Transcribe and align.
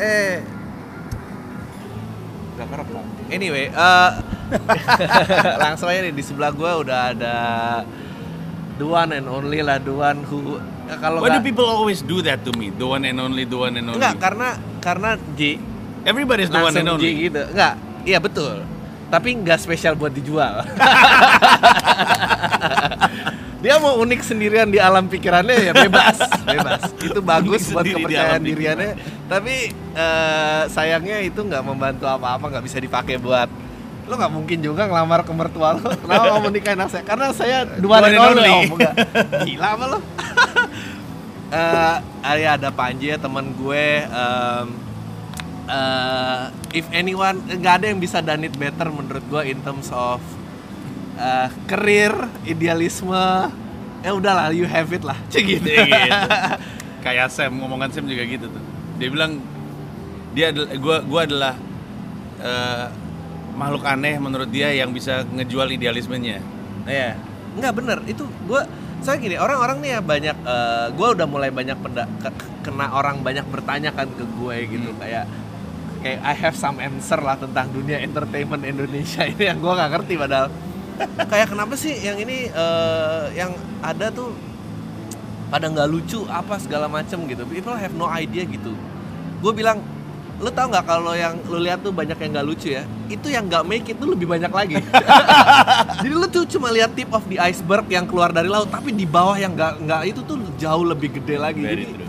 eh 0.00 0.40
nggak 2.56 2.66
kerekam. 2.72 3.04
Anyway, 3.30 3.64
eh 3.70 4.10
langsung 5.62 5.86
aja 5.92 6.00
nih 6.02 6.12
di 6.16 6.24
sebelah 6.24 6.50
gue 6.50 6.70
udah 6.88 7.14
ada 7.14 7.36
the 8.80 8.86
one 8.88 9.12
and 9.14 9.28
only 9.28 9.60
lah, 9.62 9.78
the 9.78 9.92
one 9.92 10.24
who 10.26 10.58
ya 10.88 10.96
kalau 10.98 11.22
Why 11.22 11.30
do 11.30 11.38
nggak 11.38 11.46
people 11.46 11.68
always 11.68 12.00
do 12.02 12.24
that 12.24 12.42
to 12.48 12.50
me? 12.56 12.72
The 12.74 12.88
one 12.88 13.04
and 13.06 13.20
only, 13.20 13.44
the 13.46 13.58
one 13.60 13.76
and 13.76 13.86
only. 13.86 14.00
Enggak, 14.00 14.16
karena 14.18 14.48
karena 14.82 15.10
J 15.36 15.60
Everybody's 16.02 16.48
the 16.48 16.56
one 16.58 16.72
and 16.72 16.88
langsung 16.88 17.04
J 17.04 17.06
only. 17.12 17.28
gitu. 17.28 17.42
Enggak, 17.52 17.74
iya 18.08 18.18
betul. 18.18 18.64
Tapi 19.10 19.28
nggak 19.42 19.58
spesial 19.60 19.94
buat 19.94 20.16
dijual. 20.16 20.64
Dia 23.60 23.76
mau 23.76 24.00
unik 24.00 24.20
sendirian 24.24 24.68
di 24.72 24.80
alam 24.80 25.04
pikirannya 25.04 25.68
ya 25.68 25.72
bebas, 25.76 26.16
bebas. 26.48 26.82
Itu 26.96 27.20
bagus 27.20 27.68
Unik 27.68 27.72
buat 27.76 27.84
di 27.84 27.92
kepercayaan 27.92 28.40
alam 28.40 28.48
diriannya. 28.48 28.92
Tapi 29.28 29.54
eh, 29.92 30.62
sayangnya 30.72 31.20
itu 31.20 31.44
nggak 31.44 31.60
membantu 31.60 32.08
apa-apa, 32.08 32.48
nggak 32.56 32.64
bisa 32.64 32.80
dipakai 32.80 33.20
buat 33.20 33.48
lo 34.10 34.18
nggak 34.18 34.32
mungkin 34.34 34.58
juga 34.58 34.88
ngelamar 34.88 35.22
ke 35.22 35.32
mertua 35.36 35.76
lo. 35.76 35.92
Kenapa 36.02 36.24
mau 36.34 36.42
menikahin 36.48 36.80
anak 36.80 36.88
saya? 36.88 37.04
Karena 37.04 37.26
saya 37.36 37.68
dua 37.78 38.00
dan 38.00 38.16
only. 38.16 38.72
enggak 38.72 38.94
gila 39.46 39.68
apa 39.76 39.84
lo? 39.86 39.98
Eh, 41.50 41.96
ya 42.40 42.54
ada 42.54 42.70
Panji 42.70 43.10
ya 43.10 43.18
teman 43.18 43.50
gue 43.58 44.06
em, 44.06 44.66
eh, 45.66 46.42
if 46.72 46.86
anyone 46.94 47.42
nggak 47.42 47.74
ada 47.82 47.86
yang 47.90 47.98
bisa 47.98 48.22
done 48.22 48.46
it 48.46 48.54
better 48.54 48.86
menurut 48.86 49.22
gue 49.26 49.42
in 49.50 49.58
terms 49.66 49.90
of 49.90 50.22
eh, 51.20 51.48
career 51.68 52.12
idealisme 52.42 53.52
ya 54.00 54.10
udahlah 54.10 54.48
you 54.50 54.64
have 54.64 54.88
it 54.88 55.04
lah 55.04 55.16
cek 55.32 55.44
gitu 55.44 55.68
gitu. 55.68 56.10
Kayak 57.00 57.28
Sam, 57.28 57.60
ngomongan 57.60 57.92
Sam 57.92 58.04
juga 58.04 58.24
gitu 58.24 58.48
tuh. 58.48 58.62
Dia 58.96 59.08
bilang 59.08 59.40
dia 60.32 60.52
adalah 60.52 60.68
gua 60.76 60.96
gua 61.00 61.20
adalah 61.24 61.54
eh, 62.40 62.86
makhluk 63.52 63.84
aneh 63.84 64.16
menurut 64.16 64.48
dia 64.48 64.72
yang 64.72 64.88
bisa 64.90 65.24
ngejual 65.26 65.68
idealismenya. 65.70 66.40
Iya, 66.88 67.12
nggak 67.56 67.72
bener. 67.76 67.98
Itu 68.08 68.24
gue, 68.48 68.62
soalnya 69.04 69.20
gini, 69.20 69.36
orang-orang 69.36 69.84
nih 69.84 69.90
ya 69.90 70.00
banyak, 70.00 70.36
gue 70.96 71.08
udah 71.12 71.26
mulai 71.28 71.52
banyak 71.52 71.76
penda, 71.76 72.08
ke- 72.24 72.32
kena 72.64 72.88
orang 72.88 73.20
banyak 73.20 73.44
bertanya 73.44 73.92
kan 73.92 74.08
ke 74.08 74.24
gue 74.24 74.56
gitu, 74.64 74.88
Hmm. 74.88 75.00
kayak 75.00 75.24
kayak 76.00 76.18
I 76.24 76.32
have 76.32 76.56
some 76.56 76.80
answer 76.80 77.20
lah 77.20 77.36
tentang 77.36 77.68
dunia 77.68 78.00
entertainment 78.00 78.64
Indonesia 78.64 79.28
ini 79.28 79.44
yang 79.44 79.60
gue 79.60 79.68
nggak 79.68 79.90
ngerti 79.92 80.14
padahal. 80.16 80.48
Kayak 81.28 81.48
kenapa 81.52 81.74
sih 81.76 81.96
yang 81.96 82.16
ini 82.20 82.50
eh, 82.52 83.24
yang 83.36 83.52
ada 83.80 84.12
tuh 84.12 84.32
pada 85.50 85.66
nggak 85.66 85.88
lucu 85.90 86.22
apa 86.30 86.56
segala 86.62 86.86
macem 86.86 87.18
gitu. 87.26 87.42
People 87.50 87.74
have 87.74 87.92
no 87.92 88.06
idea 88.06 88.46
gitu. 88.46 88.70
Gue 89.42 89.52
bilang 89.52 89.82
lu 90.40 90.48
tau 90.48 90.72
nggak 90.72 90.86
kalau 90.88 91.12
yang 91.12 91.36
lu 91.52 91.60
lihat 91.60 91.84
tuh 91.84 91.92
banyak 91.92 92.16
yang 92.16 92.30
nggak 92.38 92.46
lucu 92.46 92.68
ya? 92.72 92.86
Itu 93.10 93.28
yang 93.28 93.50
nggak 93.50 93.64
make 93.66 93.84
it 93.90 93.98
tuh 93.98 94.08
lebih 94.14 94.30
banyak 94.30 94.48
lagi. 94.48 94.78
Jadi 96.00 96.14
lu 96.14 96.26
tuh 96.30 96.46
cuma 96.46 96.70
lihat 96.72 96.94
tip 96.94 97.10
of 97.12 97.26
the 97.26 97.36
iceberg 97.36 97.84
yang 97.90 98.06
keluar 98.06 98.30
dari 98.32 98.48
laut 98.48 98.70
tapi 98.70 98.94
di 98.94 99.04
bawah 99.04 99.36
yang 99.36 99.52
nggak 99.52 99.84
nggak 99.84 100.02
itu 100.06 100.20
tuh 100.24 100.38
jauh 100.56 100.86
lebih 100.86 101.18
gede 101.20 101.36
lagi. 101.36 101.60
Very 101.66 101.84
jadi 101.84 101.92
true. 101.92 102.08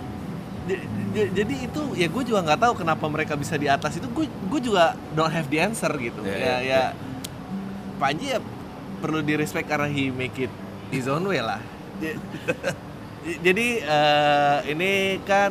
jadi 1.36 1.56
itu 1.68 1.82
ya 2.00 2.08
gue 2.08 2.24
juga 2.24 2.40
nggak 2.46 2.60
tahu 2.62 2.74
kenapa 2.86 3.04
mereka 3.10 3.34
bisa 3.36 3.58
di 3.58 3.68
atas 3.68 3.98
itu. 4.00 4.08
Gue 4.14 4.30
gue 4.30 4.60
juga 4.64 4.96
don't 5.18 5.34
have 5.34 5.50
the 5.50 5.60
answer 5.60 5.92
gitu. 5.98 6.22
Ya, 6.24 6.32
ya. 6.32 6.46
ya, 6.46 6.56
ya 6.62 6.84
Panji 8.00 8.34
ya 8.34 8.40
perlu 9.02 9.20
di 9.20 9.34
respect 9.34 9.66
karena 9.66 9.86
he 9.86 10.08
make 10.08 10.38
it 10.38 10.54
his 10.88 11.06
own 11.06 11.26
way 11.26 11.42
lah 11.42 11.58
j- 11.98 12.16
jadi 13.46 13.68
eh, 13.80 14.58
ini 14.68 14.92
kan 15.22 15.50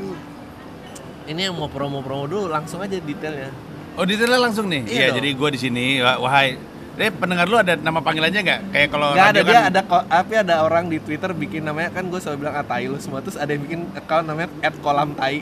ini 1.26 1.40
yang 1.42 1.54
mau 1.54 1.66
promo-promo 1.66 2.24
dulu 2.24 2.46
langsung 2.48 2.78
aja 2.78 2.96
detailnya 2.96 3.50
Oh 3.92 4.02
detailnya 4.02 4.38
langsung 4.40 4.66
nih. 4.66 4.82
Iya 4.82 4.94
Iya, 4.94 5.06
dong. 5.08 5.16
jadi 5.18 5.28
gua 5.34 5.48
di 5.50 5.58
sini 5.58 5.98
wah- 5.98 6.18
wahai 6.20 6.54
Deh, 6.92 7.08
pendengar 7.08 7.46
lu 7.46 7.56
ada 7.56 7.74
nama 7.74 7.98
panggilannya 7.98 8.40
nggak? 8.40 8.60
Kayak 8.70 8.88
kalau 8.88 9.08
Nggak 9.10 9.24
ada 9.26 9.32
radio 9.32 9.46
dia 9.46 9.56
kan- 9.56 9.68
ada 9.68 9.80
tapi 10.12 10.34
ada 10.36 10.54
orang 10.60 10.84
di 10.86 10.98
Twitter 10.98 11.30
bikin 11.32 11.62
namanya 11.62 11.90
kan 11.90 12.04
gue 12.04 12.16
selalu 12.16 12.36
bilang 12.38 12.54
ah 12.54 12.62
tai 12.62 12.86
lu 12.86 12.98
semua 12.98 13.18
terus 13.18 13.34
ada 13.34 13.48
yang 13.48 13.62
bikin 13.62 13.80
account 13.94 14.26
namanya 14.26 14.48
@kolam_tai. 14.76 15.40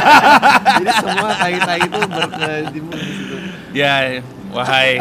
Jadi 0.76 0.90
semua 0.96 1.30
tai-tai 1.32 1.80
itu 1.80 2.00
berkecimpung 2.00 2.96
di 2.96 3.12
situ. 3.12 3.36
Ya, 3.72 3.94
wahai 4.48 4.98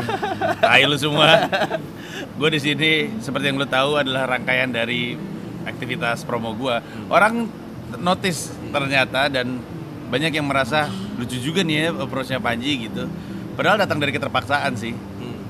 tai 0.59 0.83
lu 0.83 0.95
semua. 0.95 1.27
Gue 2.39 2.49
di 2.55 2.59
sini 2.63 3.19
seperti 3.19 3.51
yang 3.51 3.59
lu 3.59 3.67
tahu 3.67 3.99
adalah 3.99 4.23
rangkaian 4.23 4.71
dari 4.71 5.19
aktivitas 5.67 6.23
promo 6.23 6.55
gua. 6.55 6.79
Orang 7.11 7.51
notice 7.99 8.55
ternyata 8.71 9.27
dan 9.27 9.59
banyak 10.07 10.39
yang 10.39 10.47
merasa 10.47 10.87
lucu 11.19 11.35
juga 11.35 11.67
nih 11.67 11.75
ya 11.75 11.87
approach-nya 11.99 12.39
Panji 12.39 12.87
gitu. 12.87 13.11
Padahal 13.59 13.75
datang 13.83 13.99
dari 13.99 14.15
keterpaksaan 14.15 14.79
sih. 14.79 14.95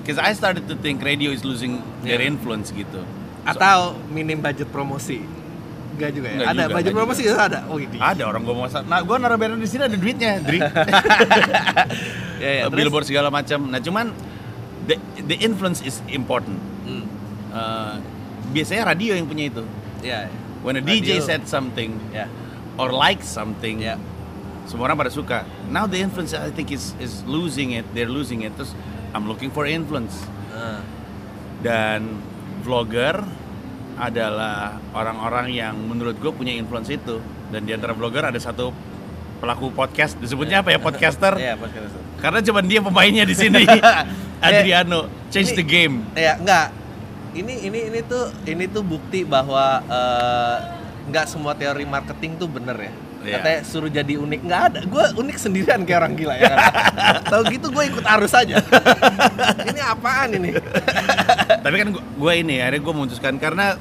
Because 0.02 0.18
I 0.18 0.34
started 0.34 0.66
to 0.66 0.74
think 0.82 1.06
radio 1.06 1.30
is 1.30 1.46
losing 1.46 1.78
their 2.02 2.18
Yeah. 2.18 2.34
influence 2.34 2.74
gitu. 2.74 3.06
Atau 3.46 3.94
minim 4.10 4.42
budget 4.42 4.74
promosi. 4.74 5.22
Enggak 5.94 6.10
juga 6.18 6.28
ya? 6.34 6.38
Nggak 6.42 6.50
ada 6.50 6.64
juga, 6.66 6.74
budget 6.74 6.94
promosi 6.98 7.22
juga 7.22 7.40
ada. 7.46 7.60
Oh, 7.70 7.78
ini. 7.78 7.98
Ada 8.02 8.24
orang 8.26 8.42
gua 8.42 8.56
mau 8.58 8.66
Nah, 8.66 9.00
gua 9.06 9.16
naruh 9.22 9.38
banner 9.38 9.62
di 9.62 9.70
sini 9.70 9.86
ada 9.86 9.94
duitnya, 9.94 10.42
Dri. 10.42 10.58
Ya, 12.40 12.50
ya, 12.50 12.62
Uh, 12.66 12.72
terus? 12.72 12.78
billboard 12.82 13.06
segala 13.06 13.28
macam. 13.30 13.68
Nah, 13.68 13.84
cuman 13.84 14.16
the 14.88 14.96
the 15.28 15.38
influence 15.44 15.84
is 15.84 16.00
important. 16.10 16.56
Uh, 17.50 17.98
biasanya 18.50 18.94
radio 18.94 19.18
yang 19.18 19.26
punya 19.26 19.50
itu. 19.50 19.64
Ya, 20.00 20.26
ya. 20.26 20.32
When 20.60 20.76
a 20.76 20.84
DJ 20.84 21.18
Radio. 21.18 21.24
said 21.24 21.44
something 21.48 21.96
Ya. 22.12 22.28
or 22.76 22.92
like 22.92 23.24
something, 23.24 23.80
Ya. 23.80 23.96
semua 24.68 24.86
orang 24.86 25.00
pada 25.00 25.12
suka. 25.12 25.48
Now 25.68 25.90
the 25.90 25.98
influence 25.98 26.32
I 26.32 26.54
think 26.54 26.70
is 26.70 26.94
is 27.00 27.26
losing 27.26 27.74
it. 27.74 27.88
They're 27.92 28.12
losing 28.12 28.46
it. 28.46 28.54
Terus 28.54 28.76
I'm 29.12 29.26
looking 29.26 29.50
for 29.50 29.66
influence. 29.66 30.14
Ah. 30.54 30.84
Dan 31.60 32.22
vlogger 32.62 33.24
adalah 34.00 34.80
orang-orang 34.96 35.52
yang 35.52 35.76
menurut 35.76 36.16
gue 36.22 36.31
punya 36.31 36.56
influence 36.56 36.88
itu. 36.88 37.20
Dan 37.50 37.66
di 37.66 37.74
antara 37.74 37.92
vlogger 37.92 38.30
ada 38.30 38.38
satu 38.40 38.72
pelaku 39.42 39.74
podcast. 39.74 40.16
Disebutnya 40.20 40.62
apa 40.62 40.72
ya 40.72 40.80
podcaster? 40.80 41.34
Iya, 41.36 41.58
podcast 41.60 41.90
itu. 41.90 42.00
Karena 42.20 42.40
cuma 42.44 42.60
dia 42.62 42.80
pemainnya 42.80 43.24
di 43.26 43.36
sini. 43.36 43.64
Adriano, 44.46 45.08
change 45.34 45.52
the 45.56 45.66
game. 45.66 46.04
Ya, 46.16 46.40
enggak. 46.40 46.79
Ini 47.30 47.54
ini 47.62 47.80
ini 47.94 48.00
tuh 48.04 48.34
ini 48.44 48.66
tuh 48.66 48.82
bukti 48.82 49.22
bahwa 49.22 49.82
eh, 49.86 50.58
nggak 51.10 51.26
semua 51.26 51.54
teori 51.54 51.86
marketing 51.86 52.38
tuh 52.38 52.50
bener 52.50 52.78
ya. 52.78 52.94
Iya. 53.20 53.36
Katanya 53.44 53.60
suruh 53.68 53.92
jadi 53.92 54.14
unik 54.16 54.42
nggak 54.48 54.62
ada. 54.72 54.80
Gue 54.88 55.06
unik 55.20 55.38
sendirian 55.38 55.84
kayak 55.84 56.00
orang 56.02 56.14
gila 56.16 56.36
ya. 56.40 56.50
Kan? 56.50 56.60
Tahu 57.36 57.42
gitu 57.52 57.68
gue 57.70 57.84
ikut 57.92 58.06
arus 58.08 58.32
aja. 58.32 58.56
ini 59.68 59.82
apaan 59.84 60.30
ini? 60.40 60.56
Tapi 61.66 61.76
kan 61.76 61.90
gue 61.94 62.34
ini 62.34 62.64
akhirnya 62.64 62.82
gue 62.82 62.94
memutuskan 62.96 63.36
karena 63.36 63.76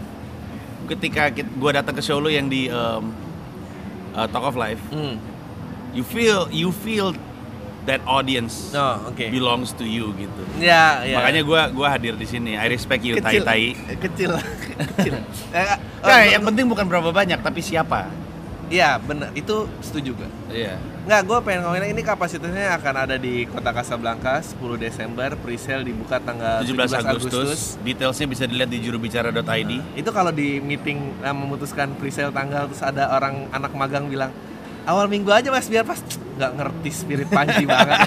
ketika 0.91 1.31
gue 1.33 1.71
datang 1.71 1.95
ke 1.95 2.03
show 2.03 2.19
lo 2.19 2.27
yang 2.27 2.51
di 2.51 2.67
um, 2.69 3.13
uh, 4.13 4.27
Talk 4.27 4.43
of 4.43 4.57
Life, 4.59 4.81
Hmm. 4.91 5.21
you 5.95 6.03
feel 6.03 6.51
you 6.51 6.75
feel 6.75 7.15
that 7.88 8.04
audience 8.04 8.71
Oh, 8.71 9.09
oke. 9.09 9.25
belongs 9.32 9.72
to 9.72 9.82
you 9.82 10.12
gitu. 10.15 10.43
Ya, 10.60 11.00
ya. 11.03 11.16
Makanya 11.16 11.43
gue 11.43 11.60
gua 11.72 11.88
hadir 11.88 12.15
di 12.15 12.28
sini. 12.28 12.53
I 12.54 12.69
respect 12.69 13.00
you 13.00 13.16
tai 13.16 13.25
kecil, 13.32 13.43
tai. 13.43 13.65
kecil, 14.04 14.31
kecil. 14.93 15.15
Eh, 15.50 15.65
oh, 15.65 15.76
Nah, 16.04 16.21
gua- 16.21 16.28
yang 16.28 16.43
penting 16.44 16.69
bukan 16.69 16.84
berapa 16.84 17.09
banyak 17.09 17.41
tapi 17.41 17.59
siapa. 17.59 18.12
Iya, 18.69 19.00
bener. 19.00 19.32
Itu 19.32 19.65
setuju 19.81 20.12
gue. 20.12 20.28
Iya. 20.53 20.76
Nggak, 21.09 21.21
gue 21.25 21.38
pengen 21.41 21.60
ngomongin 21.65 21.88
ini 21.88 22.04
kapasitasnya 22.04 22.76
akan 22.76 22.94
ada 23.00 23.16
di 23.16 23.49
Kota 23.49 23.72
Casablanca 23.72 24.44
10 24.44 24.60
Desember, 24.76 25.32
presale 25.41 25.88
dibuka 25.88 26.20
tanggal 26.20 26.60
17 26.60 27.00
Agustus. 27.00 27.81
Detailsnya 27.81 28.28
bisa 28.28 28.44
dilihat 28.44 28.69
di 28.69 28.84
jurubicara.id. 28.84 29.72
Itu 29.97 30.12
kalau 30.12 30.28
di 30.28 30.60
meeting 30.60 31.00
eh, 31.25 31.32
memutuskan 31.32 31.97
presale 31.97 32.28
tanggal 32.28 32.69
terus 32.69 32.84
ada 32.84 33.09
orang 33.09 33.49
anak 33.49 33.72
magang 33.72 34.05
bilang 34.05 34.28
awal 34.88 35.04
minggu 35.06 35.28
aja 35.28 35.49
mas 35.49 35.69
biar 35.69 35.84
pas 35.84 36.00
nggak 36.38 36.53
ngerti 36.54 36.91
spirit 36.91 37.28
panji 37.28 37.66
banget. 37.69 37.99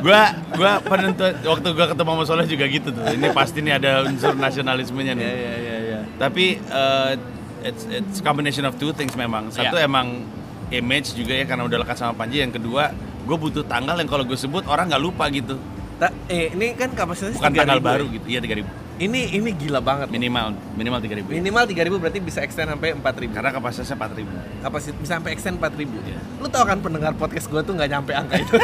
gua 0.00 0.22
gua 0.54 0.72
penentu 0.80 1.24
waktu 1.42 1.68
gua 1.70 1.86
ketemu 1.88 2.10
sama 2.12 2.24
Soleh 2.24 2.46
juga 2.46 2.64
gitu 2.66 2.88
tuh. 2.90 3.04
Ini 3.04 3.26
pasti 3.32 3.58
nih 3.60 3.74
ada 3.76 3.90
unsur 4.04 4.32
nasionalismenya 4.34 5.12
nih. 5.12 5.24
Iya 5.24 5.34
iya 5.34 5.54
iya. 5.56 5.76
iya. 5.82 6.00
Tapi 6.16 6.44
uh, 6.70 7.12
it's 7.60 7.84
it's 7.88 8.18
combination 8.20 8.62
of 8.62 8.76
two 8.76 8.92
things 8.92 9.12
memang. 9.14 9.50
Satu 9.50 9.74
Iya. 9.74 9.84
emang 9.84 10.22
image 10.70 11.12
juga 11.12 11.34
ya 11.34 11.44
karena 11.44 11.66
udah 11.66 11.78
lekat 11.80 11.96
sama 11.96 12.14
Panji. 12.14 12.38
Yang 12.38 12.62
kedua, 12.62 12.94
gue 13.20 13.36
butuh 13.36 13.64
tanggal 13.64 13.96
yang 13.96 14.06
kalau 14.06 14.22
gue 14.22 14.36
sebut 14.36 14.64
orang 14.64 14.88
nggak 14.88 15.02
lupa 15.02 15.26
gitu. 15.28 15.58
Ta- 15.96 16.14
eh 16.26 16.48
ini 16.50 16.72
kan 16.72 16.92
kapasitasnya 16.92 17.36
Bukan 17.36 17.52
3.000 17.52 17.60
tanggal 17.60 17.78
ya. 17.78 17.84
baru 17.84 18.04
gitu. 18.08 18.26
Iya 18.28 18.40
3000. 18.40 18.79
Ini 19.00 19.32
ini 19.32 19.56
gila 19.56 19.80
banget. 19.80 20.12
Minimal 20.12 20.52
minimal 20.76 21.00
3000. 21.00 21.32
Minimal 21.32 21.64
3000 21.64 21.96
berarti 21.96 22.20
bisa 22.20 22.44
extend 22.44 22.68
sampai 22.68 22.92
4000. 22.92 23.32
Karena 23.32 23.48
kapasitasnya 23.50 23.96
4000. 23.96 24.28
kapasitas 24.60 24.96
bisa 25.00 25.12
sampai 25.16 25.30
extend 25.32 25.56
4000 25.56 25.88
Iya. 26.04 26.20
Lu 26.36 26.46
tau 26.46 26.68
kan 26.68 26.76
pendengar 26.78 27.16
podcast 27.16 27.48
gue 27.48 27.64
tuh 27.64 27.72
nggak 27.72 27.88
nyampe 27.88 28.12
angka 28.12 28.36
itu. 28.36 28.60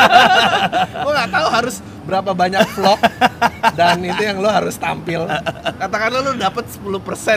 gue 1.04 1.12
nggak 1.12 1.30
tahu 1.30 1.46
harus 1.52 1.76
berapa 2.02 2.32
banyak 2.32 2.64
vlog 2.72 3.00
dan 3.76 4.00
itu 4.00 4.22
yang 4.24 4.40
lo 4.40 4.48
harus 4.48 4.74
tampil. 4.74 5.28
Katakanlah 5.76 6.20
lu 6.24 6.32
dapat 6.34 6.64
10% 6.64 6.80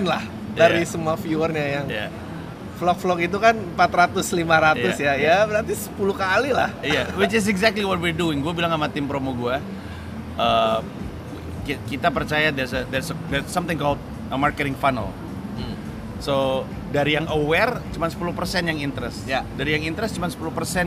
lah 0.07 0.23
dari 0.55 0.81
Iya. 0.81 0.87
semua 0.87 1.19
viewernya 1.19 1.65
yang 1.75 1.85
Ya. 1.91 2.07
vlog-vlog 2.73 3.19
itu 3.19 3.35
kan 3.35 3.55
400 3.75 4.31
500 4.31 4.95
Iya, 4.95 5.13
ya. 5.13 5.13
Ya 5.19 5.37
berarti 5.43 5.73
10 5.75 6.15
kali 6.15 6.55
lah. 6.55 6.71
Iya, 6.79 7.11
which 7.15 7.35
is 7.35 7.45
exactly 7.45 7.83
what 7.83 7.99
we're 7.99 8.15
doing. 8.15 8.39
Gue 8.39 8.55
bilang 8.55 8.71
sama 8.71 8.87
tim 8.87 9.03
promo 9.05 9.35
gue, 9.35 9.55
uh, 10.35 10.79
kita 11.63 12.07
percaya 12.07 12.49
there's 12.49 12.71
a, 12.71 12.83
there's 12.87 13.09
a- 13.09 13.19
there's 13.27 13.47
something 13.47 13.75
called 13.75 13.99
a 14.27 14.35
marketing 14.35 14.75
funnel. 14.75 15.09
Hmm. 15.53 15.75
So 16.19 16.63
dari 16.89 17.13
yang 17.13 17.25
aware 17.25 17.81
cuma 17.89 18.07
10% 18.07 18.19
yang 18.63 18.77
interest. 18.77 19.25
Ya. 19.25 19.41
Dari 19.49 19.73
yang 19.73 19.83
interest 19.85 20.13
cuma 20.13 20.27
10% 20.27 20.37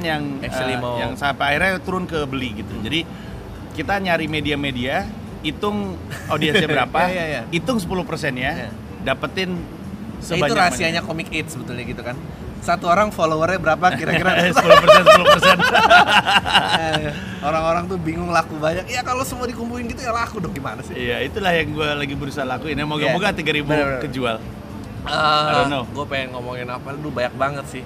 yang 0.00 0.22
Actually 0.40 0.74
uh, 0.74 0.80
mau- 0.80 0.98
yang 0.98 1.12
sampai 1.14 1.56
akhirnya 1.56 1.80
turun 1.80 2.04
ke 2.04 2.22
beli 2.24 2.54
gitu. 2.56 2.74
Jadi 2.78 3.02
kita 3.72 3.98
nyari 3.98 4.24
media-media, 4.26 5.04
hitung 5.42 5.96
audiensnya 6.32 6.64
berapa, 6.66 7.00
Iya, 7.06 7.12
iya, 7.12 7.24
iya. 7.26 7.42
hitung 7.50 7.76
10% 7.76 7.92
Iya. 8.32 8.52
ya, 8.56 8.68
dapetin 9.04 9.50
Ya, 10.16 10.32
sebanyak 10.32 10.48
itu 10.48 10.54
rahasianya 10.56 11.02
Comic 11.02 11.28
Eat 11.30 11.46
sebetulnya 11.48 11.84
gitu 11.84 12.00
kan. 12.00 12.16
Satu 12.58 12.86
orang 12.86 13.08
followernya 13.08 13.58
berapa 13.58 13.86
kira-kira? 13.92 14.36
10% 14.50 14.52
10%. 14.52 15.58
Eh, 16.76 17.10
Orang-orang 17.40 17.86
tuh 17.86 17.96
bingung 17.96 18.28
laku 18.28 18.56
banyak. 18.56 18.84
Ya 18.86 19.00
kalau 19.00 19.22
semua 19.22 19.46
dikumpulin 19.46 19.86
gitu 19.86 20.00
ya 20.00 20.10
laku 20.10 20.38
dong 20.38 20.52
gimana 20.52 20.82
sih? 20.82 20.92
Iya, 20.92 21.22
itulah 21.22 21.50
yang 21.50 21.70
gue 21.70 21.88
lagi 21.88 22.14
berusaha 22.14 22.44
lakuin. 22.44 22.74
Ya, 22.74 22.84
moga-moga 22.84 23.28
Iya. 23.28 23.38
3000 23.38 23.64
Bener-bener. 23.64 24.00
kejual. 24.02 24.36
Don't 25.06 25.68
know. 25.68 25.84
Gue 25.88 26.06
pengen 26.06 26.28
ngomongin 26.32 26.68
apa? 26.68 26.88
Lu 26.92 27.08
banyak 27.08 27.34
banget 27.34 27.64
sih. 27.70 27.82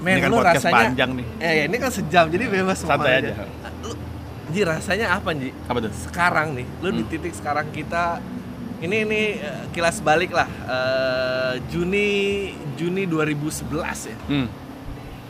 Men, 0.00 0.16
Ini 0.16 0.20
kan 0.22 0.30
lu 0.30 0.36
podcast 0.38 0.64
rasanya 0.64 0.80
panjang 0.88 1.10
nih. 1.12 1.26
Eh, 1.38 1.52
ya, 1.52 1.64
ini 1.68 1.76
kan 1.76 1.90
sejam 1.92 2.24
jadi 2.26 2.44
bebas 2.46 2.78
Santai 2.78 2.88
ke 2.88 2.96
mana 2.96 3.08
aja. 3.20 3.32
Lu, 3.78 3.90
Ji 4.48 4.60
rasanya 4.64 5.06
apa 5.12 5.28
Ji? 5.30 5.50
Apa 5.62 5.78
tuh? 5.78 5.92
Sekarang 5.92 6.48
nih, 6.56 6.66
lu 6.80 6.88
di 6.90 7.02
Hmm. 7.04 7.10
titik 7.12 7.32
sekarang 7.32 7.68
kita 7.68 8.16
ini 8.80 8.96
ini 9.04 9.20
eh, 9.36 9.64
kilas 9.70 10.00
balik 10.00 10.30
lah. 10.30 10.48
Eh, 10.48 11.54
Juni 11.68 12.08
Juni 12.74 13.04
2011 13.04 13.68
ya. 14.06 14.16
Hmm, 14.26 14.48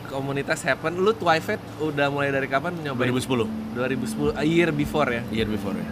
Komunitas 0.07 0.63
Happen. 0.63 0.95
Lu 0.97 1.11
Twyfet 1.13 1.59
udah 1.79 2.07
mulai 2.09 2.31
dari 2.31 2.47
kapan 2.47 2.75
nyobain? 2.77 3.11
2010. 3.11 3.47
2010 3.75 4.35
a 4.35 4.45
year 4.45 4.71
before 4.71 5.09
ya. 5.09 5.23
Year 5.31 5.47
before 5.47 5.75
ya. 5.75 5.87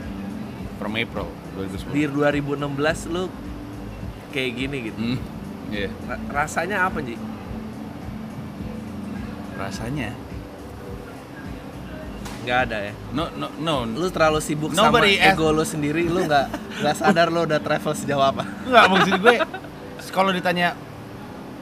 From 0.78 0.94
April 0.94 1.26
2010. 1.54 1.90
Di 1.90 2.02
2016 2.06 3.10
lu 3.10 3.26
kayak 4.30 4.50
gini 4.54 4.76
gitu. 4.86 4.98
Hmm, 4.98 5.18
iya. 5.68 5.90
Ra- 6.04 6.22
Rasanya 6.44 6.86
apa 6.86 7.02
Ji? 7.02 7.18
Rasanya 9.54 10.14
Nggak 12.48 12.60
ada 12.64 12.78
ya. 12.80 12.92
no 13.12 13.28
no 13.36 13.46
no. 13.60 13.74
Lu 13.84 14.08
terlalu 14.08 14.40
sibuk 14.40 14.72
Nobody 14.72 15.20
sama 15.20 15.28
ego 15.36 15.52
lu 15.52 15.62
sendiri, 15.62 16.08
lu 16.08 16.24
nggak 16.24 16.46
nggak 16.80 16.94
sadar 16.96 17.28
lu 17.28 17.44
udah 17.44 17.60
travel 17.60 17.92
sejauh 17.92 18.24
apa. 18.24 18.48
Enggak 18.64 18.84
maksud 18.88 19.14
gue 19.20 19.34
kalau 20.08 20.32
ditanya 20.32 20.72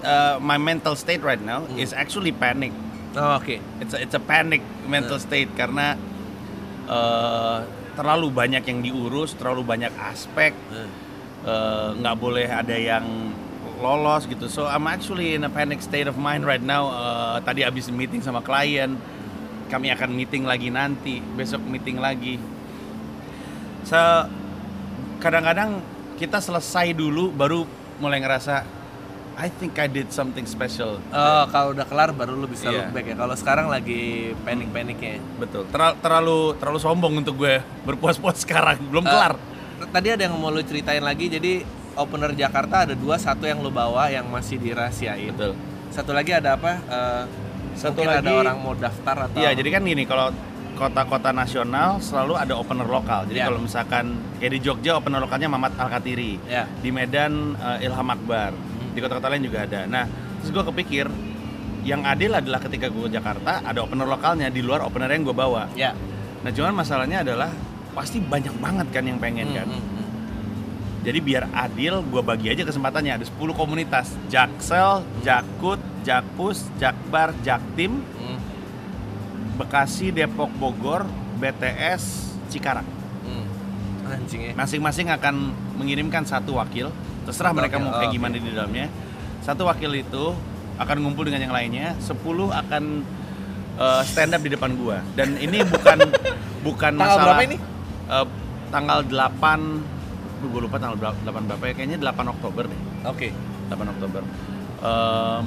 uh, 0.01 0.39
my 0.39 0.55
mental 0.57 0.95
state 0.95 1.21
right 1.21 1.43
now 1.43 1.67
Hmm. 1.67 1.77
is 1.77 1.91
actually 1.91 2.31
panic. 2.31 2.71
Oh, 3.19 3.35
Oke. 3.35 3.59
It's 3.83 3.91
a, 3.91 3.99
it's 3.99 4.15
a 4.15 4.21
panic 4.21 4.61
mental 4.87 5.19
state 5.19 5.51
karena 5.57 5.99
uh, 6.87 7.65
terlalu 7.97 8.29
banyak 8.29 8.63
yang 8.63 8.79
diurus, 8.81 9.35
terlalu 9.35 9.65
banyak 9.65 9.93
aspek. 9.99 10.53
uh, 11.47 11.95
nggak 11.95 12.17
boleh 12.19 12.47
ada 12.47 12.75
yang 12.75 13.07
lolos 13.79 14.27
gitu. 14.27 14.49
So 14.49 14.67
I'm 14.67 14.85
actually 14.85 15.33
in 15.33 15.45
a 15.45 15.53
panic 15.53 15.79
state 15.81 16.07
of 16.07 16.17
mind 16.17 16.43
right 16.43 16.61
now. 16.61 16.91
Uh, 16.91 17.37
tadi 17.41 17.63
abis 17.63 17.87
meeting 17.89 18.19
sama 18.19 18.43
klien, 18.43 18.99
kami 19.67 19.91
akan 19.91 20.11
meeting 20.11 20.45
lagi 20.45 20.71
nanti, 20.71 21.19
besok 21.35 21.63
meeting 21.63 21.99
lagi. 21.99 22.39
So 23.83 23.99
kadang-kadang 25.19 25.81
kita 26.17 26.39
selesai 26.39 26.93
dulu 26.93 27.31
baru 27.31 27.65
mulai 27.99 28.21
ngerasa 28.21 28.65
I 29.37 29.53
think 29.53 29.77
I 29.77 29.85
did 29.85 30.09
something 30.09 30.49
special. 30.49 30.97
Oh, 31.13 31.45
kalau 31.53 31.77
udah 31.77 31.85
kelar 31.85 32.09
baru 32.09 32.33
lu 32.33 32.49
bisa 32.49 32.73
Iya. 32.73 32.89
look 32.89 32.97
back 32.97 33.05
ya. 33.05 33.17
Kalau 33.21 33.35
sekarang 33.37 33.67
lagi 33.69 34.33
panik-paniknya. 34.41 35.21
Betul. 35.37 35.69
Terlalu 35.69 35.95
terlalu 36.01 36.39
terlalu 36.57 36.79
sombong 36.81 37.15
untuk 37.21 37.37
gue 37.37 37.61
berpuas-puas 37.85 38.41
sekarang, 38.41 38.81
belum 38.89 39.05
Eh, 39.05 39.13
kelar. 39.13 39.37
Tadi 39.93 40.09
ada 40.09 40.23
yang 40.25 40.41
mau 40.41 40.49
lu 40.49 40.65
ceritain 40.65 41.05
lagi. 41.05 41.29
Jadi 41.29 41.61
opener 42.01 42.33
Jakarta 42.33 42.89
ada 42.89 42.97
dua, 42.97 43.21
satu 43.21 43.45
yang 43.45 43.61
lu 43.61 43.69
bawa 43.69 44.09
yang 44.09 44.25
masih 44.25 44.57
dirahasiain. 44.57 45.37
Betul. 45.37 45.53
Satu 45.93 46.17
lagi 46.17 46.33
ada 46.33 46.57
apa? 46.57 46.81
Eh, 46.81 47.23
Satu 47.77 48.01
mungkin 48.01 48.09
ada 48.11 48.25
lagi- 48.25 48.41
orang 48.43 48.57
mau 48.59 48.75
daftar 48.75 49.17
atau 49.23 49.39
Iya, 49.39 49.51
jadi 49.53 49.69
kan 49.71 49.83
gini 49.85 50.05
kalau 50.05 50.29
kota-kota 50.75 51.31
nasional 51.31 52.01
selalu 52.01 52.37
ada 52.37 52.55
opener 52.55 52.85
lokal. 52.85 53.25
Jadi 53.25 53.39
Iya. 53.39 53.47
kalau 53.47 53.61
misalkan 53.61 54.05
kayak 54.37 54.53
di 54.53 54.61
Jogja 54.61 54.93
opener 54.95 55.19
lokalnya 55.19 55.49
Mamat 55.49 55.73
Al-Katiri. 55.75 56.37
Ya. 56.45 56.69
Di 56.69 56.91
Medan 56.91 57.55
eh, 57.55 57.85
Ilham 57.85 58.09
Akbar. 58.11 58.53
Di 58.93 58.99
kota-kota 58.99 59.29
lain 59.29 59.43
juga 59.43 59.65
ada. 59.65 59.85
Nah, 59.85 60.05
terus 60.39 60.51
gue 60.51 60.65
kepikir 60.67 61.07
yang 61.83 62.03
adil 62.03 62.33
adalah 62.33 62.59
ketika 62.59 62.89
gue 62.89 63.07
ke 63.07 63.13
Jakarta 63.13 63.63
ada 63.63 63.79
opener 63.79 64.05
lokalnya 64.05 64.49
di 64.49 64.61
luar 64.61 64.83
opener 64.83 65.09
yang 65.09 65.23
gue 65.23 65.37
bawa. 65.37 65.69
Ya. 65.73 65.93
Nah, 66.41 66.51
cuman 66.51 66.73
masalahnya 66.75 67.21
adalah 67.23 67.49
pasti 67.93 68.21
banyak 68.21 68.53
banget 68.57 68.87
kan 68.91 69.05
yang 69.05 69.17
pengen 69.17 69.49
kan. 69.55 69.65
Hmm, 69.65 69.77
hmm, 69.77 69.89
hmm. 69.97 70.06
Jadi 71.07 71.19
biar 71.23 71.47
adil, 71.55 72.03
gue 72.03 72.19
bagi 72.19 72.51
aja 72.51 72.67
kesempatannya. 72.67 73.23
Ada 73.23 73.27
10 73.31 73.55
komunitas. 73.55 74.11
Jaksel, 74.27 75.07
Jakut, 75.23 75.79
Jakpus, 76.03 76.67
Jakbar, 76.77 77.31
Jaktim, 77.41 78.03
Hmm, 78.19 78.39
Bekasi, 79.55 80.11
Depok, 80.11 80.51
Bogor, 80.53 81.07
BTS, 81.39 82.03
Cikarang. 82.51 82.85
hmm. 83.23 83.47
Anjing 84.07 84.41
ya. 84.43 84.53
Masing-masing 84.55 85.07
akan 85.09 85.35
mengirimkan 85.79 86.27
satu 86.27 86.59
wakil. 86.59 86.91
Terserah 87.23 87.51
Satu 87.51 87.59
mereka 87.59 87.79
wakil, 87.79 87.87
mau 87.87 87.95
oh, 87.95 87.99
kayak 87.99 88.11
oke. 88.11 88.17
gimana 88.19 88.35
di 88.35 88.51
dalamnya. 88.51 88.87
Satu 89.43 89.63
wakil 89.65 89.91
itu 89.95 90.25
akan 90.77 90.97
ngumpul 91.01 91.23
dengan 91.23 91.39
yang 91.41 91.55
lainnya. 91.55 91.95
10 92.03 92.19
akan 92.51 92.83
uh, 93.79 94.03
stand 94.03 94.35
up 94.35 94.43
di 94.43 94.51
depan 94.51 94.75
gua. 94.75 94.99
Dan 95.15 95.39
ini 95.39 95.63
bukan 95.63 96.03
bukan 96.67 96.93
Tanggal 96.93 97.15
masalah 97.15 97.25
berapa 97.39 97.43
ini? 97.47 97.57
uh, 98.11 98.27
tanggal 98.69 98.99
8 99.07 99.07
Duh, 99.07 99.96
gue 100.39 100.61
lupa 100.61 100.77
tanggal 100.77 100.97
berapa, 100.97 101.17
8 101.25 101.49
berapa 101.49 101.65
ya. 101.67 101.73
Kayaknya 101.75 101.99
8 102.03 102.33
Oktober 102.33 102.65
deh. 102.69 102.81
Oke. 103.05 103.29
8 103.69 103.93
Oktober. 103.93 104.23
Em, 104.77 105.47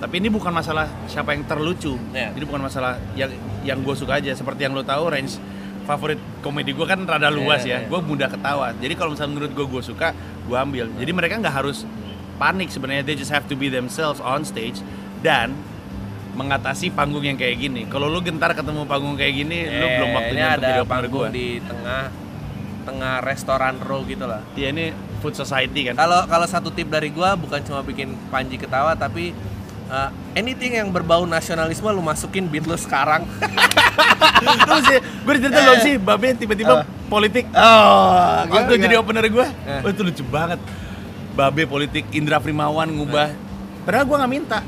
tapi 0.00 0.14
ini 0.16 0.28
bukan 0.32 0.50
masalah 0.50 0.88
siapa 1.04 1.36
yang 1.36 1.44
terlucu. 1.44 1.94
Iya. 2.10 2.32
jadi 2.32 2.44
bukan 2.48 2.62
masalah 2.64 2.96
yang 3.14 3.30
yang 3.62 3.78
gue 3.84 3.94
suka 3.94 4.16
aja. 4.18 4.32
Seperti 4.32 4.64
yang 4.64 4.72
lo 4.72 4.80
tahu 4.80 5.12
range 5.12 5.36
favorit 5.84 6.20
komedi 6.40 6.72
gue 6.72 6.86
kan 6.86 7.02
rada 7.04 7.28
luas 7.28 7.64
Iya, 7.64 7.68
iya. 7.68 7.78
ya. 7.84 7.88
Gue 7.88 8.00
mudah 8.00 8.28
ketawa. 8.32 8.72
Jadi 8.76 8.94
kalau 8.96 9.12
misalnya 9.12 9.32
menurut 9.36 9.52
gue 9.52 9.66
gue 9.68 9.82
suka 9.84 10.16
gue 10.48 10.56
ambil. 10.56 10.88
Jadi 10.96 11.10
mereka 11.12 11.36
nggak 11.36 11.54
harus 11.54 11.84
panik 12.36 12.72
sebenarnya. 12.72 13.04
They 13.04 13.16
just 13.16 13.32
have 13.32 13.44
to 13.52 13.56
be 13.56 13.68
themselves 13.68 14.18
on 14.24 14.42
stage 14.42 14.80
dan 15.20 15.52
mengatasi 16.30 16.94
panggung 16.94 17.20
yang 17.26 17.36
kayak 17.36 17.60
gini. 17.60 17.84
Kalau 17.90 18.08
lu 18.08 18.24
gentar 18.24 18.56
ketemu 18.56 18.86
panggung 18.88 19.18
kayak 19.18 19.34
gini 19.36 19.68
lu 19.68 19.84
Eh, 19.84 19.92
belum 20.00 20.10
waktunya 20.16 20.40
ini 20.40 20.48
untuk 20.48 20.64
ada 20.64 20.68
jadi 20.72 20.82
panggung 20.88 21.12
gue 21.12 21.28
di 21.34 21.46
tengah 21.60 22.02
tengah 22.82 23.20
restoran 23.20 23.76
row 23.82 24.02
gitu 24.08 24.24
lah. 24.24 24.40
ya 24.56 24.72
ini 24.72 24.92
food 25.20 25.36
society 25.36 25.92
kan? 25.92 25.94
Kalau 26.00 26.24
kalau 26.26 26.46
satu 26.48 26.68
tip 26.72 26.88
dari 26.88 27.12
gua 27.12 27.36
bukan 27.36 27.60
cuma 27.62 27.84
bikin 27.84 28.16
Panji 28.32 28.56
ketawa 28.56 28.96
tapi 28.96 29.36
uh, 29.90 30.08
anything 30.38 30.78
yang 30.78 30.88
berbau 30.94 31.26
nasionalisme 31.26 31.90
lu 31.90 32.00
masukin 32.00 32.46
beat 32.46 32.64
lu 32.64 32.78
sekarang. 32.78 33.26
lu 34.70 34.78
sih 34.86 34.98
gue 35.02 35.34
cerita 35.36 35.60
belum 35.60 35.78
sih 35.82 35.94
babe 35.98 36.28
tiba-tiba 36.38 36.86
politik. 37.10 37.44
Oh, 37.52 38.46
waktu 38.46 38.78
jadi 38.78 38.96
opener 39.02 39.26
gue 39.26 39.46
Eh. 39.66 39.82
oh, 39.84 39.90
itu 39.90 40.02
lucu 40.06 40.22
banget. 40.30 40.62
Babe 41.34 41.66
politik 41.66 42.06
Indra 42.14 42.38
Primawan 42.38 42.88
ngubah. 42.88 43.34
Padahal 43.84 44.06
gue 44.06 44.16
nggak 44.16 44.32
minta. 44.32 44.58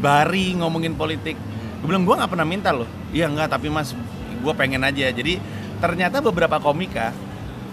Bari 0.00 0.56
ngomongin 0.58 0.96
politik. 0.96 1.36
Gue 1.84 1.86
bilang 1.92 2.08
gue 2.08 2.14
nggak 2.16 2.30
pernah 2.32 2.48
minta 2.48 2.72
loh. 2.72 2.88
Iya 3.12 3.28
nggak 3.28 3.52
tapi 3.52 3.68
mas 3.68 3.92
gue 4.40 4.52
pengen 4.56 4.82
aja. 4.82 5.12
Jadi 5.12 5.38
ternyata 5.78 6.24
beberapa 6.24 6.56
komika 6.56 7.12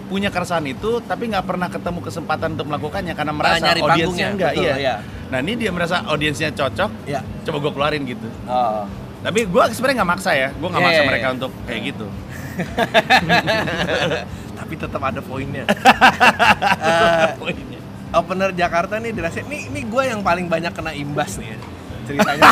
punya 0.06 0.28
keresahan 0.28 0.66
itu 0.66 1.00
tapi 1.02 1.30
nggak 1.30 1.46
pernah 1.46 1.66
ketemu 1.66 1.98
kesempatan 2.02 2.48
untuk 2.54 2.66
melakukannya 2.68 3.14
karena 3.14 3.32
merasa 3.32 3.62
nyari 3.62 3.80
audiensnya 3.80 4.28
enggak 4.32 4.52
betul, 4.54 4.64
iya 4.64 4.74
iya. 4.76 4.94
nah 5.30 5.38
ini 5.40 5.52
dia 5.56 5.70
merasa 5.70 6.02
audiensnya 6.04 6.50
cocok 6.52 6.90
Ya. 7.06 7.20
coba 7.44 7.56
gue 7.62 7.72
keluarin 7.72 8.02
gitu 8.04 8.28
Oh. 8.44 8.84
tapi 9.22 9.46
gue 9.46 9.62
sebenarnya 9.72 9.96
nggak 10.02 10.10
maksa 10.12 10.30
ya 10.34 10.48
gue 10.50 10.68
nggak 10.68 10.82
Iya, 10.82 10.88
maksa 10.90 11.02
iya, 11.02 11.08
mereka 11.08 11.26
iya. 11.26 11.34
untuk 11.34 11.50
kayak 11.64 11.82
gitu 11.88 12.06
tapi 14.62 14.74
tetap 14.76 15.02
ada 15.02 15.20
poinnya. 15.24 15.64
Poinnya 17.40 17.80
opener 18.12 18.52
Jakarta 18.52 19.00
nih 19.00 19.10
dirasain 19.10 19.48
nih 19.48 19.72
nih 19.72 19.84
gue 19.88 20.02
yang 20.04 20.20
paling 20.20 20.46
banyak 20.46 20.70
kena 20.76 20.92
imbas 20.92 21.40
nih 21.40 21.56
ya, 21.56 21.58
ceritanya 22.04 22.44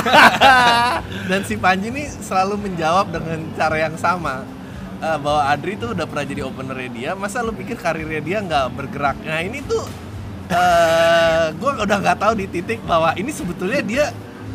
dan 1.30 1.40
si 1.44 1.54
Panji 1.60 1.92
nih 1.92 2.08
selalu 2.08 2.56
menjawab 2.64 3.12
dengan 3.12 3.44
cara 3.54 3.76
yang 3.76 3.94
sama 4.00 4.42
Eh, 5.00 5.16
bahwa 5.16 5.48
Adri 5.48 5.80
tuh 5.80 5.96
udah 5.96 6.04
pernah 6.04 6.28
jadi 6.28 6.44
openernya 6.44 6.90
dia 6.92 7.10
masa 7.16 7.40
lu 7.40 7.56
pikir 7.56 7.80
karirnya 7.80 8.20
dia 8.20 8.38
nggak 8.44 8.66
bergerak? 8.76 9.16
Nah 9.24 9.40
ini 9.40 9.64
tuh 9.64 9.88
eh 10.52 11.56
gue 11.56 11.70
udah 11.88 11.98
nggak 12.04 12.18
tahu 12.20 12.32
di 12.36 12.46
titik 12.50 12.84
bahwa 12.84 13.16
ini 13.16 13.32
sebetulnya 13.32 13.80
dia 13.80 14.04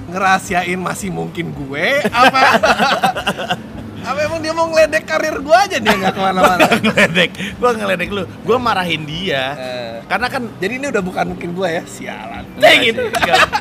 ngerahasiain 0.06 0.78
masih 0.78 1.10
mungkin 1.10 1.50
gue 1.50 2.04
apa 2.14 2.42
Apa 4.06 4.20
emang 4.22 4.38
dia 4.38 4.54
mau 4.54 4.70
ngeledek 4.70 5.04
karir 5.04 5.36
gue 5.38 5.58
aja 5.58 5.78
dia 5.82 5.94
nggak 5.98 6.14
ke 6.14 6.22
mana-mana? 6.22 6.62
ngeledek, 6.86 7.30
gue 7.58 7.70
ngeledek 7.74 8.10
lu, 8.14 8.24
gue 8.24 8.58
marahin 8.58 9.02
dia. 9.04 9.44
Eh, 9.58 9.94
Karena 10.06 10.30
kan 10.30 10.46
jadi 10.62 10.78
ini 10.78 10.86
udah 10.94 11.02
bukan 11.02 11.26
mungkin 11.34 11.50
gue 11.52 11.68
ya, 11.68 11.84
sialan. 11.84 12.46
Sih, 12.56 12.76
gitu. 12.86 13.02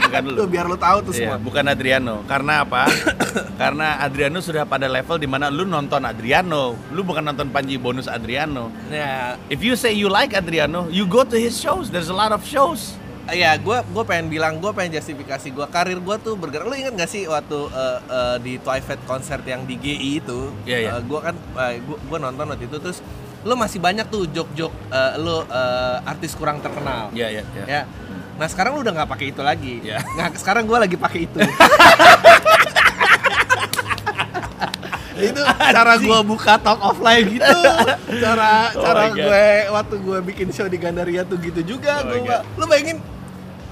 bukan 0.04 0.22
lu. 0.28 0.36
Tuh 0.36 0.46
biar 0.46 0.68
lu 0.68 0.76
tahu 0.76 0.98
tuh 1.00 1.12
Iya, 1.16 1.32
semua. 1.32 1.36
bukan 1.40 1.64
Adriano. 1.64 2.20
Karena 2.28 2.60
apa? 2.60 2.84
Karena 3.62 3.96
Adriano 3.98 4.38
sudah 4.38 4.68
pada 4.68 4.84
level 4.84 5.16
di 5.16 5.24
mana 5.24 5.48
lu 5.48 5.64
nonton 5.64 6.04
Adriano, 6.04 6.76
lu 6.92 7.00
bukan 7.00 7.24
nonton 7.24 7.48
Panji 7.48 7.80
bonus 7.80 8.04
Adriano. 8.04 8.68
Ya, 8.92 9.40
If 9.48 9.64
you 9.64 9.74
say 9.74 9.96
you 9.96 10.12
like 10.12 10.36
Adriano, 10.36 10.92
you 10.92 11.08
go 11.08 11.24
to 11.24 11.36
his 11.40 11.56
shows. 11.56 11.88
There's 11.88 12.12
a 12.12 12.16
lot 12.16 12.30
of 12.30 12.44
shows. 12.44 13.00
Iya, 13.24 13.56
gue 13.56 13.78
gue 13.88 14.04
pengen 14.04 14.28
bilang, 14.28 14.60
gue 14.60 14.68
pengen 14.76 15.00
justifikasi 15.00 15.48
gue 15.48 15.66
karir 15.72 15.96
gue 15.96 16.16
tuh 16.20 16.36
bergerak. 16.36 16.68
Lu 16.68 16.76
inget 16.76 16.92
gak 16.92 17.08
sih 17.08 17.24
waktu 17.24 17.56
eh, 17.72 17.98
eh, 18.04 18.36
di 18.44 18.52
Twilight 18.60 19.00
concert 19.08 19.40
yang 19.48 19.64
di 19.64 19.80
GI 19.80 20.20
itu? 20.20 20.52
Iya, 20.68 20.78
iya. 20.78 20.92
gue 21.00 21.20
kan, 21.24 21.32
gue 21.56 21.98
gue 22.04 22.18
nonton 22.20 22.44
waktu 22.52 22.68
itu 22.68 22.76
terus 22.76 23.00
lu 23.44 23.56
masih 23.56 23.76
banyak 23.80 24.08
tuh 24.08 24.28
jok-jok 24.28 24.72
eh, 24.92 25.12
lu 25.16 25.40
eh, 25.48 25.96
artis 26.04 26.36
kurang 26.36 26.60
terkenal. 26.60 27.08
Iya, 27.16 27.40
iya, 27.40 27.42
iya. 27.56 27.64
Ya. 27.64 27.82
Nah 28.36 28.46
sekarang 28.50 28.76
lu 28.76 28.84
udah 28.84 28.92
nggak 28.92 29.10
pakai 29.16 29.26
itu 29.32 29.40
lagi. 29.40 29.80
Iya. 29.80 30.04
Nah 30.20 30.28
sekarang 30.36 30.68
gue 30.68 30.78
lagi 30.78 30.96
pakai 31.00 31.20
itu. 31.24 31.38
itu 35.14 35.40
cara 35.46 35.94
gue 35.96 36.18
buka 36.26 36.58
talk 36.58 36.80
offline 36.82 37.38
gitu 37.38 37.46
cara 38.24 38.74
Oh 38.74 38.82
cara 38.82 39.02
gue 39.14 39.46
waktu 39.70 39.94
gue 40.02 40.18
bikin 40.26 40.48
show 40.50 40.66
di 40.66 40.74
Gandaria 40.74 41.22
tuh 41.22 41.38
gitu 41.38 41.62
juga 41.62 42.02
Oh 42.02 42.18
gue 42.18 42.38
lu 42.58 42.64
bayangin 42.66 42.98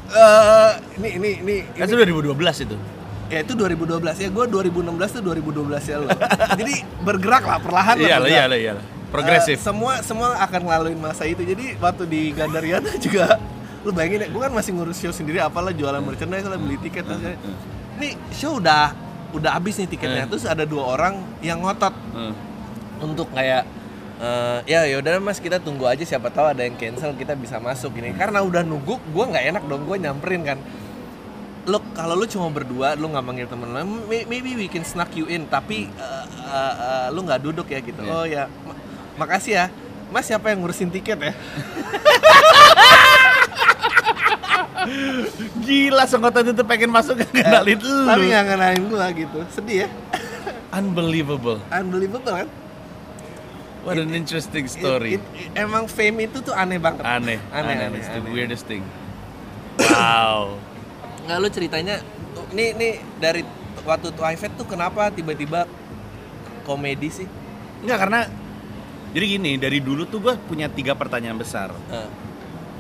eh 0.09 0.71
ini 0.99 1.09
ini 1.14 1.30
ini, 1.38 1.56
Kan 1.73 1.87
ini 1.87 1.94
itu 1.94 2.18
2012 2.35 2.66
itu. 2.66 2.76
ya 3.26 3.38
itu 3.40 3.52
2012 3.54 3.97
ya 4.18 4.28
gue 4.28 4.44
2016 4.44 4.92
tuh 5.09 5.23
2012 5.25 5.88
ya 5.88 5.97
lo 5.97 6.09
jadi 6.61 6.75
bergerak 7.00 7.42
lah 7.42 7.59
perlahan 7.59 7.97
lah 7.97 8.04
Iya 8.04 8.16
lah, 8.18 8.28
iya 8.28 8.44
lah, 8.44 8.59
iya 8.59 8.73
lah. 8.76 8.85
Progresif. 9.09 9.56
Eh, 9.56 9.62
semua 9.62 10.00
semua 10.00 10.37
akan 10.38 10.61
ngelaluin 10.62 10.97
masa 10.97 11.25
itu. 11.25 11.40
Jadi 11.40 11.76
waktu 11.76 12.04
di 12.06 12.32
Gandaria 12.32 12.80
tuh 12.80 12.97
juga 13.04 13.37
lu 13.82 13.90
bayangin 13.90 14.25
ya, 14.25 14.28
gue 14.28 14.40
kan 14.40 14.52
masih 14.52 14.73
ngurus 14.73 14.97
show 14.97 15.11
sendiri 15.11 15.37
apalah 15.38 15.68
jualan 15.71 16.00
merchandise 16.00 16.44
lah 16.44 16.56
beli 16.56 16.76
tiket 16.78 17.04
terus. 17.04 17.21
Nih 17.97 18.16
show 18.30 18.56
udah 18.56 18.92
udah 19.32 19.50
habis 19.52 19.76
nih 19.76 19.88
tiketnya. 19.88 20.25
Eh. 20.25 20.28
Terus 20.28 20.44
ada 20.44 20.64
dua 20.64 20.85
orang 20.90 21.14
yang 21.40 21.61
ngotot 21.61 21.92
Hmm. 22.12 22.32
untuk 23.00 23.28
kayak 23.32 23.64
eh, 24.19 24.59
ya 24.66 24.81
yaudah 24.87 25.16
mas 25.19 25.38
kita 25.38 25.57
tunggu 25.57 25.85
aja 25.85 26.02
siapa 26.02 26.28
tahu 26.28 26.50
ada 26.50 26.61
yang 26.61 26.75
cancel 26.75 27.14
kita 27.14 27.33
bisa 27.33 27.57
masuk 27.57 27.97
ini. 27.97 28.12
Karena 28.12 28.40
udah 28.40 28.61
nunggu 28.61 28.99
gue 28.99 29.25
nggak 29.26 29.45
enak 29.49 29.62
dong 29.64 29.85
gue 29.85 29.97
nyamperin 29.97 30.42
kan. 30.42 30.59
Lu 31.62 31.78
kalau 31.95 32.12
lu 32.12 32.26
cuma 32.26 32.50
berdua 32.50 32.92
lu 32.92 33.07
nggak 33.07 33.23
manggil 33.23 33.47
temen 33.47 33.71
may- 34.04 34.26
maybe 34.26 34.52
we 34.52 34.66
can 34.66 34.83
snuck 34.83 35.14
you 35.14 35.25
in 35.26 35.47
tapi 35.47 35.87
eh, 35.88 36.25
eh, 36.45 36.75
eh, 36.75 37.07
lu 37.11 37.23
nggak 37.23 37.40
duduk 37.40 37.66
ya 37.66 37.78
gitu. 37.78 38.02
Iya. 38.02 38.12
oh 38.12 38.25
ya 38.26 38.42
ma- 38.66 38.78
makasih 39.16 39.54
ya. 39.57 39.66
Mas 40.12 40.28
siapa 40.28 40.52
yang 40.52 40.61
ngurusin 40.61 40.92
tiket 40.92 41.16
ya? 41.16 41.33
Gila, 45.62 46.04
senggotan 46.04 46.50
itu 46.50 46.62
pengen 46.66 46.90
masuk 46.90 47.16
kenalin 47.31 47.78
lu. 47.78 48.04
tapi 48.04 48.25
nggak 48.28 48.45
kenalin 48.47 48.83
gua 48.90 49.07
gitu. 49.14 49.38
Sedih 49.49 49.87
ya. 49.87 49.88
Unbelievable. 50.73 51.61
unbelievable 51.69 52.33
kan 52.35 52.49
What 53.83 53.99
an 53.99 54.11
interesting 54.12 54.67
story. 54.67 55.19
It- 55.19 55.27
it- 55.35 55.59
emang 55.59 55.87
fame 55.87 56.25
itu 56.25 56.39
tuh 56.39 56.55
aneh 56.55 56.79
banget 56.79 57.03
Aneh, 57.03 57.39
aneh 57.51 57.75
aneh, 57.75 57.87
aneh, 57.89 57.99
It's 57.99 58.07
the 58.09 58.19
aneh. 58.19 58.31
weirdest 58.31 58.65
thing. 58.65 58.87
Wow. 59.79 60.59
nggak 61.23 61.39
lu 61.39 61.49
ceritanya 61.49 62.03
nih 62.51 62.75
nih 62.75 62.93
dari 63.17 63.47
waktu 63.83 64.11
Twilight 64.11 64.53
tuh 64.53 64.67
kenapa 64.67 65.07
tiba-tiba 65.09 65.71
komedi 66.62 67.15
sih 67.15 67.27
Enggak 67.79 67.99
karena 68.01 68.21
jadi 69.11 69.27
gini 69.29 69.55
dari 69.55 69.79
dulu 69.79 70.03
tuh 70.05 70.19
gue 70.19 70.35
punya 70.41 70.67
tiga 70.67 70.95
pertanyaan 70.95 71.37
besar. 71.37 71.71
Eh, 71.89 72.11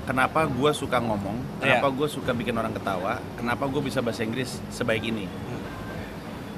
Kenapa 0.02 0.42
gue 0.42 0.70
suka 0.72 0.98
ngomong? 0.98 1.38
Iya. 1.60 1.78
Kenapa 1.78 1.86
gue 1.88 2.08
suka 2.08 2.30
bikin 2.32 2.50
orang 2.52 2.72
ketawa? 2.72 3.22
Kenapa 3.36 3.70
gue 3.70 3.78
bisa 3.80 4.02
bahasa 4.02 4.22
Inggris 4.22 4.58
sebaik 4.68 5.04
ini? 5.04 5.30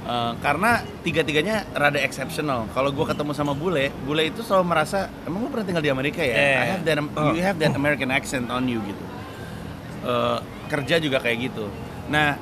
Eh, 0.04 0.32
karena 0.44 0.84
tiga-tiganya 1.00 1.64
rada 1.72 1.96
exceptional. 1.96 2.68
Kalau 2.76 2.92
gue 2.92 3.06
ketemu 3.08 3.32
sama 3.32 3.56
bule, 3.56 3.88
bule 4.04 4.28
itu 4.28 4.44
selalu 4.44 4.64
merasa, 4.68 5.08
emang 5.24 5.40
lu 5.40 5.48
pernah 5.48 5.64
tinggal 5.64 5.80
di 5.80 5.88
Amerika 5.88 6.20
ya? 6.20 6.36
Eh. 6.36 6.56
I 6.60 6.66
have 6.76 6.84
that, 6.84 7.00
Oh. 7.16 7.32
you 7.32 7.40
have 7.40 7.56
that 7.56 7.72
American 7.72 8.12
accent 8.12 8.52
on 8.52 8.68
you 8.68 8.84
gitu. 8.84 9.04
Eh, 10.04 10.38
kerja 10.68 11.00
juga 11.00 11.24
kayak 11.24 11.48
gitu. 11.48 11.72
Nah, 12.12 12.36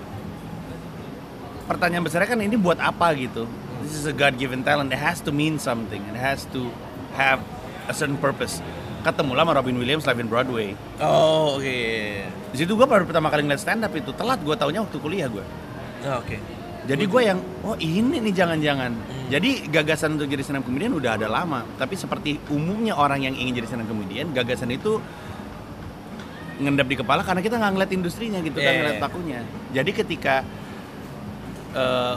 pertanyaan 1.71 2.02
besarnya 2.02 2.35
kan 2.35 2.42
ini 2.42 2.59
buat 2.59 2.83
apa 2.83 3.14
gitu? 3.14 3.47
This 3.87 3.95
is 3.95 4.11
a 4.11 4.14
God 4.14 4.42
given 4.42 4.66
talent. 4.66 4.90
It 4.90 4.99
has 4.99 5.23
to 5.23 5.31
mean 5.31 5.62
something. 5.62 6.02
It 6.11 6.19
has 6.19 6.50
to 6.50 6.66
have 7.14 7.38
a 7.87 7.95
certain 7.95 8.19
purpose. 8.19 8.59
Ketemu 9.07 9.38
lah 9.38 9.47
sama 9.47 9.59
Robin 9.59 9.78
Williams 9.78 10.02
live 10.07 10.19
in 10.19 10.31
Broadway. 10.31 10.78
oh 11.02 11.59
oke 11.59 11.78
Di 12.54 12.57
situ 12.59 12.78
gue 12.78 12.87
baru 12.87 13.02
pertama 13.02 13.31
kali 13.35 13.42
ngeliat 13.42 13.59
stand 13.59 13.83
up 13.83 13.90
itu 13.90 14.14
telat 14.14 14.38
gue 14.42 14.54
taunya 14.54 14.78
waktu 14.83 14.99
kuliah 14.99 15.26
gue. 15.26 15.42
Oh, 16.07 16.19
oke 16.23 16.62
Jadi 16.83 17.05
gue 17.07 17.23
yang 17.23 17.39
oh 17.62 17.79
ini 17.79 18.19
nih 18.19 18.35
jangan-jangan. 18.35 18.91
Hmm. 18.91 19.27
Jadi 19.31 19.71
gagasan 19.71 20.19
untuk 20.19 20.27
jadi 20.27 20.43
up 20.43 20.67
comedian 20.67 20.99
udah 20.99 21.15
ada 21.15 21.31
lama. 21.31 21.62
Tapi 21.79 21.95
seperti 21.95 22.43
umumnya 22.51 22.99
orang 22.99 23.23
yang 23.23 23.39
ingin 23.39 23.62
jadi 23.62 23.79
up 23.79 23.87
comedian, 23.87 24.35
gagasan 24.35 24.75
itu 24.75 24.99
ngendap 26.62 26.87
di 26.91 26.97
kepala 26.99 27.23
karena 27.27 27.43
kita 27.43 27.59
nggak 27.59 27.73
ngeliat 27.75 27.93
industrinya 27.95 28.39
gitu 28.43 28.59
kan 28.59 28.67
Yeah. 28.67 28.79
ngeliat 28.83 28.99
pakunya. 28.99 29.41
Jadi 29.71 29.91
ketika 29.95 30.35
eh 31.73 32.15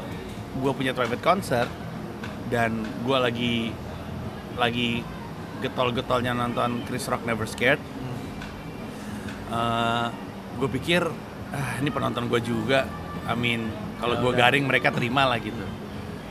gue 0.55 0.71
punya 0.73 0.91
private 0.95 1.23
concert 1.23 1.69
dan 2.49 2.83
gue 3.05 3.17
lagi 3.17 3.55
lagi 4.55 5.03
getol-getolnya 5.61 6.35
nonton 6.35 6.83
Chris 6.89 7.05
Rock 7.05 7.23
Never 7.23 7.47
Scared, 7.47 7.79
gue 10.57 10.69
pikir 10.79 11.05
ah 11.53 11.71
ini 11.79 11.89
penonton 11.93 12.27
gue 12.27 12.41
juga. 12.43 12.89
I 13.25 13.33
mean 13.33 13.71
kalau 13.99 14.15
gue 14.19 14.31
garing 14.35 14.65
mereka 14.67 14.91
terima 14.91 15.23
lah 15.23 15.39
gitu. 15.39 15.63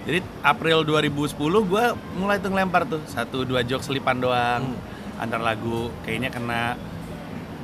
Jadi 0.05 0.21
April 0.45 0.85
2010 0.85 1.33
gue 1.41 1.85
mulai 2.21 2.37
tuh 2.37 2.53
ngelempar 2.53 2.85
tuh. 2.85 3.01
Satu 3.09 3.49
dua 3.49 3.65
jokes 3.65 3.89
selipan 3.89 4.21
doang. 4.21 4.77
Antar 5.17 5.41
lagu 5.41 5.89
kayaknya 6.05 6.29
kena. 6.29 6.77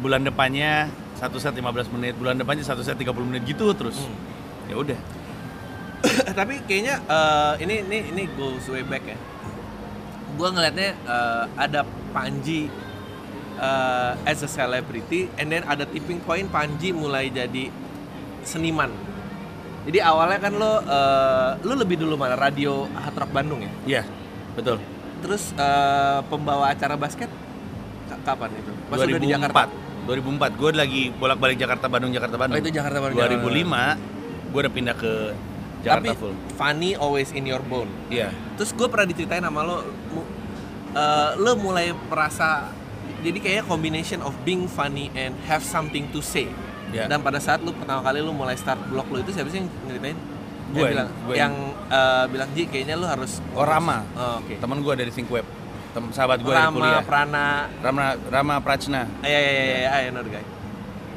Bulan 0.00 0.24
depannya 0.24 0.88
satu 1.20 1.36
set 1.36 1.52
15 1.52 1.92
menit 1.92 2.16
bulan 2.16 2.40
depannya 2.40 2.64
satu 2.64 2.80
set 2.80 2.96
30 2.96 3.12
menit 3.28 3.44
gitu 3.44 3.76
terus. 3.76 4.00
Ya 4.72 4.80
udah. 4.80 4.96
Tapi 6.38 6.64
kayaknya 6.64 7.04
eh, 7.04 7.54
ini 7.68 7.84
ini 7.84 7.98
ini 8.16 8.22
goes 8.40 8.64
way 8.72 8.80
back 8.80 9.04
ya. 9.04 9.20
Gue 10.40 10.48
ngelihatnya 10.48 10.96
eh, 10.96 11.44
ada 11.60 11.84
Panji 12.16 12.72
eh, 13.60 14.12
as 14.24 14.40
a 14.40 14.48
celebrity 14.48 15.28
and 15.36 15.52
then 15.52 15.60
ada 15.68 15.84
tipping 15.84 16.24
point 16.24 16.48
Panji 16.48 16.96
mulai 16.96 17.28
jadi 17.28 17.68
seniman 18.40 18.88
jadi 19.82 19.98
awalnya 20.04 20.38
kan 20.38 20.52
lo 20.52 20.72
eh, 20.78 21.50
lo 21.60 21.72
lebih 21.74 21.96
dulu 21.96 22.14
mana 22.14 22.34
radio 22.34 22.84
Hard 22.86 23.16
Rock 23.16 23.30
Bandung 23.30 23.60
ya 23.60 23.70
Iya, 23.86 24.02
betul. 24.52 24.76
terus 25.20 25.52
eh, 25.52 26.18
pembawa 26.26 26.68
acara 26.68 26.94
basket 26.94 27.28
ka- 28.06 28.20
kapan 28.24 28.50
itu 28.54 28.72
pas 28.86 28.96
udah 28.98 29.18
di 29.18 29.28
Jakarta 29.28 29.68
2004. 30.00 30.56
Gue 30.56 30.70
lagi 30.72 31.02
bolak-balik 31.12 31.56
Jakarta 31.56 31.86
Bandung 31.86 32.10
Jakarta 32.10 32.34
Bandung. 32.34 32.56
Oh, 32.56 32.62
itu 32.62 32.72
Jakarta 32.72 32.98
Bandung. 32.98 33.20
2005 33.20 34.50
gue 34.50 34.58
udah 34.58 34.72
pindah 34.72 34.96
ke 34.96 35.12
Jakarta 35.80 36.02
tapi 36.02 36.08
full. 36.14 36.34
funny 36.54 36.92
always 36.94 37.30
in 37.30 37.44
your 37.44 37.60
bone 37.62 37.88
Iya. 38.08 38.32
Terus 38.56 38.72
gue 38.72 38.84
pernah 38.84 39.06
diceritain 39.06 39.40
sama 39.40 39.60
lo, 39.62 39.84
eh, 40.92 41.30
lo 41.36 41.52
mulai 41.56 41.92
merasa 42.06 42.68
jadi 43.20 43.38
kayak 43.38 43.64
combination 43.66 44.20
of 44.20 44.32
being 44.42 44.64
funny 44.66 45.12
and 45.14 45.36
have 45.44 45.60
something 45.60 46.08
to 46.08 46.18
say. 46.18 46.48
Ya. 46.90 47.06
Dan 47.06 47.22
pada 47.22 47.38
saat 47.38 47.62
lo 47.62 47.70
pertama 47.70 48.02
kali 48.02 48.18
lo 48.18 48.30
mulai 48.30 48.54
start 48.54 48.82
blog 48.86 49.06
lo 49.08 49.18
itu 49.18 49.30
siapa 49.30 49.46
sih 49.48 49.62
yang 49.62 49.68
ngeritain? 49.86 50.18
Gue, 50.70 50.78
yang 50.78 50.90
bilang, 50.94 51.08
gue. 51.26 51.34
yang 51.34 51.54
eh, 51.90 52.24
bilang 52.30 52.48
Ji 52.54 52.62
kayaknya 52.66 52.94
lo 52.94 53.06
harus 53.06 53.42
Oh, 53.52 53.66
Rama. 53.66 54.06
Oh, 54.14 54.38
Oke. 54.38 54.54
Temen 54.56 54.78
gue 54.80 54.94
dari 54.94 55.10
Think 55.10 55.26
Web. 55.28 55.46
Tem 55.90 56.04
sahabat 56.10 56.38
gue 56.38 56.50
dari 56.50 56.62
Rama, 56.62 56.76
kuliah. 56.78 57.02
Prana, 57.02 57.46
Rama 57.82 58.02
Rama 58.26 58.54
Prachna. 58.58 59.02
ah, 59.06 59.26
ya 59.26 59.38
ya 59.38 59.52
ya 59.52 59.64
ya, 59.82 59.90
I 59.98 60.10
know 60.10 60.22
guy. 60.22 60.42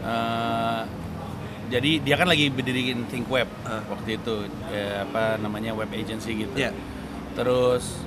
Eh, 0.04 0.82
jadi 1.70 1.92
dia 2.02 2.16
kan 2.18 2.28
lagi 2.28 2.50
berdiriin 2.50 3.06
Think 3.10 3.30
Web 3.30 3.50
Ah. 3.66 3.82
waktu 3.88 4.18
itu 4.18 4.46
ya, 4.68 5.06
apa 5.06 5.38
namanya 5.38 5.74
web 5.74 5.90
agency 5.90 6.46
gitu. 6.46 6.54
Iya. 6.54 6.70
Terus 7.34 8.02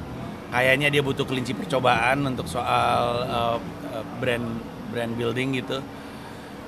kayaknya 0.51 0.91
dia 0.91 1.03
butuh 1.03 1.27
kelinci 1.27 1.51
percobaan 1.51 2.23
untuk 2.23 2.47
soal 2.47 3.27
uh, 3.27 3.59
uh, 3.91 4.05
brand 4.23 4.47
brand 4.95 5.13
building 5.15 5.59
gitu, 5.59 5.83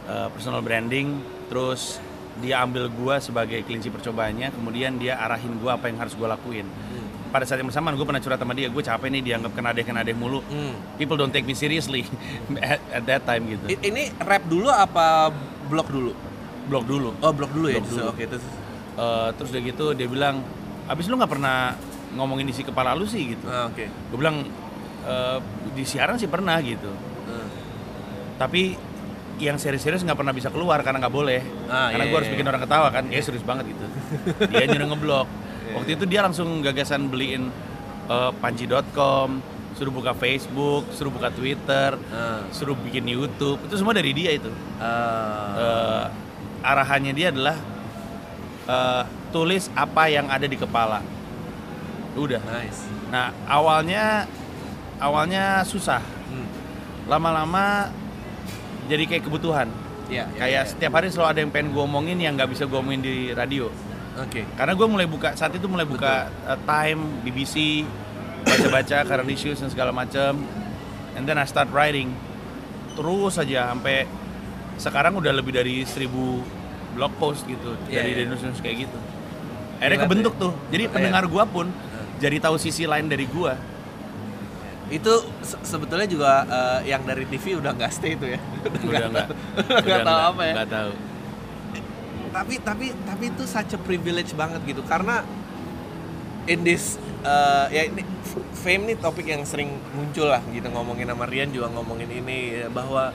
uh, 0.08 0.28
personal 0.32 0.64
branding. 0.64 1.20
Terus 1.46 2.00
dia 2.40 2.62
ambil 2.62 2.88
gua 2.88 3.20
sebagai 3.20 3.60
kelinci 3.62 3.92
percobaannya, 3.92 4.50
kemudian 4.50 4.96
dia 4.96 5.20
arahin 5.20 5.60
gua 5.60 5.76
apa 5.76 5.86
yang 5.86 6.00
harus 6.00 6.16
gua 6.16 6.34
lakuin. 6.34 6.64
Hmm. 6.64 7.06
Pada 7.28 7.44
saat 7.44 7.60
yang 7.60 7.68
bersamaan 7.68 7.92
gue 7.92 8.08
pernah 8.08 8.24
curhat 8.24 8.40
sama 8.40 8.56
dia, 8.56 8.72
gue 8.72 8.80
capek 8.80 9.12
nih 9.12 9.20
dianggap 9.20 9.52
kenadeh 9.52 9.84
kenadeh 9.84 10.16
mulu. 10.16 10.40
Hmm. 10.48 10.72
People 10.96 11.20
don't 11.20 11.28
take 11.28 11.44
me 11.44 11.52
seriously 11.52 12.08
at, 12.64 12.80
at 12.88 13.04
that 13.04 13.28
time 13.28 13.44
gitu. 13.52 13.68
Ini 13.68 14.16
rap 14.16 14.48
dulu 14.48 14.72
apa 14.72 15.28
blog 15.68 15.92
dulu? 15.92 16.16
Blog 16.72 16.88
dulu. 16.88 17.12
Oh 17.20 17.28
blog 17.36 17.52
dulu 17.52 17.68
ya. 17.68 17.84
Blog 17.84 17.84
justru. 17.84 18.00
dulu. 18.00 18.16
Oke 18.16 18.24
terus. 18.24 18.44
Eh, 18.96 19.28
terus 19.36 19.48
udah 19.52 19.62
gitu 19.62 19.84
dia 19.92 20.08
bilang, 20.08 20.40
abis 20.88 21.04
lu 21.04 21.20
nggak 21.20 21.28
pernah 21.28 21.76
ngomongin 22.16 22.48
isi 22.48 22.64
kepala 22.64 22.96
lu 22.96 23.04
sih 23.04 23.36
gitu 23.36 23.44
Ah, 23.44 23.68
oke 23.68 23.84
gue 23.84 24.16
bilang 24.16 24.40
"Eh, 25.04 25.38
di 25.76 25.84
siaran 25.84 26.16
sih 26.16 26.26
pernah 26.26 26.56
gitu 26.64 26.88
Ah. 27.28 27.44
tapi 28.40 28.72
yang 29.38 29.57
serius-serius 29.57 30.02
nggak 30.02 30.18
pernah 30.18 30.35
bisa 30.35 30.50
keluar 30.50 30.83
karena 30.83 30.99
nggak 31.02 31.14
boleh. 31.14 31.40
Ah, 31.71 31.95
karena 31.95 32.04
iya, 32.07 32.11
gue 32.11 32.18
harus 32.18 32.28
iya, 32.30 32.35
bikin 32.35 32.47
iya. 32.47 32.52
orang 32.52 32.62
ketawa 32.66 32.88
kan. 32.90 33.04
Dia 33.07 33.23
serius 33.23 33.45
banget 33.47 33.64
gitu. 33.71 33.85
Dia 34.52 34.64
nyuruh 34.66 34.88
ngeblok. 34.95 35.26
Iya, 35.28 35.73
waktu 35.78 35.90
itu 36.00 36.04
dia 36.09 36.21
langsung 36.25 36.49
gagasan 36.64 37.12
beliin 37.12 37.52
eh, 38.09 38.30
panji.com 38.40 39.59
suruh 39.78 39.95
buka 39.95 40.11
Facebook 40.11 40.90
suruh 40.90 41.14
buka 41.14 41.30
Twitter 41.30 41.95
Ah. 42.11 42.42
suruh 42.50 42.75
bikin 42.75 43.07
YouTube. 43.07 43.62
Itu 43.62 43.78
semua 43.78 43.95
dari 43.95 44.11
dia 44.11 44.35
itu. 44.35 44.50
Ah. 44.83 45.54
Eh, 45.54 46.04
arahannya 46.66 47.12
dia 47.14 47.30
adalah 47.30 47.57
eh, 48.66 49.02
tulis 49.30 49.71
apa 49.78 50.11
yang 50.11 50.26
ada 50.26 50.49
di 50.49 50.59
kepala. 50.59 50.99
Udah. 52.18 52.42
Nice. 52.42 52.90
Nah 53.14 53.30
awalnya 53.47 54.26
awalnya 54.99 55.62
susah. 55.62 56.02
Hmm. 56.02 56.49
Jadi 58.88 59.04
kayak 59.07 59.25
kebutuhan 59.25 59.68
Iya, 60.09 60.25
iya, 60.25 60.38
kayak 60.40 60.49
iya. 60.57 60.62
setiap 60.64 60.92
hari 60.97 61.12
selalu 61.12 61.28
ada 61.28 61.40
yang 61.45 61.52
pengen 61.52 61.68
gue 61.71 61.85
omongin 61.85 62.16
yang 62.16 62.33
nggak 62.33 62.49
bisa 62.49 62.64
gue 62.64 62.75
omongin 62.75 63.04
di 63.04 63.16
radio 63.30 63.68
Oke. 64.16 64.49
karena 64.57 64.73
gue 64.73 64.87
mulai 64.88 65.04
buka 65.04 65.37
saat 65.37 65.52
itu 65.52 65.68
mulai 65.68 65.85
buka 65.85 66.26
uh, 66.49 66.57
Time 66.64 67.21
BBC 67.23 67.85
baca-baca 68.40 69.04
current 69.09 69.28
issues 69.28 69.61
dan 69.61 69.68
segala 69.68 69.92
macam 69.92 70.40
and 71.12 71.28
then 71.28 71.37
I 71.37 71.45
start 71.45 71.68
writing 71.68 72.16
terus 72.97 73.37
aja 73.37 73.68
sampai 73.68 74.09
sekarang 74.80 75.12
udah 75.14 75.30
lebih 75.30 75.52
dari 75.52 75.85
1000 75.85 76.09
blog 76.97 77.12
post 77.21 77.45
gitu 77.45 77.76
Iya, 77.87 78.00
dari 78.00 78.11
iya. 78.16 78.25
Indonesia 78.25 78.49
kayak 78.59 78.88
gitu 78.88 78.99
akhirnya 79.78 79.99
Gila 79.99 80.07
kebentuk 80.09 80.35
tuh. 80.35 80.50
tuh 80.50 80.73
jadi 80.73 80.85
Iya. 80.88 80.92
pendengar 80.97 81.25
gua 81.28 81.45
pun 81.45 81.68
jadi 82.16 82.40
tahu 82.40 82.57
sisi 82.57 82.88
lain 82.88 83.07
dari 83.07 83.28
gua 83.28 83.54
Itu 84.88 85.12
se- 85.45 85.61
sebetulnya 85.62 86.09
juga 86.09 86.33
eh, 86.49 86.92
yang 86.92 87.04
dari 87.04 87.28
TV 87.28 87.61
udah 87.61 87.73
nggak 87.76 87.92
stay 87.92 88.16
itu 88.16 88.37
ya. 88.37 88.40
udah 88.88 89.09
nggak 89.12 89.26
nggak. 89.85 90.02
tahu. 90.04 90.18
Apa 90.33 90.42
ya. 90.45 90.54
nggak 90.57 90.71
tahu. 90.73 90.90
Tapi 92.28 92.54
tapi 92.61 92.87
tapi 93.04 93.25
itu 93.33 93.45
such 93.49 93.73
a 93.76 93.80
privilege 93.80 94.33
banget 94.33 94.61
gitu. 94.64 94.80
Karena 94.85 95.25
in 96.49 96.64
this 96.64 96.97
eh, 97.25 97.66
ya 97.73 97.83
ini 97.88 98.02
fame 98.59 98.92
nih 98.92 98.97
topik 99.00 99.26
yang 99.28 99.45
sering 99.45 99.76
muncul 99.92 100.28
lah 100.28 100.40
gitu. 100.52 100.68
Ngomongin 100.73 101.09
sama 101.09 101.25
Rian 101.28 101.52
juga 101.52 101.68
ngomongin 101.73 102.09
ini 102.09 102.64
ya, 102.64 102.68
bahwa 102.73 103.12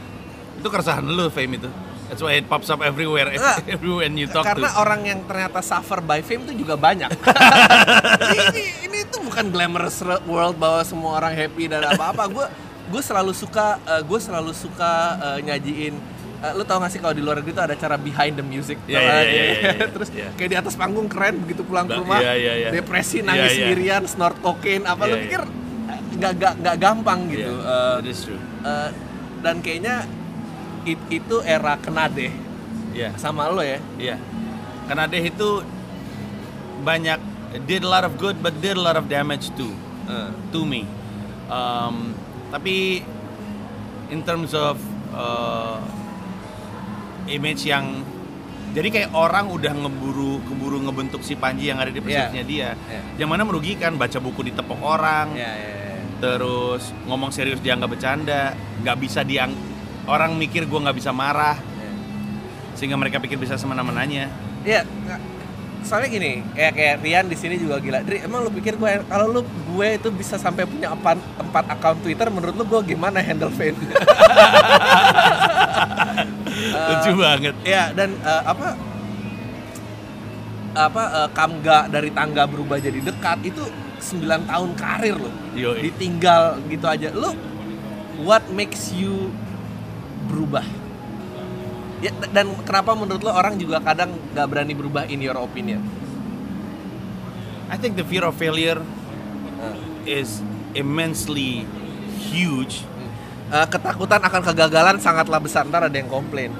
itu 0.53 0.67
keresahan 0.69 1.03
lu 1.03 1.27
fame 1.33 1.57
itu 1.57 1.69
that's 2.13 2.21
why 2.21 2.37
it 2.37 2.45
pops 2.45 2.69
up 2.69 2.85
everywhere 2.85 3.33
Enggak. 3.33 3.65
everywhere 3.65 4.13
you 4.13 4.29
talk 4.29 4.45
karena 4.45 4.69
to 4.69 4.77
orang 4.77 5.01
yang 5.01 5.19
ternyata 5.25 5.65
suffer 5.65 5.97
by 5.99 6.21
fame 6.21 6.45
itu 6.45 6.61
juga 6.61 6.77
banyak. 6.77 7.09
ini 8.53 8.63
ini 8.85 8.99
tuh 9.09 9.25
bukan 9.25 9.49
glamorous 9.49 9.97
world 10.29 10.53
bahwa 10.61 10.85
semua 10.85 11.17
orang 11.17 11.33
happy 11.33 11.65
dan 11.65 11.81
apa-apa. 11.89 12.29
Gue 12.29 12.45
gue 12.93 13.01
selalu 13.01 13.33
suka 13.33 13.81
gue 14.05 14.19
selalu 14.21 14.53
suka 14.53 14.93
eh, 15.17 15.39
nyajiin 15.41 15.95
eh, 16.43 16.51
lu 16.53 16.61
tau 16.61 16.77
gak 16.77 16.91
sih 16.91 16.99
kalau 17.01 17.15
di 17.15 17.23
luar 17.23 17.39
negeri 17.41 17.55
tuh 17.55 17.65
ada 17.65 17.73
cara 17.73 17.95
behind 17.95 18.35
the 18.37 18.45
music 18.45 18.75
Tau 18.85 18.91
iya, 18.91 18.99
gak? 18.99 19.15
iya, 19.23 19.23
iya, 19.23 19.43
iya. 19.73 19.87
terus 19.95 20.09
Iya. 20.13 20.29
kayak 20.35 20.49
di 20.51 20.57
atas 20.59 20.73
panggung 20.75 21.07
keren 21.07 21.39
begitu 21.41 21.63
pulang 21.63 21.87
ke 21.87 21.95
rumah 21.95 22.19
iya, 22.19 22.35
iya, 22.35 22.53
iya. 22.59 22.69
depresi 22.69 23.23
Iya, 23.23 23.25
nangis 23.25 23.49
iya. 23.49 23.57
sendirian 23.65 24.03
snort 24.05 24.37
cocaine 24.43 24.83
apa 24.83 25.07
lu 25.07 25.09
Iya, 25.09 25.15
iya. 25.15 25.23
pikir 25.25 25.41
eh, 25.89 25.99
nggak 26.19 26.31
nggak 26.37 26.53
nggak 26.61 26.75
gampang 26.77 27.19
gitu 27.31 27.53
Yeah, 27.55 27.71
Eh, 27.71 27.95
that 28.03 28.05
is 28.05 28.19
true 28.21 28.41
eh, 28.61 28.89
dan 29.41 29.55
kayaknya 29.63 29.95
it- 30.85 31.07
itu 31.09 31.35
era 31.41 31.75
kenade 31.75 32.29
yeah 32.91 33.11
sama 33.15 33.47
lo 33.47 33.59
ya 33.59 33.79
Iya. 33.95 34.17
Karena 34.83 35.07
Deh 35.07 35.23
itu 35.23 35.63
banyak 36.81 37.19
did 37.63 37.81
a 37.81 37.89
lot 37.89 38.03
of 38.03 38.17
good 38.17 38.35
but 38.37 38.51
did 38.59 38.75
a 38.75 38.83
lot 38.83 38.93
of 38.93 39.07
damage 39.07 39.47
too 39.53 39.71
Eh. 40.03 40.29
to 40.51 40.61
me. 40.61 40.83
Um, 41.47 42.11
tapi 42.49 42.99
in 44.09 44.19
terms 44.21 44.51
of 44.51 44.75
uh, 45.09 45.79
image 47.25 47.63
yang 47.63 48.03
jadi 48.73 48.89
kayak 48.89 49.09
orang 49.13 49.47
udah 49.47 49.71
ngeburu 49.71 50.41
keburu 50.43 50.81
ngebentuk 50.81 51.21
si 51.21 51.33
Panji 51.33 51.69
yang 51.69 51.77
ada 51.77 51.87
di 51.87 52.01
persepsinya 52.01 52.43
dia. 52.43 52.73
Iya. 52.75 53.23
Yang 53.23 53.29
mana 53.29 53.43
merugikan 53.43 53.95
baca 53.95 54.17
buku 54.17 54.49
ditepok 54.49 54.81
orang, 54.81 55.31
Ya, 55.31 55.47
ya, 55.47 55.71
ya. 55.71 55.97
terus 56.19 56.89
ngomong 57.05 57.29
serius 57.29 57.61
dia 57.61 57.77
nggak 57.77 57.91
bercanda, 57.91 58.51
nggak 58.81 58.97
bisa 58.97 59.21
diang 59.21 59.53
orang 60.07 60.35
mikir 60.35 60.67
gua 60.67 60.89
nggak 60.89 60.97
bisa 60.99 61.11
marah 61.15 61.73
sehingga 62.73 62.97
mereka 62.97 63.21
pikir 63.21 63.37
bisa 63.37 63.55
semena-menanya. 63.55 64.27
Iya, 64.65 64.83
soalnya 65.85 66.09
gini, 66.09 66.41
kayak 66.55 66.73
kayak 66.73 66.95
Rian 67.03 67.25
di 67.29 67.37
sini 67.37 67.55
juga 67.59 67.77
gila. 67.79 68.01
Dri, 68.01 68.23
emang 68.23 68.43
lu 68.47 68.51
pikir 68.51 68.79
gue 68.79 69.03
kalau 69.07 69.27
lu 69.29 69.41
gue 69.43 69.87
itu 69.99 70.09
bisa 70.09 70.39
sampai 70.39 70.65
punya 70.65 70.91
empat 70.95 71.15
empat 71.37 71.65
akun 71.69 71.99
Twitter, 72.01 72.27
menurut 72.31 72.55
lu 72.55 72.65
gue 72.65 72.95
gimana 72.95 73.19
handle 73.21 73.51
fan? 73.53 73.75
Lucu 76.63 77.11
banget. 77.19 77.55
ya 77.65 77.91
dan 77.91 78.15
eh, 78.15 78.43
apa 78.45 78.67
apa 80.73 81.03
eh, 81.23 81.29
kamga 81.35 81.79
dari 81.91 82.09
tangga 82.09 82.49
berubah 82.49 82.79
jadi 82.81 82.99
dekat 83.03 83.45
itu 83.45 83.63
9 84.03 84.49
tahun 84.49 84.69
karir. 84.75 85.17
Yoi. 85.55 85.87
Ditinggal 85.87 86.59
gitu 86.67 86.85
aja. 86.87 87.11
Lu 87.15 87.31
what 88.23 88.43
makes 88.51 88.91
you 88.91 89.31
berubah? 90.23 90.65
Ya, 91.99 92.11
dan 92.29 92.51
kenapa 92.61 92.91
menurut 92.93 93.19
lo 93.19 93.31
orang 93.31 93.55
juga 93.55 93.79
kadang 93.79 94.11
nggak 94.33 94.47
berani 94.47 94.73
berubah 94.73 95.03
in 95.05 95.19
your 95.19 95.37
opinion? 95.37 95.79
I 97.67 97.75
think 97.75 97.95
the 97.95 98.03
fear 98.03 98.23
of 98.23 98.35
failure 98.35 98.83
Eh. 99.55 100.19
is 100.19 100.43
immensely 100.73 101.63
huge. 102.21 102.83
Eh, 103.47 103.67
ketakutan 103.69 104.17
akan 104.19 104.41
kegagalan 104.43 104.97
sangatlah 104.97 105.37
besar. 105.37 105.63
Ntar 105.63 105.85
ada 105.85 105.93
yang 105.93 106.07
komplain. 106.07 106.51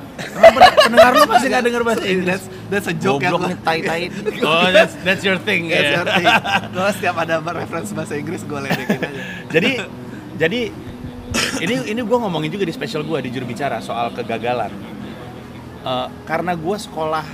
Pendengar 0.80 1.12
lu 1.12 1.26
masih 1.26 1.47
nggak 1.49 1.63
denger 1.63 1.82
bahasa 1.84 2.04
Inggris? 2.06 2.28
That's, 2.30 2.45
that's 2.69 2.88
a 2.88 2.95
joke 2.95 3.19
yang 3.19 3.34
Goblok 3.34 3.41
gua- 3.43 3.52
nih, 3.52 3.60
tai-tai. 3.60 4.02
Oh, 4.45 4.67
that's 4.69 4.93
that's 5.02 5.21
your 5.21 5.36
thing 5.38 5.67
That's 5.67 5.84
ya. 5.84 5.95
your 5.97 6.08
thing. 6.08 6.26
Gua 6.69 6.88
setiap 6.93 7.15
ada 7.17 7.36
referensi 7.41 7.91
bahasa 7.91 8.13
Inggris 8.13 8.41
gue 8.41 8.56
ledekin 8.58 8.99
aja. 9.02 9.10
jadi 9.49 9.71
jadi 10.34 10.62
ini 11.63 11.89
ini 11.89 12.02
gue 12.02 12.17
ngomongin 12.17 12.50
juga 12.54 12.65
di 12.67 12.74
special 12.74 13.06
gue 13.06 13.26
di 13.26 13.30
juru 13.34 13.50
bicara 13.50 13.80
soal 13.80 14.13
kegagalan. 14.13 14.72
Eh, 15.84 16.08
karena 16.24 16.56
gue 16.56 16.78
sekolah 16.80 17.26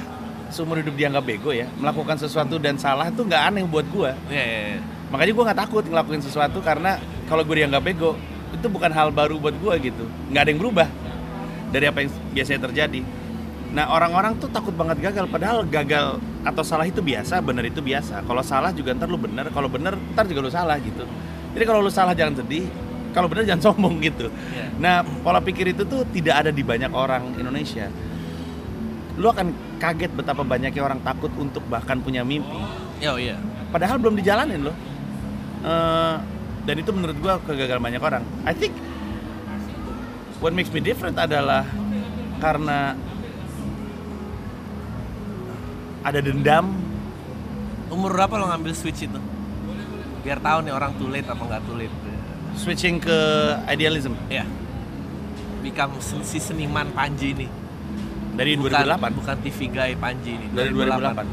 seumur 0.50 0.82
hidup 0.82 0.98
dianggap 0.98 1.24
bego 1.24 1.54
ya, 1.54 1.70
melakukan 1.78 2.18
sesuatu 2.18 2.58
dan 2.58 2.76
salah 2.82 3.14
itu 3.14 3.22
nggak 3.22 3.44
aneh 3.54 3.64
buat 3.70 3.86
gue. 3.86 4.12
Iya, 4.34 4.44
iya, 4.44 4.60
iya. 4.76 4.82
Makanya 5.14 5.32
gue 5.38 5.44
nggak 5.46 5.60
takut 5.70 5.84
ngelakuin 5.86 6.22
sesuatu 6.26 6.58
karena 6.62 6.98
kalau 7.30 7.46
gue 7.46 7.62
dianggap 7.62 7.82
bego 7.86 8.18
itu 8.50 8.66
bukan 8.66 8.90
hal 8.90 9.14
baru 9.14 9.38
buat 9.38 9.54
gue 9.54 9.94
gitu. 9.94 10.06
Nggak 10.34 10.42
ada 10.42 10.50
yang 10.50 10.60
berubah 10.60 10.88
dari 11.70 11.86
apa 11.86 12.02
yang 12.02 12.10
biasanya 12.34 12.60
terjadi. 12.66 13.02
Nah 13.70 13.86
orang-orang 13.94 14.42
tuh 14.42 14.50
takut 14.50 14.74
banget 14.74 14.98
gagal, 15.06 15.30
padahal 15.30 15.62
gagal 15.70 16.18
atau 16.42 16.64
salah 16.66 16.90
itu 16.90 17.06
biasa, 17.06 17.38
bener 17.46 17.70
itu 17.70 17.86
biasa. 17.86 18.26
Kalau 18.26 18.42
salah 18.42 18.74
juga 18.74 18.98
ntar 18.98 19.06
lu 19.06 19.22
bener, 19.22 19.54
kalau 19.54 19.70
bener 19.70 19.94
ntar 20.18 20.26
juga 20.26 20.42
lu 20.42 20.50
salah 20.50 20.82
gitu. 20.82 21.06
Jadi 21.54 21.64
kalau 21.70 21.86
lu 21.86 21.94
salah 21.94 22.18
jangan 22.18 22.42
sedih, 22.42 22.66
kalau 23.12 23.28
bener 23.32 23.46
jangan 23.46 23.74
sombong 23.74 23.98
gitu. 24.04 24.30
Iya. 24.30 24.66
Nah 24.78 24.96
pola 25.26 25.42
pikir 25.42 25.74
itu 25.74 25.84
tuh 25.86 26.06
tidak 26.14 26.46
ada 26.46 26.52
di 26.54 26.62
banyak 26.62 26.92
orang 26.94 27.36
Indonesia. 27.38 27.90
Lu 29.20 29.28
akan 29.28 29.70
kaget 29.80 30.12
betapa 30.16 30.44
banyaknya 30.44 30.84
orang 30.84 31.00
takut 31.04 31.32
untuk 31.40 31.64
bahkan 31.72 32.04
punya 32.04 32.24
mimpi 32.24 32.60
Yo, 33.00 33.16
iya. 33.16 33.40
padahal 33.72 33.96
belum 34.00 34.20
dijalanin 34.20 34.64
loh 34.64 34.76
Eh, 35.60 36.16
dan 36.64 36.76
itu 36.80 36.88
menurut 36.96 37.20
gua 37.20 37.36
kegagalan 37.44 37.84
banyak 37.84 38.00
orang 38.00 38.24
I 38.48 38.56
think 38.56 38.72
what 40.40 40.56
makes 40.56 40.72
me 40.72 40.80
different 40.80 41.20
adalah 41.20 41.68
karena 42.40 42.96
ada 46.00 46.20
dendam 46.24 46.80
Umur 47.90 48.14
berapa 48.14 48.38
lo 48.38 48.46
ngambil 48.54 48.78
switch 48.78 49.10
itu? 49.10 49.18
Biar 50.22 50.38
tahu 50.38 50.62
nih 50.62 50.70
orang 50.70 50.94
late 51.10 51.26
apa 51.26 51.42
nggak 51.42 51.74
late. 51.74 51.98
Switching 52.54 52.98
ke 52.98 53.18
idealism 53.66 54.14
Ya. 54.28 54.46
Become 55.60 56.00
si 56.24 56.40
seniman 56.40 56.88
Panji 56.90 57.34
ini. 57.34 57.48
dari 58.32 58.56
Bukan, 58.56 58.72
2008 58.72 59.20
bukan 59.20 59.36
TV 59.44 59.60
guy 59.68 59.92
Panji 59.94 60.32
ini. 60.32 60.48
dari 60.50 60.72
2008 60.72 61.28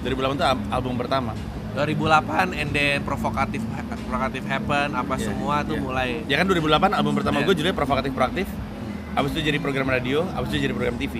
2008 0.00 0.32
itu 0.32 0.44
al- 0.46 0.66
album 0.72 0.94
pertama 0.96 1.32
2008 1.74 2.56
and 2.56 2.70
then 2.72 3.04
provokatif 3.04 3.60
provokatif 4.00 4.40
happen 4.46 4.96
apa 4.96 5.14
Iya, 5.14 5.24
semua 5.26 5.60
tuh 5.60 5.76
iya. 5.76 5.82
mulai 5.82 6.10
ya 6.24 6.36
kan 6.40 6.46
2008 6.48 6.96
album 6.96 7.12
pertama 7.12 7.36
Iya. 7.36 7.44
gue 7.44 7.54
judulnya 7.54 7.76
provokatif 7.76 8.10
proaktif 8.10 8.46
abis 9.12 9.30
itu 9.32 9.40
jadi 9.44 9.58
program 9.60 9.84
radio 9.86 10.24
abis 10.32 10.48
itu 10.48 10.64
jadi 10.64 10.72
program 10.72 10.96
TV 10.96 11.14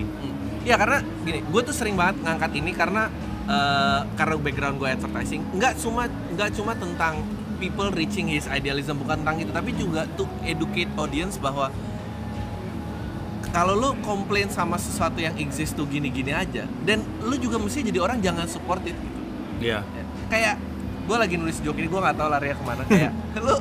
Ya 0.65 0.75
karena 0.75 0.99
gini, 1.23 1.39
gue 1.39 1.61
tuh 1.63 1.71
sering 1.71 1.95
banget 1.95 2.19
ngangkat 2.19 2.51
ini 2.51 2.71
karena 2.73 3.07
eh, 3.45 3.99
karena 4.17 4.35
background 4.35 4.75
gue 4.75 4.89
advertising, 4.89 5.39
nggak 5.53 5.79
cuma 5.79 6.03
nggak 6.35 6.49
cuma 6.51 6.75
tentang 6.75 7.23
people 7.57 7.89
reaching 7.93 8.29
his 8.29 8.45
idealism 8.47 9.01
bukan 9.01 9.21
tentang 9.25 9.37
itu, 9.41 9.51
tapi 9.51 9.73
juga 9.73 10.05
to 10.15 10.23
educate 10.45 10.89
audience 10.97 11.37
bahwa 11.41 11.73
kalau 13.51 13.73
lu 13.73 13.89
komplain 14.05 14.47
sama 14.53 14.77
sesuatu 14.77 15.17
yang 15.17 15.33
exist 15.41 15.73
tuh 15.73 15.89
gini-gini 15.89 16.31
aja, 16.31 16.69
dan 16.85 17.01
lu 17.25 17.35
juga 17.41 17.57
mesti 17.57 17.85
jadi 17.85 17.99
orang 17.99 18.21
jangan 18.21 18.45
support 18.45 18.81
it 18.85 18.93
gitu. 18.93 19.19
Iya 19.57 19.81
Kayak 20.29 20.61
gue 21.07 21.17
lagi 21.17 21.35
nulis 21.39 21.57
joke 21.63 21.79
ini 21.79 21.87
gue 21.87 21.99
nggak 22.03 22.15
tahu 22.19 22.29
larinya 22.29 22.55
ke 22.59 22.63
mana 22.67 22.83
kayak 22.83 23.11
lu 23.47 23.55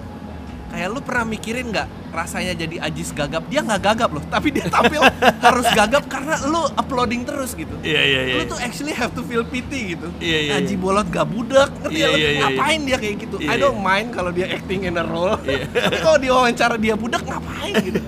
kayak 0.66 0.88
lu 0.90 1.00
pernah 1.00 1.24
mikirin 1.24 1.70
nggak 1.70 1.88
rasanya 2.10 2.56
jadi 2.56 2.76
Ajis 2.80 3.12
gagap? 3.12 3.44
Dia 3.46 3.60
nggak 3.60 3.80
gagap 3.82 4.10
loh 4.10 4.24
tapi 4.26 4.48
dia 4.50 4.66
tampil 4.66 5.04
harus 5.46 5.66
gagap 5.72 6.04
karena 6.08 6.40
lu 6.48 6.64
uploading 6.74 7.22
terus 7.22 7.52
gitu. 7.52 7.76
Iya 7.84 8.02
iya 8.02 8.20
iya. 8.26 8.34
lu 8.40 8.44
tuh 8.48 8.58
actually 8.58 8.96
have 8.96 9.12
to 9.12 9.22
feel 9.22 9.44
pity 9.44 9.94
gitu. 9.94 10.08
Iya, 10.18 10.38
iya, 10.48 10.52
Aji 10.58 10.74
iya. 10.74 10.80
bolot 10.80 11.06
gak 11.12 11.26
budak 11.28 11.70
ngerti 11.84 11.96
Iya, 11.96 12.06
ya? 12.06 12.08
Lu 12.08 12.16
iya, 12.18 12.28
iya, 12.28 12.40
ngapain 12.42 12.80
dia 12.82 12.96
kayak 12.96 13.16
gitu? 13.20 13.36
Iya, 13.38 13.48
I 13.52 13.56
don't 13.60 13.80
mind 13.80 14.08
kalau 14.16 14.30
dia 14.32 14.46
acting 14.48 14.88
in 14.88 14.96
a 14.96 15.04
role. 15.04 15.36
Iya. 15.44 15.64
tapi 15.86 15.98
kalau 16.00 16.18
dia 16.18 16.32
wawancara 16.32 16.74
dia 16.80 16.94
budak 16.96 17.22
ngapain 17.22 17.74
gitu? 17.84 18.00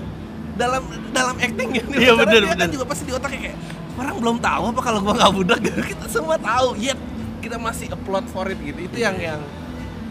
Dalam 0.59 0.83
dalam 1.15 1.35
actingnya 1.39 1.83
nih 1.87 1.97
Iya, 2.01 2.11
wawancara 2.17 2.27
bener, 2.27 2.41
dia 2.43 2.51
kan 2.51 2.59
bener. 2.65 2.73
juga 2.75 2.85
pasti 2.89 3.03
di 3.07 3.13
otaknya 3.13 3.39
kayak 3.45 3.57
orang 3.99 4.15
belum 4.19 4.37
tahu 4.39 4.63
apa 4.71 4.81
kalau 4.81 4.99
gua 5.05 5.13
nggak 5.15 5.33
budak. 5.37 5.59
Gitu 5.63 5.79
kita 5.95 6.05
semua 6.09 6.35
tahu 6.35 6.67
yet 6.75 6.99
kita 7.39 7.55
masih 7.55 7.87
upload 7.93 8.25
for 8.33 8.49
it 8.49 8.59
gitu. 8.59 8.79
Itu 8.89 8.97
yang 8.99 9.15
yang 9.21 9.39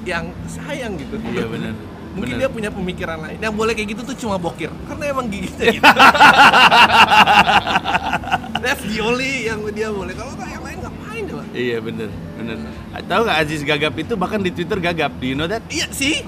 yang 0.06 0.24
sayang 0.48 0.96
gitu. 0.96 1.20
Iya 1.28 1.44
benar. 1.44 1.74
Mungkin 2.18 2.34
Bener. 2.34 2.42
dia 2.44 2.48
punya 2.50 2.70
pemikiran 2.74 3.18
lain 3.22 3.38
yang 3.38 3.54
boleh 3.54 3.72
kayak 3.72 3.88
gitu 3.94 4.02
tuh 4.02 4.16
cuma 4.18 4.34
bokir 4.36 4.70
karena 4.84 5.04
emang 5.08 5.30
giginya 5.30 5.66
gitu 5.70 5.86
that's 8.62 8.82
the 8.84 8.98
only 8.98 9.46
yang 9.46 9.62
dia 9.70 9.88
boleh 9.88 10.12
kalau 10.12 10.34
yang 10.42 10.62
lain 10.62 10.78
ngapain 10.82 11.22
coba 11.24 11.42
Iya 11.48 11.78
bener 11.80 12.10
bener. 12.36 12.58
Tahu 13.08 13.20
nggak 13.24 13.38
Aziz 13.40 13.62
Gagap 13.64 13.94
itu 13.96 14.14
bahkan 14.14 14.38
di 14.38 14.50
Twitter 14.52 14.78
gagap. 14.78 15.10
Do 15.16 15.24
you 15.24 15.34
know 15.34 15.48
that? 15.48 15.62
iya 15.70 15.86
sih 15.90 16.20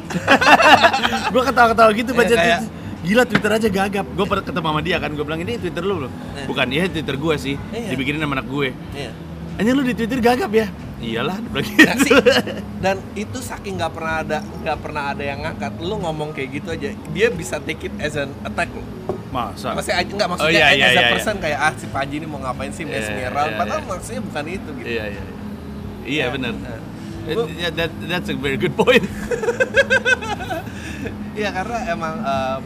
gue 1.33 1.43
ketawa-ketawa 1.45 1.91
gitu 1.93 2.11
baca 2.15 2.27
Iya, 2.27 2.39
kayak- 2.39 2.63
Twitter. 2.65 2.79
Gila 3.01 3.23
Twitter 3.25 3.51
aja 3.57 3.69
gagap. 3.69 4.07
Gue 4.13 4.27
pernah 4.29 4.45
ketemu 4.45 4.67
sama 4.69 4.81
dia 4.85 4.97
kan. 5.01 5.11
Gue 5.17 5.25
bilang 5.25 5.41
ini 5.41 5.57
Twitter 5.57 5.81
lu 5.81 6.05
loh. 6.05 6.13
Eh. 6.37 6.45
Bukan 6.45 6.69
iya 6.69 6.85
Twitter 6.85 7.17
gue 7.17 7.35
sih. 7.37 7.57
Iya. 7.73 7.97
Dibikinin 7.97 8.21
sama 8.21 8.37
anak 8.37 8.47
gue. 8.49 8.69
iya 8.93 9.13
Anjir 9.61 9.77
lu 9.77 9.85
di 9.85 9.93
Twitter 9.93 10.19
gagap 10.19 10.49
ya? 10.51 10.67
Iyalah, 11.01 11.37
gitu. 11.41 11.65
sih, 12.05 12.13
dan 12.85 13.01
itu 13.13 13.41
saking 13.41 13.77
nggak 13.77 13.93
pernah 13.93 14.21
ada 14.21 14.39
nggak 14.41 14.79
pernah 14.81 15.03
ada 15.13 15.25
yang 15.25 15.41
ngangkat 15.41 15.81
lu 15.81 15.97
ngomong 15.97 16.37
kayak 16.37 16.61
gitu 16.61 16.77
aja 16.77 16.93
dia 16.93 17.29
bisa 17.29 17.57
take 17.57 17.89
it 17.89 17.95
as 17.97 18.21
an 18.21 18.29
attack 18.45 18.69
lo 18.69 18.85
Masa? 19.33 19.73
masih 19.73 19.97
aja 19.97 20.05
nggak 20.13 20.29
maksudnya 20.29 20.61
Oh, 20.61 20.77
iya, 20.77 20.77
as 20.77 20.77
iya, 20.77 20.89
a 20.93 20.93
iya, 20.93 21.13
person 21.17 21.37
kayak 21.41 21.57
ah 21.57 21.73
si 21.73 21.89
Panji 21.89 22.21
ini 22.21 22.29
mau 22.29 22.37
ngapain 22.37 22.69
sih 22.69 22.85
Iya, 22.85 23.01
mesmeral 23.01 23.47
iya, 23.49 23.57
padahal 23.57 23.81
iya. 23.81 23.89
maksudnya 23.89 24.21
bukan 24.21 24.45
itu 24.45 24.71
gitu 24.77 24.89
Iya 24.91 25.05
iya. 25.09 25.23
Iya 26.05 26.21
Ya, 26.21 26.33
benar. 26.33 26.53
Gua- 27.31 27.49
yeah, 27.49 27.71
that, 27.71 27.91
that's 28.05 28.29
a 28.29 28.37
very 28.37 28.57
good 28.57 28.73
point. 28.75 29.05
Iya 31.33 31.49
karena 31.55 31.79
emang 31.89 32.15
em, 32.19 32.61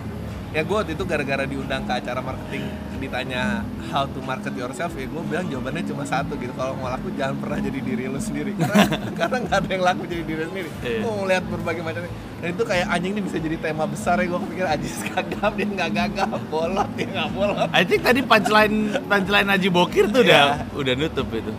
ya 0.51 0.63
gue 0.63 0.75
waktu 0.75 0.93
itu 0.95 1.05
gara-gara 1.05 1.45
diundang 1.45 1.87
ke 1.87 1.93
acara 1.95 2.19
marketing 2.19 2.67
ditanya 3.05 3.61
how 3.89 4.05
to 4.05 4.19
market 4.21 4.53
yourself 4.53 4.93
ya 4.93 5.05
gue 5.05 5.23
bilang 5.25 5.47
jawabannya 5.47 5.85
cuma 5.85 6.03
satu 6.03 6.35
gitu 6.35 6.51
kalau 6.53 6.73
mau 6.75 6.89
laku 6.89 7.13
jangan 7.13 7.37
pernah 7.37 7.59
jadi 7.59 7.79
diri 7.79 8.05
lu 8.05 8.17
sendiri 8.17 8.53
karena 8.59 8.85
karena 9.13 9.37
nggak 9.41 9.59
ada 9.59 9.71
yang 9.71 9.85
laku 9.85 10.03
jadi 10.05 10.23
diri 10.23 10.43
sendiri 10.45 10.69
Iya. 10.81 10.99
gue 11.01 11.13
ngeliat 11.15 11.45
berbagai 11.47 11.83
macam 11.83 12.01
dan 12.35 12.49
itu 12.51 12.63
kayak 12.63 12.87
anjing 12.89 13.13
ini 13.13 13.23
bisa 13.23 13.39
jadi 13.39 13.57
tema 13.57 13.85
besar 13.85 14.17
ya 14.17 14.27
gue 14.27 14.41
pikir 14.47 14.65
anjing 14.65 14.95
gagap 15.09 15.53
dia 15.53 15.67
nggak 15.67 15.91
gagap 15.93 16.41
bolot 16.47 16.89
dia 16.93 17.07
nggak 17.07 17.29
bolot 17.31 17.69
I 17.71 17.83
think 17.83 18.01
tadi 18.01 18.21
punchline 18.21 18.77
punchline 19.03 19.49
Haji 19.49 19.69
Bokir 19.69 20.05
tuh 20.09 20.21
udah 20.21 20.43
Iya. 20.61 20.75
udah 20.75 20.93
nutup 20.95 21.29
itu. 21.31 21.53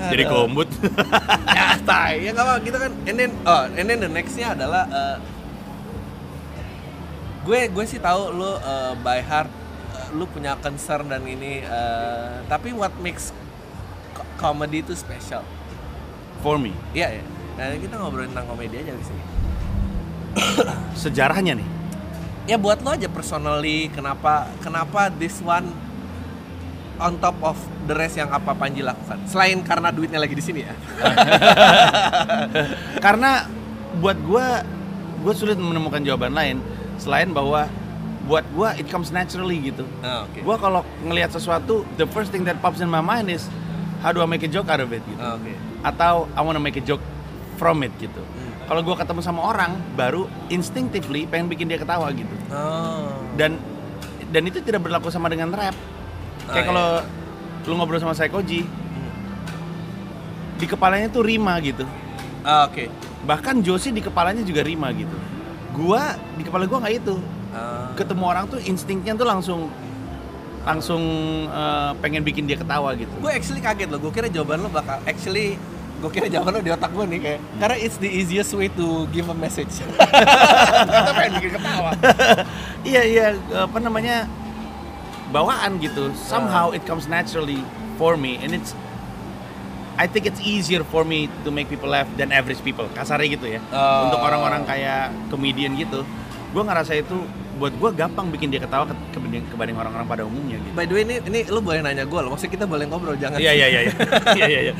Jadi 0.00 0.24
Aduh. 0.24 0.32
kombut. 0.32 0.68
ya 1.56 1.76
tai 1.82 2.24
ya 2.24 2.32
nggak 2.32 2.40
apa 2.42 2.54
kita 2.60 2.76
kan 2.78 2.92
and 3.04 3.16
then 3.16 3.30
oh 3.44 3.68
and 3.68 3.84
then 3.84 3.98
the 3.98 4.08
nextnya 4.08 4.56
adalah 4.56 4.88
eh, 4.88 5.16
gue 7.40 7.60
gue 7.68 7.84
sih 7.84 7.98
tahu 7.98 8.32
lu 8.32 8.50
eh, 8.54 8.92
by 9.00 9.20
heart 9.20 9.48
lu 10.10 10.26
punya 10.26 10.58
concern 10.58 11.06
dan 11.06 11.22
ini 11.22 11.62
eh, 11.62 12.42
tapi 12.46 12.74
what 12.74 12.90
makes 12.98 13.30
co- 14.12 14.26
comedy 14.36 14.82
itu 14.82 14.94
special? 14.94 15.42
For 16.40 16.56
me, 16.56 16.72
iya 16.92 17.20
ya 17.20 17.24
nah 17.54 17.76
kita 17.76 18.00
ngobrolin 18.00 18.32
tentang 18.32 18.48
komedi 18.48 18.80
aja 18.80 18.92
di 18.96 19.04
sini. 19.04 19.22
Sejarahnya 21.04 21.58
nih. 21.58 21.68
ya 22.48 22.56
buat 22.56 22.80
lo 22.80 22.90
aja 22.90 23.06
personally 23.06 23.92
kenapa 23.92 24.48
kenapa 24.58 25.12
this 25.12 25.38
one 25.38 25.70
on 26.98 27.20
top 27.20 27.36
of 27.40 27.56
the 27.84 27.94
rest 27.94 28.16
yang 28.16 28.28
apa 28.28 28.52
Panji 28.52 28.80
lakukan? 28.80 29.20
Selain 29.24 29.60
karena 29.60 29.92
duitnya 29.92 30.20
lagi 30.20 30.34
di 30.34 30.44
sini 30.44 30.60
ya. 30.64 30.74
Karena 33.04 33.48
buat 34.00 34.16
gua 34.20 34.64
gua 35.20 35.32
sulit 35.32 35.56
menemukan 35.56 36.00
jawaban 36.00 36.32
lain 36.32 36.56
selain 37.00 37.32
bahwa 37.32 37.68
buat 38.30 38.46
gua 38.54 38.78
it 38.78 38.86
comes 38.86 39.10
naturally 39.10 39.58
gitu. 39.58 39.82
Ah, 40.06 40.22
oke 40.30 40.38
Gua 40.46 40.54
kalau 40.54 40.86
ngelihat 41.02 41.34
sesuatu, 41.34 41.82
the 41.98 42.06
first 42.14 42.30
thing 42.30 42.46
that 42.46 42.54
pops 42.62 42.78
in 42.78 42.86
my 42.86 43.02
mind 43.02 43.26
is 43.26 43.50
how 44.06 44.14
do 44.14 44.22
I 44.22 44.28
make 44.30 44.46
a 44.46 44.50
joke 44.50 44.70
out 44.70 44.78
of 44.78 44.94
it 44.94 45.02
gitu. 45.02 45.18
Ah, 45.18 45.34
oke 45.34 45.50
Atau 45.82 46.30
I 46.38 46.40
wanna 46.46 46.62
make 46.62 46.78
a 46.78 46.84
joke 46.86 47.02
from 47.58 47.82
it 47.82 47.90
gitu. 47.98 48.22
Hmm. 48.22 48.70
Kalau 48.70 48.86
gua 48.86 48.94
ketemu 48.94 49.18
sama 49.18 49.42
orang 49.42 49.74
baru 49.98 50.30
instinctively 50.46 51.26
pengen 51.26 51.50
bikin 51.50 51.66
dia 51.66 51.82
ketawa 51.82 52.06
gitu. 52.14 52.30
oh 52.54 53.10
Dan 53.34 53.58
dan 54.30 54.46
itu 54.46 54.62
tidak 54.62 54.86
berlaku 54.86 55.10
sama 55.10 55.26
dengan 55.26 55.50
rap. 55.50 55.74
Ah, 56.46 56.54
Kayak 56.54 56.62
iya. 56.62 56.70
kalau 56.70 56.88
lu 57.66 57.74
ngobrol 57.76 57.98
sama 57.98 58.14
Saikoji, 58.14 58.62
di 60.54 60.66
kepalanya 60.70 61.10
tuh 61.10 61.26
rima 61.26 61.58
gitu. 61.58 61.82
Ah, 62.46 62.70
oke 62.70 62.86
Bahkan 63.20 63.60
Josie 63.60 63.92
di 63.92 64.00
kepalanya 64.00 64.46
juga 64.46 64.62
rima 64.62 64.88
gitu. 64.94 65.12
Gua 65.74 66.14
di 66.38 66.46
kepala 66.46 66.70
gua 66.70 66.78
nggak 66.86 66.94
itu. 66.94 67.18
Ah. 67.50 67.90
Ketemu 67.98 68.22
orang 68.24 68.44
tuh 68.46 68.60
instingnya 68.62 69.12
tuh 69.18 69.26
langsung 69.26 69.60
langsung 70.60 71.02
eh, 71.48 71.90
pengen 72.04 72.20
bikin 72.20 72.44
dia 72.44 72.60
ketawa 72.60 72.92
gitu. 72.92 73.08
gue 73.16 73.32
actually 73.32 73.64
kaget 73.64 73.88
loh 73.88 73.96
gue 73.96 74.12
kira 74.12 74.28
jawaban 74.28 74.60
lo 74.60 74.68
bakal 74.68 75.00
actually 75.08 75.56
gue 76.04 76.10
kira 76.12 76.28
jawaban 76.28 76.52
lo 76.52 76.60
di 76.60 76.68
otak 76.68 76.92
gue 76.92 77.00
nih 77.16 77.20
kayak 77.24 77.40
karena 77.56 77.76
it's 77.80 77.96
the 77.96 78.10
easiest 78.12 78.52
way 78.52 78.68
to 78.68 79.08
give 79.08 79.24
a 79.32 79.36
message 79.40 79.72
ternyata 80.84 81.12
pengen 81.16 81.32
bikin 81.40 81.52
ketawa 81.56 81.90
iya 82.92 83.02
iya 83.08 83.26
apa 83.56 83.80
namanya 83.80 84.28
bawaan 85.30 85.78
gitu. 85.78 86.10
Somehow 86.18 86.74
it 86.74 86.82
comes 86.84 87.06
naturally 87.06 87.62
for 87.96 88.18
me 88.18 88.36
and 88.42 88.52
it's 88.52 88.74
I 90.00 90.08
think 90.08 90.24
it's 90.24 90.40
easier 90.40 90.82
for 90.82 91.04
me 91.04 91.28
to 91.44 91.52
make 91.52 91.68
people 91.68 91.92
laugh 91.92 92.08
than 92.16 92.32
average 92.32 92.60
people. 92.64 92.88
Kasarnya 92.96 93.28
gitu 93.36 93.46
ya. 93.46 93.60
Oh. 93.68 94.08
Untuk 94.08 94.20
orang-orang 94.20 94.64
kayak 94.64 95.12
comedian 95.28 95.76
gitu, 95.76 96.08
gue 96.50 96.62
ngerasa 96.62 96.92
itu 96.94 97.16
buat 97.56 97.70
gue 97.72 97.90
gampang 97.92 98.26
bikin 98.28 98.48
dia 98.48 98.58
ketawa 98.58 98.84
ke- 98.84 98.96
kebanding, 99.10 99.44
kebanding 99.46 99.76
orang-orang 99.76 100.06
pada 100.06 100.22
umumnya 100.22 100.56
gitu. 100.58 100.72
by 100.72 100.82
the 100.82 100.94
way 100.94 101.02
ini 101.02 101.14
ini 101.22 101.40
lo 101.46 101.60
boleh 101.60 101.78
nanya 101.78 102.02
gue 102.02 102.18
loh 102.18 102.30
maksudnya 102.30 102.52
kita 102.52 102.64
boleh 102.64 102.84
ngobrol 102.84 103.14
jangan 103.14 103.36
Iya 103.36 103.52
iya 103.54 103.66
iya 103.68 103.80
iya. 103.82 103.92
Iya 104.38 104.46
iya 104.48 104.60
iya. 104.62 104.74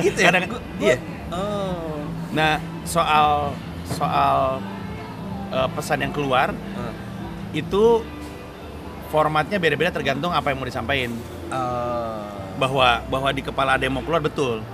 gitu 0.00 0.18
ya 0.18 0.28
Kadang- 0.28 0.48
Gua- 0.48 0.58
gua- 0.58 0.82
iya. 0.82 0.96
oh 1.28 2.00
Nah, 2.32 2.56
soal 2.82 3.52
soal 3.86 4.56
eh, 5.50 5.68
pesan 5.70 6.00
yang 6.00 6.10
keluar 6.10 6.48
Ah. 6.72 6.92
itu 7.52 8.00
formatnya 9.08 9.60
beda-beda 9.60 9.92
tergantung 9.92 10.32
apa 10.32 10.48
yang 10.48 10.56
mau 10.56 10.64
disampaikan. 10.64 11.12
Ah. 11.48 12.24
Bahwa 12.56 13.04
bahwa 13.04 13.28
di 13.30 13.44
kepala 13.44 13.76
ada 13.76 13.84
yang 13.84 13.92
mau 13.92 14.00
keluar 14.00 14.18
betul. 14.18 14.64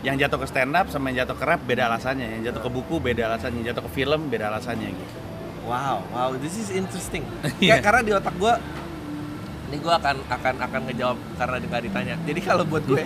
Yang 0.00 0.26
jatuh 0.26 0.38
ke 0.38 0.46
stand 0.46 0.74
up 0.74 0.86
sama 0.88 1.10
yang 1.10 1.22
jatuh 1.22 1.34
ke 1.34 1.44
rap 1.44 1.62
beda 1.62 1.86
alasannya. 1.86 2.26
Yang 2.34 2.50
jatuh 2.50 2.62
ke 2.62 2.70
buku 2.72 2.94
beda 2.98 3.22
alasannya. 3.28 3.58
Yang 3.60 3.68
jatuh 3.70 3.84
ke 3.86 3.92
film 3.94 4.20
beda 4.26 4.44
alasannya 4.48 4.90
gitu. 4.90 5.14
Wow 5.68 6.00
wow 6.10 6.30
this 6.40 6.56
is 6.56 6.72
interesting. 6.72 7.22
Kayak 7.60 7.84
karena 7.84 8.00
di 8.00 8.12
otak 8.16 8.34
gue 8.40 8.54
ini 9.68 9.76
gue 9.84 9.92
akan 9.92 10.16
akan 10.24 10.54
akan 10.64 10.80
ngejawab 10.88 11.18
karena 11.36 11.56
nggak 11.60 11.82
ditanya. 11.92 12.14
Jadi 12.24 12.40
kalau 12.40 12.64
buat 12.64 12.82
gue 12.88 13.04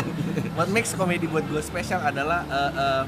what 0.58 0.66
makes 0.74 0.90
comedy 0.98 1.30
buat 1.30 1.46
gue 1.46 1.62
spesial 1.62 2.02
adalah 2.02 2.42
eh, 2.50 2.72
eh, 2.74 3.04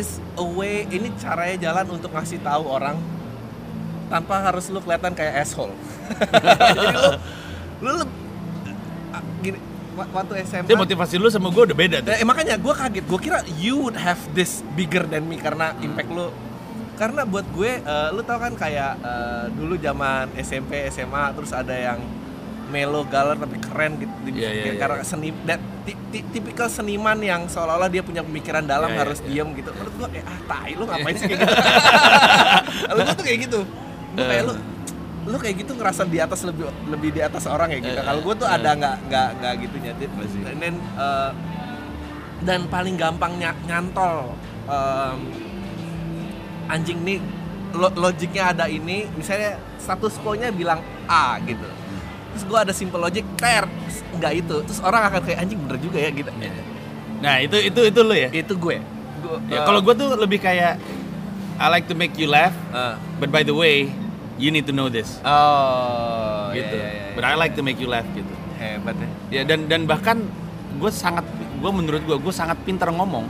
is 0.00 0.20
a 0.40 0.44
way 0.44 0.88
ini 0.88 1.12
caranya 1.20 1.68
jalan 1.68 2.00
untuk 2.00 2.12
ngasih 2.12 2.40
tahu 2.40 2.64
orang 2.64 2.96
tanpa 4.08 4.40
harus 4.40 4.72
lu 4.72 4.80
kelihatan 4.80 5.12
kayak 5.12 5.44
asshole. 5.44 5.72
Jadi 6.76 6.86
lu 6.96 7.12
lu 7.84 7.92
ah, 9.12 9.22
gini 9.44 9.60
wa- 9.92 10.10
waktu 10.16 10.48
SMA 10.48 10.64
Jadi 10.64 10.80
motivasi 10.80 11.14
lu 11.20 11.28
sama 11.28 11.52
gue 11.52 11.62
udah 11.68 11.76
beda 11.76 11.96
tuh. 12.00 12.16
Eh, 12.16 12.24
makanya 12.24 12.56
gue 12.56 12.72
kaget, 12.72 13.04
gue 13.04 13.20
kira 13.20 13.38
you 13.60 13.76
would 13.76 14.00
have 14.00 14.16
this 14.32 14.64
bigger 14.72 15.04
than 15.04 15.28
me 15.28 15.36
karena 15.36 15.76
impact 15.84 16.08
lu 16.08 16.32
karena 16.98 17.22
buat 17.22 17.46
gue, 17.48 17.78
eh, 17.78 18.08
lu 18.10 18.20
tau 18.20 18.36
kan 18.36 18.52
kayak 18.52 18.92
eh, 18.98 19.44
dulu 19.50 19.78
zaman 19.78 20.34
SMP, 20.36 20.84
SMA 20.88 21.30
terus 21.32 21.50
ada 21.52 21.72
yang 21.72 22.02
melo 22.68 23.00
galer 23.02 23.32
tapi 23.34 23.56
keren 23.56 23.96
gitu 23.96 24.12
di- 24.22 24.34
Iya, 24.36 24.50
iya, 24.52 24.64
iya. 24.66 24.72
karena 24.76 25.00
seni 25.00 25.32
that, 25.42 25.56
ti- 25.82 25.96
ti- 26.10 26.26
tipikal 26.28 26.68
seniman 26.68 27.16
yang 27.18 27.46
seolah-olah 27.46 27.88
dia 27.88 28.02
punya 28.02 28.20
pemikiran 28.20 28.60
dalam 28.62 28.90
Iya, 28.90 28.94
iya, 28.94 29.02
harus 29.02 29.18
iya. 29.20 29.28
diem 29.40 29.48
gitu. 29.56 29.70
Menurut 29.72 29.94
gue 29.96 30.08
eh 30.12 30.22
ah 30.22 30.38
tai 30.44 30.72
lu 30.74 30.84
ngapain 30.84 31.14
sih 31.14 31.26
kayak 31.30 31.40
gitu? 31.40 31.54
Lu 32.92 33.02
tuh 33.08 33.24
kayak 33.24 33.38
gitu. 33.40 33.60
Gue 34.12 34.24
kayak 34.26 34.44
lu 34.44 34.54
lu 35.28 35.36
kayak 35.36 35.56
gitu 35.58 35.72
ngerasa 35.74 36.02
di 36.04 36.18
atas 36.18 36.40
lebih 36.42 36.64
lebih 36.88 37.10
di 37.10 37.20
atas 37.20 37.44
orang 37.44 37.68
ya 37.68 37.80
gitu. 37.80 38.00
Kalau 38.00 38.20
gue 38.20 38.34
tuh 38.36 38.48
ada 38.48 38.70
nggak 38.74 38.96
nggak 39.06 39.28
nggak 39.38 39.54
gitu 39.60 39.76
and 40.44 40.58
then 40.58 40.74
eh, 40.76 41.30
dan 42.38 42.60
paling 42.66 42.94
gampang 42.94 43.32
ny- 43.34 43.62
nyantol 43.64 44.36
anjing 46.68 47.00
nih 47.00 47.18
lo- 47.70 47.92
logiknya 47.94 48.52
ada 48.52 48.64
ini 48.64 49.08
misalnya 49.10 49.56
status 49.76 50.16
quo-nya 50.18 50.48
bilang 50.50 50.78
A 51.04 51.36
gitu 51.42 51.64
terus 52.28 52.44
gue 52.44 52.58
ada 52.58 52.72
simple 52.72 52.96
logic 52.98 53.24
ter 53.34 53.64
nggak 54.14 54.32
itu 54.36 54.56
terus 54.62 54.80
orang 54.80 55.04
akan 55.06 55.20
kayak 55.22 55.38
anjing 55.40 55.58
bener 55.58 55.78
juga 55.78 55.98
ya 55.98 56.10
gitu 56.10 56.30
Iya. 56.30 56.62
Nah 57.18 57.34
itu 57.40 57.56
itu 57.58 57.80
itu 57.82 58.00
lo 58.00 58.14
ya. 58.14 58.30
itu 58.30 58.54
gue 58.54 58.78
Gua- 59.18 59.42
Ya, 59.50 59.58
eh, 59.58 59.62
kalau 59.66 59.82
gue 59.82 59.90
tuh 59.92 60.14
lebih 60.14 60.38
kayak 60.38 60.78
I 61.58 61.66
like 61.68 61.84
to 61.84 61.96
make 61.96 62.14
you 62.14 62.30
laugh, 62.30 62.54
eh, 62.70 62.94
but 63.18 63.34
by 63.34 63.42
the 63.42 63.50
way, 63.50 63.90
you 64.38 64.48
need 64.48 64.62
to 64.62 64.70
know 64.70 64.86
this. 64.86 65.18
oh 65.18 66.54
gitu. 66.54 66.70
iya, 66.70 66.86
iya, 66.86 67.02
iya. 67.02 67.14
But 67.18 67.26
I 67.26 67.34
like 67.34 67.52
to 67.52 67.62
make 67.62 67.76
you 67.76 67.90
laugh 67.90 68.06
gitu. 68.14 68.30
hebat 68.54 68.94
ya 68.94 69.08
Ya 69.32 69.42
dan 69.44 69.66
dan 69.66 69.82
bahkan 69.84 70.22
gue 70.72 70.90
sangat 70.92 71.26
gue 71.58 71.70
menurut 71.72 71.98
gue 72.00 72.14
gue 72.16 72.30
sangat 72.32 72.54
pintar 72.62 72.90
ngomong. 72.90 73.26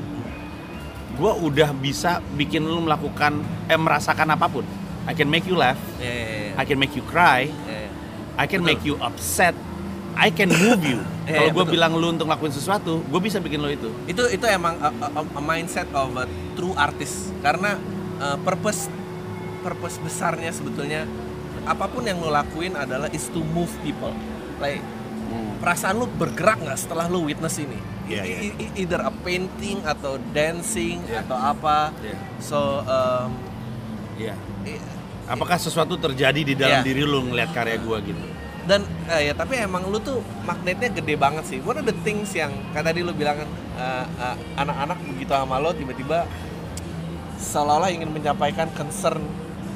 Gue 1.14 1.32
udah 1.32 1.72
bisa 1.72 2.20
bikin 2.34 2.62
lu 2.62 2.84
melakukan 2.84 3.38
eh 3.66 3.78
merasakan 3.78 4.28
apa 4.28 4.46
pun. 4.46 4.66
I 5.08 5.16
can 5.16 5.24
make 5.26 5.48
you 5.48 5.56
laugh, 5.56 5.80
Iya, 5.96 6.12
iya, 6.12 6.26
iya. 6.28 6.52
I 6.54 6.64
can 6.64 6.76
make 6.76 6.92
you 6.92 7.00
cry, 7.02 7.48
Iya, 7.48 7.78
iya. 7.80 7.90
I 8.36 8.44
can 8.44 8.60
Betul. 8.60 8.68
make 8.68 8.82
you 8.84 8.94
upset, 9.00 9.56
I 10.12 10.28
can 10.28 10.52
move 10.52 10.84
you. 10.84 11.00
Iya, 11.24 11.44
Kalau 11.44 11.60
gue 11.60 11.64
bilang 11.68 11.92
lu 11.92 12.08
untuk 12.08 12.24
ngelakuin 12.24 12.52
sesuatu, 12.52 13.04
gue 13.04 13.20
bisa 13.20 13.36
bikin 13.36 13.60
lo 13.60 13.68
itu. 13.68 13.92
itu 14.04 14.20
itu 14.28 14.44
emang 14.48 14.80
a, 14.80 14.88
a- 14.88 15.32
a 15.36 15.42
mindset 15.44 15.84
of 15.92 16.12
a 16.14 16.24
true 16.52 16.72
artist 16.72 17.32
karena 17.40 17.76
uh, 18.16 18.36
purpose 18.38 18.88
purpose 19.60 19.96
besarnya 19.98 20.48
sebetulnya 20.48 21.04
apa 21.64 21.84
pun 21.84 22.00
yang 22.00 22.16
lo 22.16 22.32
lakuin 22.32 22.72
adalah 22.72 23.12
is 23.12 23.28
to 23.28 23.44
move 23.52 23.68
people 23.84 24.08
like 24.56 24.80
perasaan 25.58 26.00
lu 26.00 26.08
bergerak 26.08 26.56
nggak 26.58 26.78
setelah 26.78 27.04
lu 27.06 27.28
witness 27.28 27.60
ini 27.60 27.76
Iya, 28.08 28.22
I- 28.24 28.54
iya. 28.54 28.68
either 28.74 29.00
a 29.00 29.12
painting 29.14 29.84
atau 29.84 30.16
dancing 30.30 31.04
Iya. 31.04 31.22
atau 31.22 31.36
apa 31.36 31.92
Iya. 31.98 32.16
so 32.38 32.58
um, 32.80 33.30
i- 34.18 34.96
Apakah 35.28 35.56
sesuatu 35.56 35.94
terjadi 35.94 36.40
di 36.40 36.54
dalam 36.54 36.80
Iya. 36.80 36.86
diri 36.86 37.04
lu 37.04 37.20
ngeliat 37.22 37.52
karya 37.52 37.76
gue 37.76 37.98
gitu? 38.02 38.24
dan 38.64 38.84
eh, 39.08 39.28
ya 39.28 39.32
tapi 39.32 39.56
emang 39.56 39.88
lu 39.88 39.96
tuh 39.96 40.20
magnetnya 40.42 40.92
gede 40.92 41.16
banget 41.16 41.40
sih 41.46 41.58
one 41.58 41.72
of 41.74 41.84
the 41.84 41.96
things 41.98 42.28
yang 42.32 42.52
kayak 42.70 42.84
tadi 42.86 43.00
lu 43.00 43.12
bilang 43.12 43.36
kan 43.38 43.48
eh, 43.74 44.04
eh, 44.18 44.36
anak-anak 44.56 45.00
begitu 45.06 45.32
sama 45.32 45.56
lo 45.56 45.72
tiba-tiba 45.72 46.28
seolah-olah 47.38 47.88
ingin 47.88 48.10
menyampaikan 48.10 48.68
concern 48.70 49.24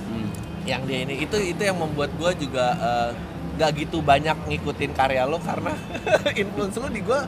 Hmm. 0.05 0.29
yang 0.63 0.85
dia 0.85 1.09
ini 1.09 1.25
itu 1.25 1.37
itu 1.39 1.63
yang 1.63 1.79
membuat 1.79 2.13
gue 2.13 2.31
juga 2.39 2.67
eh, 2.75 3.11
gak 3.55 3.77
gitu 3.79 4.01
banyak 4.01 4.37
ngikutin 4.47 4.93
karya 4.93 5.25
lo 5.25 5.41
karena 5.41 5.73
influence 6.37 6.77
lo 6.77 6.89
di 6.89 7.01
gue 7.01 7.21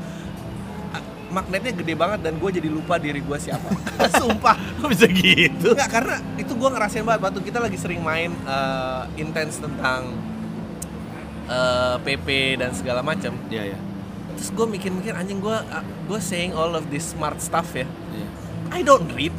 magnetnya 1.35 1.75
gede 1.75 1.95
banget 1.99 2.21
dan 2.23 2.39
gue 2.39 2.51
jadi 2.55 2.69
lupa 2.71 2.95
diri 2.97 3.19
gue 3.19 3.39
siapa 3.43 3.67
sumpah 4.23 4.55
Kok 4.79 4.89
bisa 4.95 5.11
gitu? 5.11 5.75
Enggak, 5.75 5.91
karena 5.91 6.15
itu 6.39 6.53
gue 6.55 6.69
ngerasain 6.71 7.03
banget 7.03 7.21
waktu 7.27 7.41
kita 7.43 7.59
lagi 7.59 7.75
sering 7.75 8.01
main 8.01 8.31
eh, 8.31 9.03
intens 9.19 9.59
tentang 9.59 10.15
eh, 11.51 11.97
PP 11.99 12.63
dan 12.63 12.71
segala 12.71 13.03
macam 13.03 13.35
Iya, 13.51 13.75
iya. 13.75 13.79
terus 14.39 14.55
gue 14.55 14.67
mikir-mikir 14.71 15.11
anjing 15.15 15.43
gue 15.43 15.57
gue 16.07 16.21
saying 16.23 16.55
all 16.55 16.79
of 16.79 16.87
this 16.95 17.11
smart 17.11 17.43
stuff 17.43 17.75
ya 17.75 17.85
Iya. 18.15 18.29
I 18.73 18.81
don't 18.83 19.07
read. 19.13 19.31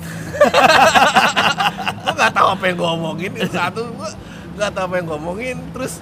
gue 2.06 2.14
nggak 2.14 2.32
tahu 2.32 2.48
apa 2.56 2.64
yang 2.70 2.78
gue 2.78 2.90
omongin. 2.90 3.32
Itu 3.36 3.52
satu 3.52 3.82
gue 3.92 4.10
nggak 4.56 4.72
tahu 4.72 4.84
apa 4.88 4.96
yang 4.96 5.06
gue 5.10 5.18
omongin. 5.18 5.58
Terus, 5.76 5.94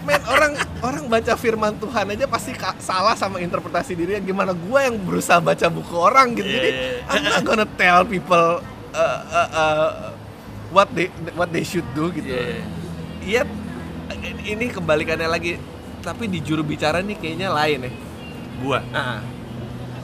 men 0.00 0.20
orang 0.24 0.52
orang 0.80 1.04
baca 1.06 1.32
firman 1.36 1.76
Tuhan 1.76 2.16
aja 2.16 2.24
pasti 2.24 2.56
salah 2.80 3.12
sama 3.12 3.38
interpretasi 3.38 3.92
dirinya. 3.92 4.22
Gimana 4.24 4.52
gue 4.56 4.80
yang 4.80 4.96
berusaha 4.96 5.38
baca 5.38 5.66
buku 5.68 5.94
orang 5.94 6.32
gitu. 6.32 6.48
Jadi 6.48 6.70
Yeah. 6.72 7.12
I'm 7.12 7.24
not 7.28 7.42
gonna 7.44 7.68
tell 7.68 8.08
people 8.08 8.64
uh, 8.96 9.20
uh, 9.28 9.50
uh, 9.52 9.90
what 10.72 10.88
they 10.96 11.12
what 11.36 11.52
they 11.52 11.62
should 11.62 11.86
do 11.92 12.08
gitu. 12.10 12.32
Iya. 12.32 12.64
Iya, 13.22 13.42
ini 14.48 14.66
kebalikannya 14.72 15.28
lagi. 15.30 15.60
Tapi 16.02 16.26
di 16.26 16.42
juru 16.42 16.66
bicara 16.66 16.98
nih 16.98 17.14
kayaknya 17.14 17.54
lain 17.54 17.86
ya. 17.86 17.92
Gua. 18.58 18.80
Nah, 18.90 19.22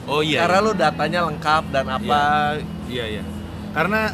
Oh 0.09 0.23
iya. 0.25 0.41
karena 0.47 0.57
lu 0.63 0.71
datanya 0.73 1.19
lengkap 1.27 1.63
dan 1.69 1.85
apa 1.85 2.19
Iya, 2.89 3.05
iya. 3.19 3.23
Karena 3.75 4.09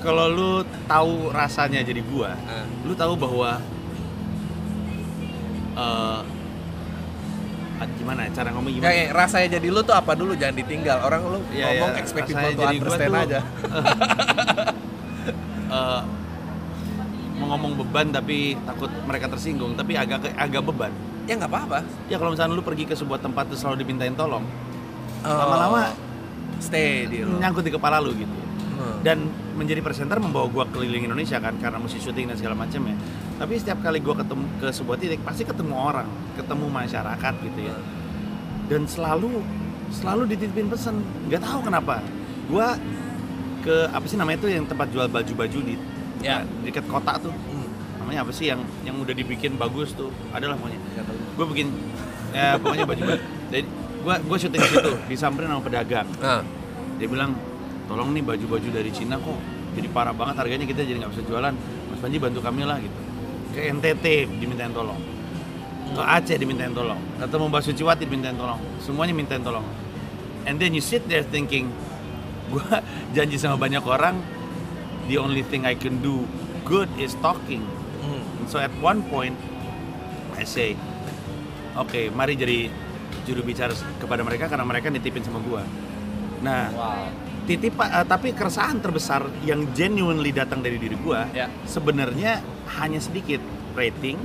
kalau 0.00 0.26
lu 0.26 0.50
tahu 0.84 1.28
rasanya 1.30 1.80
jadi 1.80 2.00
gua, 2.02 2.32
Ah. 2.42 2.64
lu 2.82 2.92
tahu 2.92 3.14
bahwa 3.14 3.60
ah, 5.76 6.20
gimana 7.94 8.24
ya, 8.24 8.30
cara 8.34 8.48
ngomong 8.50 8.70
gimana? 8.70 8.86
Kayak 8.86 9.08
rasanya 9.14 9.48
jadi 9.56 9.68
lu 9.68 9.80
tuh 9.80 9.92
apa 9.92 10.12
dulu 10.12 10.32
jangan 10.34 10.52
ditinggal. 10.54 10.98
Orang 11.00 11.20
lu 11.26 11.38
Iya, 11.50 11.64
ngomong 11.70 11.90
iya, 11.90 11.98
expect 11.98 12.26
people 12.26 12.50
to 12.50 12.64
understand 12.66 13.10
tuh- 13.10 13.24
aja. 13.26 13.40
Eh, 15.70 16.02
mau 17.38 17.46
ngomong 17.48 17.78
beban 17.78 18.10
tapi 18.10 18.58
takut 18.60 18.90
mereka 19.06 19.30
tersinggung, 19.30 19.72
tapi 19.72 19.94
agak 19.94 20.26
agak 20.34 20.66
beban. 20.66 20.90
Ya 21.24 21.38
nggak 21.38 21.46
apa-apa. 21.46 21.78
Ya 22.10 22.18
kalau 22.18 22.34
misalnya 22.34 22.52
lu 22.52 22.64
pergi 22.66 22.82
ke 22.82 22.92
sebuah 22.92 23.22
tempat 23.22 23.46
terus 23.46 23.62
selalu 23.62 23.86
dimintain 23.86 24.10
tolong, 24.12 24.42
Oh, 25.22 25.30
lama-lama 25.30 25.94
stay 26.58 27.06
di 27.06 27.22
lu. 27.22 27.38
nyangkut 27.38 27.62
di 27.62 27.70
kepala 27.70 28.02
lu 28.02 28.10
gitu. 28.12 28.34
Hmm. 28.80 29.04
dan 29.04 29.28
menjadi 29.60 29.84
presenter 29.84 30.16
membawa 30.16 30.48
gua 30.48 30.64
keliling 30.72 31.04
Indonesia 31.04 31.36
kan 31.36 31.52
karena 31.60 31.76
mesti 31.76 32.00
syuting 32.00 32.32
dan 32.32 32.36
segala 32.40 32.56
macam 32.56 32.80
ya. 32.88 32.96
Tapi 33.36 33.52
setiap 33.60 33.84
kali 33.84 34.00
gua 34.00 34.16
ketemu 34.16 34.44
ke 34.56 34.68
sebuah 34.72 34.96
titik 34.96 35.20
pasti 35.20 35.44
ketemu 35.44 35.76
orang 35.76 36.08
ketemu 36.32 36.64
masyarakat 36.72 37.34
gitu 37.44 37.60
ya. 37.60 37.76
Dan 38.72 38.88
selalu 38.88 39.44
selalu 39.92 40.32
dititipin 40.32 40.72
pesan. 40.72 41.04
Nggak 41.28 41.44
tahu 41.44 41.60
kenapa. 41.60 42.00
Gua 42.48 42.72
ke 43.60 43.76
apa 43.92 44.04
sih 44.08 44.16
namanya 44.16 44.40
itu 44.40 44.48
yang 44.48 44.64
tempat 44.64 44.88
jual 44.88 45.04
baju-baju 45.12 45.58
di 45.60 45.76
Ya. 46.20 46.44
dekat 46.64 46.84
kota 46.88 47.16
tuh. 47.20 47.32
Hmm. 47.32 47.68
namanya 48.00 48.24
apa 48.24 48.32
sih 48.32 48.48
yang 48.48 48.60
yang 48.84 48.96
udah 48.96 49.12
dibikin 49.12 49.60
bagus 49.60 49.92
tuh? 49.92 50.08
Adalah 50.32 50.56
pokoknya. 50.56 50.80
Gue 51.36 51.46
bikin 51.52 51.68
ya 52.32 52.56
pokoknya 52.56 52.86
baju 52.88 53.02
baju 53.12 53.22
jadi 53.50 53.64
gua 54.00 54.14
gua 54.24 54.36
syuting 54.38 54.60
di 54.62 54.70
situ 54.72 54.92
disamperin 55.10 55.48
sama 55.52 55.62
pedagang. 55.64 56.08
Nah, 56.22 56.40
dia 56.96 57.08
bilang 57.10 57.36
tolong 57.90 58.14
nih 58.14 58.22
baju-baju 58.22 58.68
dari 58.70 58.94
Cina 58.94 59.18
kok 59.18 59.60
jadi 59.74 59.86
parah 59.90 60.14
banget 60.14 60.34
harganya 60.38 60.66
kita 60.66 60.82
jadi 60.82 60.98
nggak 61.02 61.12
bisa 61.14 61.22
jualan. 61.26 61.54
Mas 61.90 61.98
Panji 62.02 62.18
bantu 62.18 62.40
kami 62.42 62.66
lah 62.66 62.78
gitu. 62.82 62.98
Ke 63.54 63.70
NTT 63.70 64.26
dimintain 64.42 64.72
tolong. 64.74 64.98
Ke 65.94 66.02
Aceh 66.02 66.36
dimintain 66.38 66.74
tolong. 66.74 66.98
Atau 67.22 67.38
Mbak 67.46 67.62
Suciwati 67.62 68.06
dimintain 68.06 68.34
tolong. 68.34 68.58
Semuanya 68.82 69.14
mintain 69.14 69.42
tolong. 69.42 69.66
And 70.46 70.58
then 70.58 70.74
you 70.74 70.82
sit 70.82 71.06
there 71.06 71.22
thinking 71.22 71.70
gua 72.50 72.82
janji 73.14 73.38
sama 73.38 73.54
banyak 73.60 73.82
orang 73.86 74.18
the 75.06 75.18
only 75.18 75.46
thing 75.46 75.62
I 75.62 75.78
can 75.78 76.02
do 76.02 76.26
good 76.66 76.90
is 76.98 77.14
talking. 77.22 77.62
Hmm. 78.02 78.22
And 78.42 78.46
so 78.50 78.58
at 78.58 78.74
one 78.82 79.06
point 79.06 79.38
I 80.34 80.42
say 80.42 80.74
oke 81.78 82.10
mari 82.10 82.34
jadi 82.34 82.66
juru 83.28 83.46
bicara 83.46 83.76
kepada 84.02 84.26
mereka 84.26 84.50
karena 84.50 84.66
mereka 84.66 84.90
nitipin 84.90 85.22
sama 85.22 85.38
gua. 85.46 85.62
Nah 86.42 86.72
Wow. 86.74 87.19
Titip 87.42 87.74
eh, 87.74 88.04
tapi 88.04 88.30
keresahan 88.30 88.78
terbesar 88.78 89.24
yang 89.42 89.68
genuinely 89.70 90.30
datang 90.30 90.60
dari 90.60 90.76
diri 90.76 90.96
gua 90.96 91.26
Ya. 91.30 91.48
sebenarnya 91.64 92.40
hanya 92.74 92.98
sedikit 92.98 93.40
rating 93.72 94.18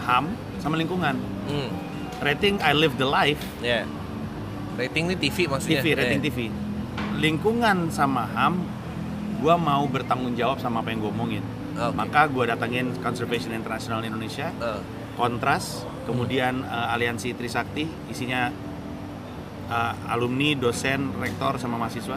ham 0.00 0.30
sama 0.56 0.74
lingkungan 0.74 1.16
Hmm. 1.44 1.70
rating 2.18 2.58
I 2.58 2.72
live 2.72 2.94
the 2.94 3.04
life 3.04 3.40
Ya. 3.60 3.84
Rating 4.72 5.08
nih 5.08 5.18
TV 5.18 5.44
maksudnya. 5.44 5.80
TV 5.80 5.86
rating 5.94 6.18
Eh. 6.18 6.24
TV 6.24 6.38
lingkungan 7.16 7.88
sama 7.88 8.24
ham 8.28 8.64
gua 9.38 9.54
mau 9.54 9.84
bertanggung 9.84 10.32
jawab 10.32 10.56
sama 10.56 10.80
apa 10.80 10.88
yang 10.88 11.00
gua 11.00 11.10
omongin 11.10 11.44
Oke. 11.72 11.92
maka 11.92 12.24
gua 12.26 12.44
datangin 12.48 12.92
Conservation 12.98 13.50
International 13.50 14.00
Indonesia 14.00 14.52
Eh. 14.52 14.80
Kontras 15.14 15.84
kemudian 16.02 16.62
eh, 16.62 16.92
Aliansi 16.92 17.32
Trisakti 17.32 17.84
isinya 18.06 18.48
eh, 19.66 19.92
alumni 20.06 20.54
dosen 20.54 21.12
rektor 21.16 21.56
sama 21.56 21.76
mahasiswa 21.76 22.16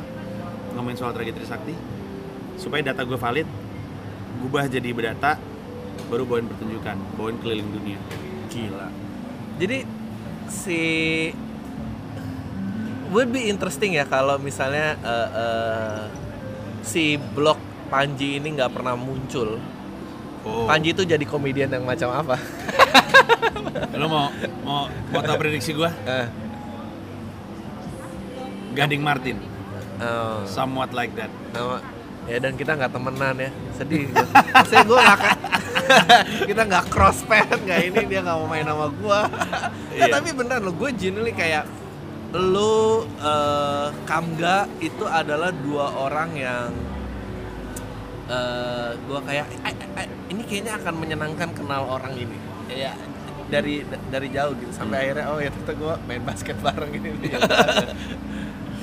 ngomongin 0.73 0.97
soal 0.97 1.13
tragedi 1.13 1.37
Trisakti 1.37 1.73
supaya 2.57 2.81
data 2.85 3.01
gue 3.05 3.17
valid 3.17 3.47
gubah 4.41 4.65
jadi 4.67 4.89
berdata 4.91 5.37
baru 6.09 6.27
bawain 6.27 6.45
pertunjukan 6.49 6.97
bawain 7.15 7.37
keliling 7.39 7.69
dunia 7.71 7.99
Gila. 8.53 8.85
Jadi 9.57 9.81
si 10.45 10.81
would 13.09 13.33
be 13.33 13.49
interesting 13.49 13.97
ya 13.97 14.05
kalau 14.05 14.37
misalnya 14.37 14.93
eh, 15.01 15.29
eh, 15.33 16.03
si 16.85 17.17
blog 17.17 17.57
Panji 17.89 18.41
ini 18.41 18.57
nggak 18.57 18.73
pernah 18.73 18.97
muncul. 18.97 19.61
oh 20.45 20.65
Panji 20.65 20.93
itu 20.97 21.05
jadi 21.05 21.21
komedian 21.25 21.69
yang 21.69 21.85
macam 21.85 22.09
apa? 22.13 22.37
lo 24.01 24.05
mau 24.09 24.29
mau 24.65 24.89
mau 25.13 25.21
tahu 25.21 25.37
prediksi 25.37 25.73
gue 25.73 25.89
Eh, 26.05 26.27
Gading 28.73 29.01
Martin 29.01 29.37
oh, 30.03 30.43
somewhat 30.45 30.91
like 30.91 31.15
that. 31.15 31.31
Ya 32.23 32.39
dan 32.39 32.55
kita 32.55 32.75
nggak 32.75 32.91
temenan 32.91 33.35
ya. 33.37 33.49
Sedih. 33.73 34.07
Maksudnya 34.55 34.83
gue 34.83 34.99
nggak 34.99 35.19
kita 36.49 36.61
nggak 36.63 36.85
cross 36.87 37.23
path 37.23 37.51
nggak 37.57 37.79
ini 37.83 38.01
dia 38.05 38.19
nggak 38.21 38.37
mau 38.37 38.47
main 38.47 38.63
sama 38.63 38.87
gue 38.87 39.19
Iya. 39.99 40.07
tapi 40.09 40.31
beneran 40.31 40.63
lo 40.63 40.71
gue 40.71 40.89
genuinely 40.95 41.35
kayak 41.35 41.67
lo 42.31 43.03
eh, 43.19 43.87
Kamga 44.03 44.65
itu 44.79 45.03
adalah 45.03 45.51
dua 45.51 45.85
orang 45.99 46.29
yang 46.33 46.71
eh 48.23 48.89
gue 48.95 49.19
kayak 49.21 49.45
"I- 49.61 49.75
I- 49.75 49.91
I- 50.07 50.13
ini 50.31 50.41
kayaknya 50.47 50.79
akan 50.79 50.93
menyenangkan 50.95 51.49
kenal 51.51 51.83
orang 51.85 52.15
ini. 52.15 52.37
Ya 52.71 52.95
dari 53.51 53.83
dari 54.07 54.31
jauh 54.31 54.55
gitu 54.55 54.71
sampai 54.71 54.95
Hmm. 54.97 55.03
akhirnya 55.03 55.25
oh 55.29 55.37
ya 55.37 55.49
ternyata 55.51 55.73
gue 55.75 55.93
main 56.07 56.23
basket 56.23 56.57
bareng 56.57 56.91
ini 56.95 57.09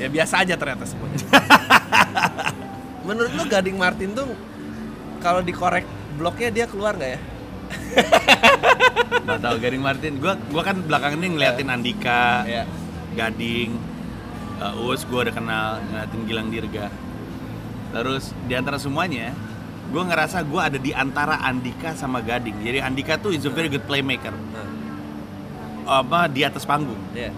ya, 0.00 0.08
biasa 0.08 0.34
aja 0.42 0.54
ternyata 0.56 0.88
semuanya 0.88 1.20
menurut 3.06 3.32
lo 3.36 3.44
Gading 3.44 3.76
Martin 3.76 4.16
tuh 4.16 4.32
kalau 5.20 5.44
dikorek 5.44 5.84
bloknya 6.16 6.48
dia 6.48 6.66
keluar 6.66 6.96
nggak 6.96 7.12
ya 7.12 7.20
Nggak 9.24 9.40
tahu 9.46 9.56
Gading 9.62 9.82
Martin. 9.82 10.12
Gua 10.18 10.34
gua 10.50 10.62
kan 10.66 10.82
belakangan 10.82 11.18
ini 11.22 11.38
ngeliatin 11.38 11.68
Andika, 11.70 12.42
ya 12.42 12.66
Gading, 13.14 13.78
uh, 14.62 14.82
Uus 14.86 15.02
gue 15.06 15.18
udah 15.18 15.34
kenal, 15.34 15.82
ngeliatin 15.90 16.20
Gilang 16.26 16.48
Dirga. 16.50 16.86
Terus 17.90 18.30
di 18.46 18.54
antara 18.54 18.78
semuanya, 18.78 19.34
gue 19.90 20.02
ngerasa 20.02 20.46
gue 20.46 20.60
ada 20.62 20.78
di 20.78 20.94
antara 20.94 21.42
Andika 21.42 21.98
sama 21.98 22.22
Gading. 22.22 22.62
Jadi 22.62 22.78
Andika 22.78 23.18
tuh 23.18 23.34
is 23.34 23.42
a 23.46 23.50
very 23.50 23.66
good 23.66 23.82
playmaker. 23.82 24.34
Apa 25.90 26.30
di 26.30 26.46
atas 26.46 26.62
panggung. 26.62 26.98
ya 27.14 27.34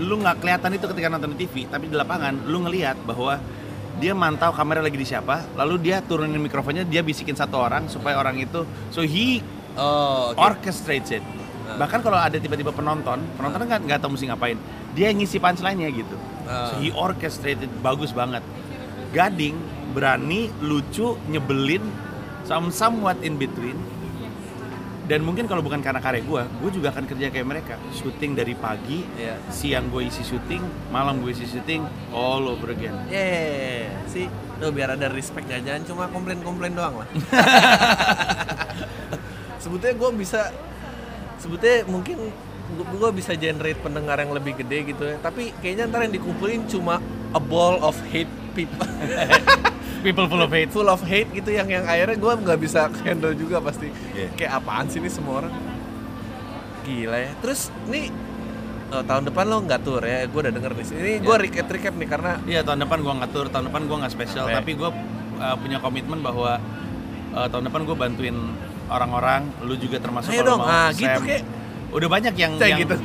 Lu 0.00 0.20
nggak 0.20 0.40
kelihatan 0.40 0.70
itu 0.72 0.86
ketika 0.88 1.08
nonton 1.12 1.36
di 1.36 1.44
TV, 1.44 1.68
tapi 1.68 1.88
di 1.88 1.96
lapangan 1.96 2.48
lu 2.48 2.64
ngelihat 2.64 2.96
bahwa 3.04 3.36
dia 4.00 4.16
mantau 4.16 4.50
kamera 4.56 4.80
lagi 4.80 4.96
di 4.96 5.04
siapa, 5.04 5.44
lalu 5.54 5.78
dia 5.78 6.00
turunin 6.00 6.40
mikrofonnya, 6.40 6.82
dia 6.88 7.04
bisikin 7.04 7.36
satu 7.36 7.60
orang 7.60 7.86
supaya 7.92 8.16
orang 8.16 8.40
itu, 8.40 8.64
so 8.88 9.04
he 9.04 9.44
oh 9.76 10.32
oke 10.32 10.40
orchestrates 10.40 11.12
it. 11.12 11.24
Bahkan 11.76 12.00
kalau 12.04 12.16
ada 12.16 12.36
tiba-tiba 12.40 12.72
penonton, 12.72 13.20
penonton 13.36 13.68
nggak 13.68 13.80
nggak 13.84 13.98
tahu 14.00 14.16
mesti 14.16 14.26
ngapain, 14.32 14.58
dia 14.96 15.12
ngisi 15.12 15.36
punchline-nya 15.36 15.88
gitu. 15.92 16.16
Ah. 16.48 16.72
So 16.72 16.80
he 16.80 16.88
orchestrated 16.92 17.68
bagus 17.84 18.16
banget. 18.16 18.40
Gading 19.12 19.60
berani, 19.92 20.48
lucu, 20.64 21.20
nyebelin, 21.28 21.84
some 22.48 22.72
somewhat 22.72 23.20
in 23.20 23.36
between. 23.36 23.76
Dan 25.02 25.26
mungkin 25.26 25.50
kalau 25.50 25.66
bukan 25.66 25.82
karena 25.82 25.98
karya 25.98 26.22
gue, 26.22 26.42
gue 26.46 26.70
juga 26.70 26.94
akan 26.94 27.10
kerja 27.10 27.26
kayak 27.28 27.42
mereka. 27.42 27.74
Syuting 27.90 28.38
dari 28.38 28.54
pagi, 28.54 29.02
Iya. 29.18 29.34
siang 29.50 29.90
gue 29.90 30.06
isi 30.06 30.22
syuting, 30.22 30.62
malam 30.94 31.18
gue 31.18 31.34
isi 31.34 31.42
syuting, 31.44 31.82
all 32.14 32.46
over 32.46 32.70
again. 32.70 32.94
Yeay, 33.10 33.90
sih 34.06 34.30
tuh 34.62 34.70
biar 34.70 34.94
ada 34.94 35.10
respect 35.10 35.50
ya 35.50 35.58
jangan 35.58 35.82
cuma 35.82 36.04
komplain-komplain 36.06 36.70
doang 36.70 37.02
lah. 37.02 37.08
sebetulnya 39.62 39.94
gue 39.94 40.10
bisa 40.14 40.40
sebetulnya 41.38 41.82
mungkin 41.86 42.30
gue 42.72 43.10
bisa 43.10 43.34
generate 43.34 43.78
pendengar 43.78 44.18
yang 44.18 44.30
lebih 44.30 44.58
gede 44.58 44.94
gitu 44.94 45.02
ya 45.04 45.16
tapi 45.18 45.50
kayaknya 45.60 45.90
ntar 45.90 46.06
yang 46.06 46.14
dikumpulin 46.14 46.66
cuma 46.66 46.98
a 47.30 47.40
ball 47.42 47.78
of 47.82 47.94
hate 48.10 48.30
people 48.54 48.86
People 50.02 50.26
full 50.26 50.42
of 50.42 50.50
hate. 50.50 50.68
full 50.68 50.88
of 50.88 51.00
hate 51.02 51.30
gitu 51.30 51.50
yang 51.50 51.66
yang 51.66 51.86
akhirnya 51.86 52.18
gue 52.18 52.32
nggak 52.42 52.58
bisa 52.58 52.90
handle 53.02 53.32
juga 53.32 53.62
pasti 53.62 53.86
Iya. 54.12 54.28
kayak 54.34 54.52
apaan 54.58 54.86
sih 54.86 54.98
ini 54.98 55.06
semua 55.06 55.34
orang 55.40 55.52
gila 56.82 57.14
ya 57.16 57.30
terus 57.38 57.70
nih 57.86 58.10
oh, 58.90 59.02
tahun 59.02 59.30
depan 59.30 59.44
lo 59.46 59.62
nggak 59.62 59.80
tour 59.80 60.02
ya 60.02 60.26
gue 60.26 60.40
udah 60.42 60.52
denger 60.52 60.72
nih 60.74 60.86
ini 60.92 61.12
gue 61.22 61.30
Iya. 61.30 61.42
recap 61.46 61.66
recap 61.70 61.94
nih 61.94 62.08
karena 62.10 62.32
Iya 62.42 62.60
tahun 62.62 62.78
depan 62.82 62.98
gue 63.00 63.14
ngatur, 63.22 63.46
tahun 63.48 63.64
depan 63.70 63.82
gue 63.86 63.96
nggak 64.02 64.12
spesial, 64.12 64.44
Oke. 64.46 64.54
tapi 64.58 64.70
gue 64.74 64.90
uh, 65.38 65.56
punya 65.56 65.78
komitmen 65.78 66.18
bahwa 66.18 66.58
uh, 67.32 67.46
tahun 67.46 67.64
depan 67.66 67.80
gue 67.82 67.96
bantuin 67.96 68.36
orang-orang, 68.90 69.46
lu 69.62 69.74
juga 69.74 69.96
termasuk 69.96 70.34
Ayo 70.34 70.42
kalau 70.42 70.50
dong, 70.52 70.60
mau 70.60 70.68
ah, 70.68 70.90
Sam. 70.90 70.98
gitu, 70.98 71.20
Kek. 71.24 71.42
Udah 71.92 72.08
banyak 72.08 72.34
yang, 72.36 72.52
Kayak 72.58 72.68
yang 72.68 72.80
gitu. 72.84 72.96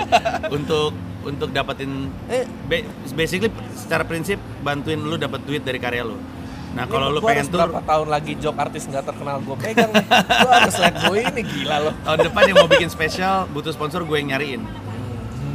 untuk 0.56 0.90
untuk 1.26 1.50
dapetin 1.50 2.10
eh 2.30 2.46
ba- 2.66 2.86
basically 3.14 3.50
secara 3.74 4.06
prinsip 4.06 4.38
bantuin 4.62 4.98
lu 4.98 5.18
dapat 5.18 5.42
duit 5.42 5.62
dari 5.66 5.78
karya 5.82 6.06
lu. 6.06 6.14
Nah 6.76 6.84
Ini 6.84 6.92
kalau 6.92 7.08
lu 7.10 7.18
pengen 7.24 7.48
tur 7.48 7.64
berapa 7.64 7.80
tahun 7.82 8.08
lagi 8.12 8.32
job 8.38 8.54
artis 8.54 8.86
nggak 8.86 9.02
terkenal 9.02 9.40
gue 9.42 9.56
pegang 9.56 9.90
nih. 9.90 10.04
gue 10.06 10.52
harus 10.52 10.76
let 10.78 10.94
go 11.00 11.12
ini 11.16 11.42
gila 11.42 11.76
loh 11.80 11.94
tahun 12.06 12.18
depan 12.28 12.42
yang 12.46 12.56
mau 12.60 12.70
bikin 12.70 12.90
spesial 12.92 13.48
butuh 13.50 13.72
sponsor 13.72 14.04
gue 14.04 14.16
yang 14.20 14.36
nyariin. 14.36 14.62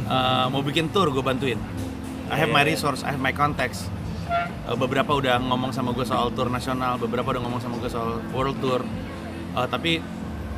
Uh, 0.04 0.52
mau 0.52 0.60
bikin 0.60 0.92
tour 0.92 1.08
gue 1.08 1.24
bantuin. 1.24 1.56
I 2.28 2.36
have 2.36 2.52
my 2.52 2.64
resource, 2.64 3.00
I 3.04 3.16
have 3.16 3.22
my 3.22 3.32
contacts. 3.32 3.88
Uh, 4.68 4.76
beberapa 4.76 5.16
udah 5.16 5.40
ngomong 5.40 5.72
sama 5.72 5.92
gue 5.92 6.04
soal 6.04 6.28
tour 6.32 6.48
nasional, 6.48 6.96
beberapa 7.00 7.32
udah 7.32 7.40
ngomong 7.40 7.60
sama 7.60 7.76
gue 7.80 7.88
soal 7.88 8.20
world 8.32 8.56
tour. 8.60 8.84
Uh, 9.54 9.64
tapi 9.64 10.02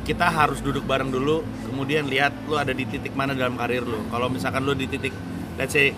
kita 0.07 0.31
harus 0.31 0.63
duduk 0.63 0.87
bareng 0.87 1.11
dulu, 1.11 1.43
kemudian 1.67 2.07
lihat 2.07 2.31
lu 2.47 2.55
ada 2.55 2.71
di 2.71 2.87
titik 2.87 3.11
mana 3.11 3.35
dalam 3.35 3.59
karir 3.59 3.83
lu. 3.83 4.07
Kalau 4.07 4.31
misalkan 4.31 4.63
lu 4.63 4.71
di 4.71 4.87
titik, 4.87 5.11
let's 5.59 5.75
say 5.75 5.91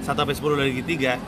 1 0.00 0.08
sampai 0.08 0.32
10 0.32 0.56
dari 0.56 0.72
tiga, 0.80 1.20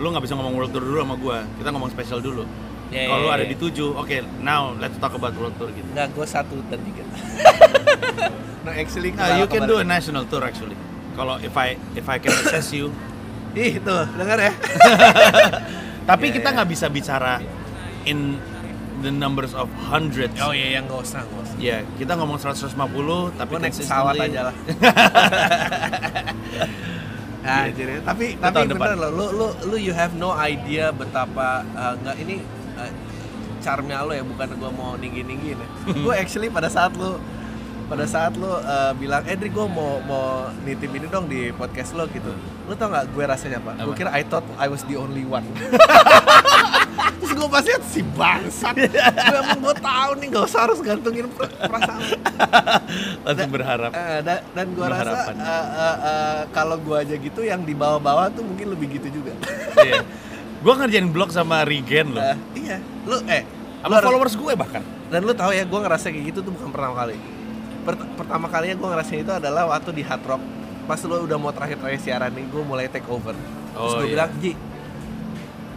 lu 0.00 0.08
nggak 0.08 0.24
bisa 0.24 0.32
ngomong 0.34 0.56
world 0.56 0.72
tour 0.72 0.80
dulu 0.80 1.04
sama 1.04 1.20
gue. 1.20 1.38
Kita 1.60 1.68
ngomong 1.68 1.92
spesial 1.92 2.24
dulu. 2.24 2.48
Iya, 2.88 3.06
Kalau 3.06 3.22
lu 3.22 3.28
iya, 3.28 3.36
ada 3.36 3.44
iya. 3.44 3.52
di 3.52 3.56
7, 3.60 3.92
oke, 3.92 4.16
now 4.40 4.72
let's 4.80 4.96
talk 4.96 5.12
about 5.12 5.36
world 5.36 5.52
tour 5.60 5.68
gitu. 5.70 5.84
nggak 5.92 6.10
gue 6.10 6.26
satu 6.26 6.56
dan 6.72 6.80
tiga 6.80 7.04
no 8.64 8.70
actually 8.72 9.12
Nah, 9.14 9.38
you 9.38 9.46
can 9.46 9.62
do 9.62 9.78
a 9.78 9.84
kebalik. 9.84 9.94
national 9.94 10.24
tour 10.26 10.42
actually. 10.42 10.74
Kalau 11.14 11.36
if 11.38 11.52
I 11.54 11.76
if 11.94 12.06
I 12.08 12.16
can 12.18 12.32
assess 12.32 12.72
you, 12.72 12.90
ih 13.52 13.78
tuh 13.78 14.08
dengar 14.16 14.40
ya 14.40 14.52
tapi 16.10 16.30
Iya, 16.30 16.34
kita 16.40 16.48
iya. 16.50 16.54
nggak 16.58 16.68
bisa 16.70 16.86
bicara 16.88 17.38
in 18.04 18.40
the 19.00 19.10
numbers 19.10 19.52
of 19.52 19.66
hundreds. 19.86 20.36
oh 20.38 20.50
iya 20.50 20.76
yang 20.76 20.84
nggak 20.84 21.00
usah 21.00 21.20
nggak 21.20 21.42
usah 21.42 21.56
Ya, 21.56 21.84
kita 21.96 22.16
ngomong 22.16 22.36
150 22.36 22.72
tapi 23.36 23.50
gue 23.50 23.58
naik 23.58 23.74
pesawat 23.74 24.14
aja 24.16 24.40
lah 24.48 24.54
Nah, 27.40 27.66
jadi 27.68 28.04
tapi 28.04 28.36
Itu 28.36 28.42
tapi 28.42 28.68
bener 28.68 28.76
depan. 28.76 28.96
loh, 29.00 29.10
lu 29.10 29.26
lu 29.32 29.46
lu 29.66 29.76
you 29.76 29.90
have 29.90 30.12
no 30.14 30.30
idea 30.30 30.92
betapa 30.92 31.64
uh, 31.72 31.96
nggak 31.96 32.16
ini 32.20 32.36
uh, 32.76 32.90
charmnya 33.58 34.04
lo 34.04 34.12
ya 34.12 34.20
bukan 34.20 34.54
gua 34.56 34.68
mau 34.70 34.92
ninggi 34.94 35.24
ninggiin 35.24 35.56
ya. 35.56 35.68
gue 36.04 36.14
actually 36.14 36.48
pada 36.48 36.68
saat 36.68 36.92
lu 36.94 37.16
pada 37.88 38.04
saat 38.06 38.36
lu 38.36 38.46
uh, 38.46 38.92
bilang, 38.94 39.24
eh 39.24 39.34
Dri 39.34 39.48
gue 39.48 39.66
mau 39.66 39.98
mau 40.00 40.46
nitip 40.62 40.94
ini 40.94 41.08
dong 41.08 41.26
di 41.26 41.50
podcast 41.50 41.90
lo 41.92 42.06
gitu. 42.06 42.30
Lu 42.64 42.72
tau 42.72 42.86
nggak 42.86 43.10
gue 43.10 43.24
rasanya 43.24 43.58
apa? 43.58 43.72
Gue 43.78 43.88
Apa? 43.88 43.98
kira 43.98 44.10
I 44.12 44.22
thought 44.22 44.46
I 44.54 44.68
was 44.68 44.84
the 44.84 44.94
only 44.94 45.24
one. 45.24 45.42
Terus 47.20 47.32
gue 47.32 47.46
pas 47.46 47.60
lihat 47.60 47.82
si 47.84 48.00
bangsat. 48.02 48.74
gue 48.74 48.88
emang 49.36 49.60
gue 49.60 49.76
tahu 49.76 50.10
nih 50.16 50.26
nggak 50.26 50.44
usah 50.46 50.60
harus 50.62 50.80
gantungin 50.80 51.28
per- 51.28 51.52
perasaan. 51.60 52.00
langsung 53.24 53.50
berharap. 53.50 53.90
Eh, 53.90 54.20
dan, 54.20 54.38
dan 54.50 54.66
gua 54.70 54.86
rasa 54.88 55.28
eh, 55.28 55.36
eh, 55.36 55.96
eh, 56.02 56.40
kalau 56.50 56.76
gua 56.76 57.00
aja 57.00 57.14
gitu 57.14 57.40
yang 57.42 57.60
di 57.60 57.72
bawah-bawah 57.72 58.30
tuh 58.30 58.42
mungkin 58.42 58.70
lebih 58.70 58.96
gitu 58.96 59.20
juga. 59.20 59.36
Iya. 59.76 60.02
Gua 60.58 60.74
ngerjain 60.76 61.06
blog 61.06 61.28
sama 61.28 61.62
Regen 61.62 62.10
loh. 62.10 62.24
Eh, 62.24 62.36
iya, 62.58 62.76
lu 63.04 63.20
eh 63.26 63.44
lu 63.44 63.52
Sama 63.82 63.94
harus- 63.94 64.06
followers 64.06 64.34
gue 64.34 64.52
bahkan. 64.54 64.82
dan 65.06 65.20
lu 65.20 65.32
tahu 65.32 65.50
ya 65.50 65.64
gua 65.64 65.80
ngerasa 65.82 66.08
kayak 66.08 66.24
gitu 66.26 66.38
tuh 66.40 66.52
bukan 66.52 66.68
pertama 66.70 66.94
kali. 66.96 67.16
Pert- 67.80 68.12
pertama 68.14 68.46
kalinya 68.46 68.76
gua 68.76 68.88
ngerasain 68.90 69.20
itu 69.20 69.32
adalah 69.34 69.68
waktu 69.68 69.90
di 69.92 70.02
Hard 70.02 70.24
Rock. 70.24 70.42
Pas 70.82 71.00
lu 71.00 71.16
udah 71.20 71.36
mau 71.36 71.48
terakhir-terakhir 71.48 72.00
siaran 72.00 72.30
nih, 72.30 72.48
gua 72.48 72.62
mulai 72.62 72.88
take 72.88 73.06
over. 73.06 73.36
Terus 73.36 73.76
Oh, 73.86 73.94
gua 73.94 74.02
iya. 74.02 74.10
bilang, 74.10 74.30
"Ji, 74.38 74.52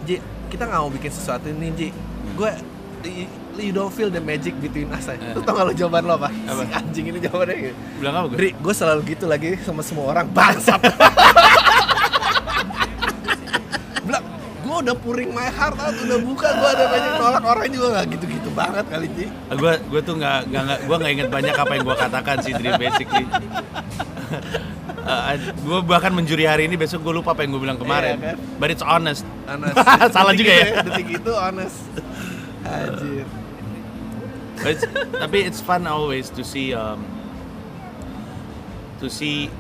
Ji, 0.04 0.16
kita 0.54 0.70
nggak 0.70 0.80
mau 0.80 0.92
bikin 0.94 1.10
sesuatu 1.10 1.50
ini, 1.50 1.68
Ji. 1.74 1.88
Gue 2.38 2.54
you 3.58 3.74
don't 3.74 3.90
feel 3.90 4.10
the 4.10 4.22
magic 4.22 4.54
between 4.62 4.90
us 4.94 5.10
aja. 5.10 5.34
Lu 5.34 5.42
tau 5.42 5.54
gak 5.54 5.66
lu 5.70 5.74
jawaban 5.74 6.06
lo 6.06 6.14
apa? 6.16 6.30
Apa? 6.30 6.62
Si 6.62 6.74
anjing 6.74 7.06
ini 7.10 7.20
jawabannya 7.20 7.56
gitu. 7.60 7.76
Bilang 7.98 8.14
apa 8.16 8.26
gue? 8.30 8.38
Dri, 8.38 8.50
gue 8.54 8.74
selalu 8.74 9.02
gitu 9.10 9.26
lagi 9.26 9.58
sama 9.62 9.82
semua 9.82 10.06
orang 10.10 10.30
bangsat. 10.30 10.78
Bilang, 14.04 14.24
gue 14.62 14.76
udah 14.84 14.96
pouring 15.00 15.32
my 15.32 15.50
heart 15.50 15.78
out, 15.78 15.96
udah 15.96 16.20
buka, 16.22 16.48
gue 16.50 16.70
ada 16.70 16.86
banyak 16.90 17.12
nolak 17.18 17.44
orang 17.46 17.68
juga 17.70 17.88
nggak 17.94 18.06
gitu-gitu 18.14 18.50
banget 18.54 18.86
kali 18.90 19.08
Ji. 19.14 19.26
gue 19.30 19.74
gue 19.90 20.02
tuh 20.02 20.16
nggak 20.18 20.38
nggak 20.50 20.64
nggak- 20.66 20.82
gue 20.86 20.96
nggak 20.98 21.14
inget 21.14 21.30
banyak 21.30 21.56
apa 21.56 21.72
yang 21.74 21.84
gue 21.86 21.98
katakan 21.98 22.38
sih 22.42 22.52
Dri 22.54 22.70
basically 25.04 25.62
gue 25.62 25.80
bahkan 25.84 26.12
menjuri 26.12 26.44
hari 26.44 26.64
ini 26.66 26.76
besok 26.76 27.04
gue 27.04 27.14
lupa 27.14 27.32
apa 27.32 27.44
yang 27.44 27.52
gue 27.52 27.62
bilang 27.62 27.76
kemarin 27.76 28.16
Iya, 28.16 28.34
kan? 28.34 28.38
but 28.58 28.70
it's 28.70 28.82
honest 28.82 29.24
Honest. 29.44 29.76
Salah 30.16 30.34
juga 30.34 30.52
ya? 30.52 30.68
Detik 30.82 31.20
itu 31.20 31.32
honest. 31.32 31.84
Anjir. 32.64 33.28
But 34.56 34.72
it's- 34.74 34.88
tapi 35.14 35.38
it's 35.44 35.60
fun 35.60 35.84
always 35.84 36.32
to 36.32 36.42
see 36.42 36.72
um, 36.72 37.04
to 38.98 39.08
see 39.08 39.52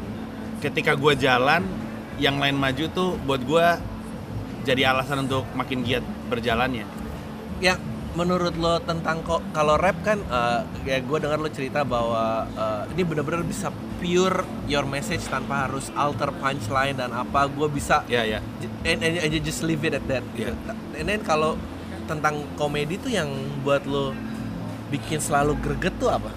ketika 0.59 0.95
gue 0.95 1.13
jalan 1.15 1.67
yang 2.15 2.39
lain 2.39 2.55
maju 2.55 2.85
tuh 2.89 3.09
buat 3.21 3.43
gue 3.43 3.65
jadi 4.63 4.95
alasan 4.95 5.27
untuk 5.27 5.43
makin 5.51 5.83
giat 5.83 5.99
berjalannya 6.29 6.87
Yang 7.59 7.83
menurut 8.13 8.53
lo 8.61 8.77
tentang 8.85 9.25
kok 9.25 9.41
kalau 9.57 9.73
rap 9.73 9.97
kan 10.05 10.21
eh, 10.21 10.61
ya 10.85 10.97
gue 11.01 11.17
dengar 11.17 11.41
lo 11.41 11.49
cerita 11.49 11.81
bahwa 11.81 12.45
eh, 12.45 12.93
ini 12.93 13.01
benar-benar 13.01 13.41
bisa 13.41 13.73
pure 13.97 14.45
your 14.69 14.85
message 14.85 15.25
tanpa 15.25 15.65
harus 15.65 15.89
alter 15.97 16.29
punchline 16.37 16.93
dan 16.93 17.09
apa 17.09 17.49
gue 17.49 17.67
bisa 17.73 18.05
ya 18.05 18.21
ya 18.21 18.37
and, 18.85 19.01
and, 19.01 19.17
and 19.17 19.31
you 19.33 19.41
just 19.41 19.65
leave 19.65 19.81
it 19.81 19.97
at 19.97 20.05
that. 20.05 20.21
Yeah. 20.37 20.53
And 20.93 21.09
then 21.09 21.25
kalau 21.25 21.57
tentang 22.05 22.45
komedi 22.59 23.01
tuh 23.01 23.09
yang 23.09 23.31
buat 23.65 23.87
lo 23.89 24.13
bikin 24.93 25.17
selalu 25.17 25.57
greget 25.57 25.97
tuh 25.97 26.13
apa? 26.13 26.29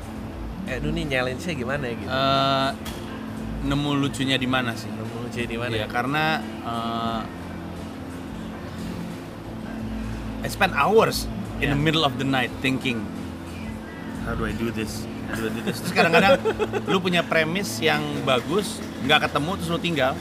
Eh, 0.67 0.83
nih 0.83 1.07
challenge-nya 1.07 1.55
gimana 1.55 1.85
ya 1.87 1.95
gitu? 1.95 2.09
Eh, 2.11 2.71
nemu 3.67 3.91
lucunya 3.99 4.37
di 4.39 4.47
mana 4.47 4.75
sih 4.79 4.91
Nemu 4.91 5.27
lucu 5.27 5.43
di 5.43 5.59
mana 5.59 5.75
Iya, 5.75 5.87
ya? 5.87 5.87
karena 5.91 6.25
uh, 6.63 7.21
I 10.43 10.49
spend 10.51 10.75
hours 10.75 11.27
in 11.59 11.67
the 11.67 11.73
Yeah. 11.73 11.77
middle 11.79 12.03
of 12.03 12.17
the 12.17 12.25
night 12.25 12.53
thinking, 12.59 13.01
how 14.23 14.33
do 14.33 14.45
I 14.45 14.53
do 14.53 14.69
this? 14.69 15.05
Dulu 15.27 15.49
ditulis. 15.51 15.79
Terus 15.81 15.93
kadang-kadang 15.93 16.39
lu 16.91 16.99
punya 16.99 17.21
premis 17.21 17.79
yang 17.79 17.99
bagus, 18.23 18.79
nggak 19.03 19.27
ketemu 19.27 19.51
terus 19.59 19.69
lu 19.69 19.81
tinggal. 19.81 20.13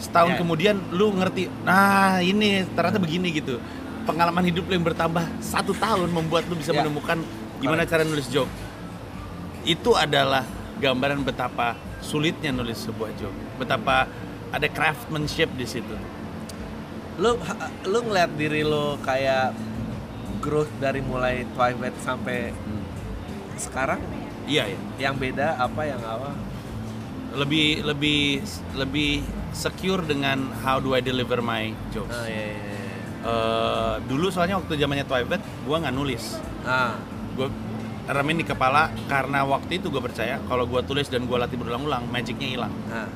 Setahun 0.00 0.32
Ya. 0.32 0.38
kemudian 0.38 0.76
lu 0.90 1.12
ngerti, 1.12 1.52
nah 1.60 2.18
ini 2.18 2.64
ternyata 2.66 2.96
begini 2.96 3.28
gitu. 3.30 3.60
Pengalaman 4.02 4.40
hidup 4.42 4.64
lu 4.64 4.72
yang 4.72 4.86
bertambah 4.86 5.28
satu 5.38 5.76
tahun 5.76 6.08
membuat 6.08 6.48
lu 6.48 6.56
bisa 6.56 6.72
Ya. 6.72 6.80
menemukan 6.80 7.20
gimana 7.60 7.84
cara 7.84 8.00
nulis 8.00 8.26
joke. 8.26 8.48
Itu 9.60 9.92
adalah 9.92 10.48
gambaran 10.80 11.20
betapa 11.20 11.76
sulitnya 12.00 12.48
nulis 12.48 12.80
sebuah 12.80 13.12
joke. 13.14 13.36
Betapa 13.58 14.08
ada 14.48 14.66
craftsmanship 14.66 15.52
di 15.52 15.68
situ. 15.68 15.96
lu 17.20 17.36
lu 17.84 17.98
ngeliat 18.00 18.32
diri 18.32 18.64
lu 18.64 18.96
kayak 19.04 19.52
growth 20.38 20.70
dari 20.78 21.00
mulai 21.00 21.42
Twilight 21.50 21.96
sampai 22.00 22.54
sekarang 23.56 23.98
Iya, 24.46 24.66
iya. 24.66 24.78
yang 24.98 25.14
beda 25.14 25.54
apa 25.56 25.82
yang 25.84 26.00
apa 26.00 26.30
Lebih 27.30 27.86
lebih 27.86 28.42
lebih 28.74 29.22
secure 29.50 30.02
dengan 30.02 30.50
how 30.62 30.78
do 30.78 30.94
I 30.94 31.00
deliver 31.00 31.38
my 31.38 31.70
jokes. 31.90 32.10
ah 32.10 32.26
iya, 32.26 32.44
iya, 32.48 32.58
iya. 32.58 32.78
Eh, 33.20 33.94
dulu 34.06 34.30
soalnya 34.30 34.58
waktu 34.58 34.74
zamannya 34.74 35.04
Twilight, 35.04 35.42
gua 35.62 35.76
nggak 35.78 35.94
nulis. 35.94 36.38
ah 36.62 36.98
gue 37.30 37.46
remin 38.06 38.42
di 38.42 38.44
kepala 38.44 38.90
karena 39.06 39.46
waktu 39.46 39.78
itu 39.78 39.86
gue 39.86 40.02
percaya 40.02 40.42
kalau 40.44 40.66
gue 40.66 40.82
tulis 40.82 41.06
dan 41.06 41.24
gue 41.24 41.36
latih 41.36 41.54
berulang-ulang 41.54 42.04
magicnya 42.04 42.48
hilang 42.48 42.72
ah 42.90 43.06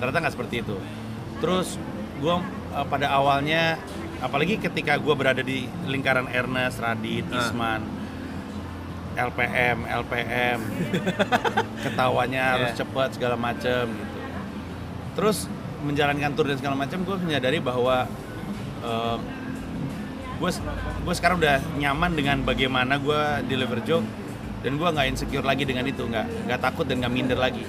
ternyata 0.00 0.18
nggak 0.24 0.34
seperti 0.34 0.64
itu 0.64 0.74
terus 1.38 1.76
gue 2.18 2.34
eh, 2.72 2.86
pada 2.88 3.12
awalnya 3.12 3.76
apalagi 4.18 4.56
ketika 4.56 4.94
gue 4.96 5.14
berada 5.14 5.40
di 5.40 5.64
lingkaran 5.84 6.28
Ernest, 6.28 6.78
Radit, 6.78 7.26
Ah. 7.28 7.40
Isman 7.40 7.82
LPM, 9.14 9.78
LPM 9.86 10.58
ketawanya 11.86 12.42
harus 12.54 12.70
Yeah. 12.70 12.78
cepet 12.82 13.08
segala 13.12 13.34
macem 13.34 13.86
gitu 13.86 14.18
terus 15.14 15.46
menjalankan 15.80 16.34
tour 16.34 16.50
dan 16.50 16.58
segala 16.58 16.74
macam 16.74 16.98
gue 17.00 17.16
menyadari 17.20 17.62
bahwa 17.62 18.10
gue 20.34 20.50
gue 21.00 21.14
sekarang 21.14 21.38
udah 21.38 21.62
nyaman 21.78 22.10
dengan 22.12 22.42
bagaimana 22.42 22.98
gue 22.98 23.20
deliver 23.46 23.78
joke 23.80 24.02
dan 24.60 24.74
gue 24.74 24.88
nggak 24.88 25.06
insecure 25.06 25.46
lagi 25.46 25.62
dengan 25.62 25.86
itu 25.86 26.02
nggak 26.02 26.50
nggak 26.50 26.60
takut 26.60 26.84
dan 26.84 26.98
nggak 27.00 27.12
minder 27.12 27.38
lagi 27.38 27.62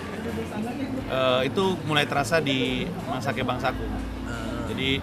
Eh, 1.05 1.41
itu 1.45 1.77
mulai 1.85 2.09
terasa 2.09 2.41
di 2.41 2.81
masa 3.05 3.29
ke 3.29 3.45
bangsaku 3.45 3.85
ah. 4.25 4.65
jadi 4.65 4.97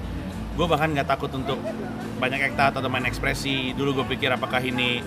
gue 0.53 0.67
bahkan 0.67 0.89
nggak 0.89 1.09
takut 1.09 1.33
untuk 1.33 1.57
banyak 2.17 2.53
ektat 2.53 2.77
atau 2.77 2.87
main 2.87 3.03
ekspresi 3.03 3.73
dulu 3.73 4.03
gue 4.03 4.15
pikir 4.15 4.29
apakah 4.29 4.61
ini 4.61 5.01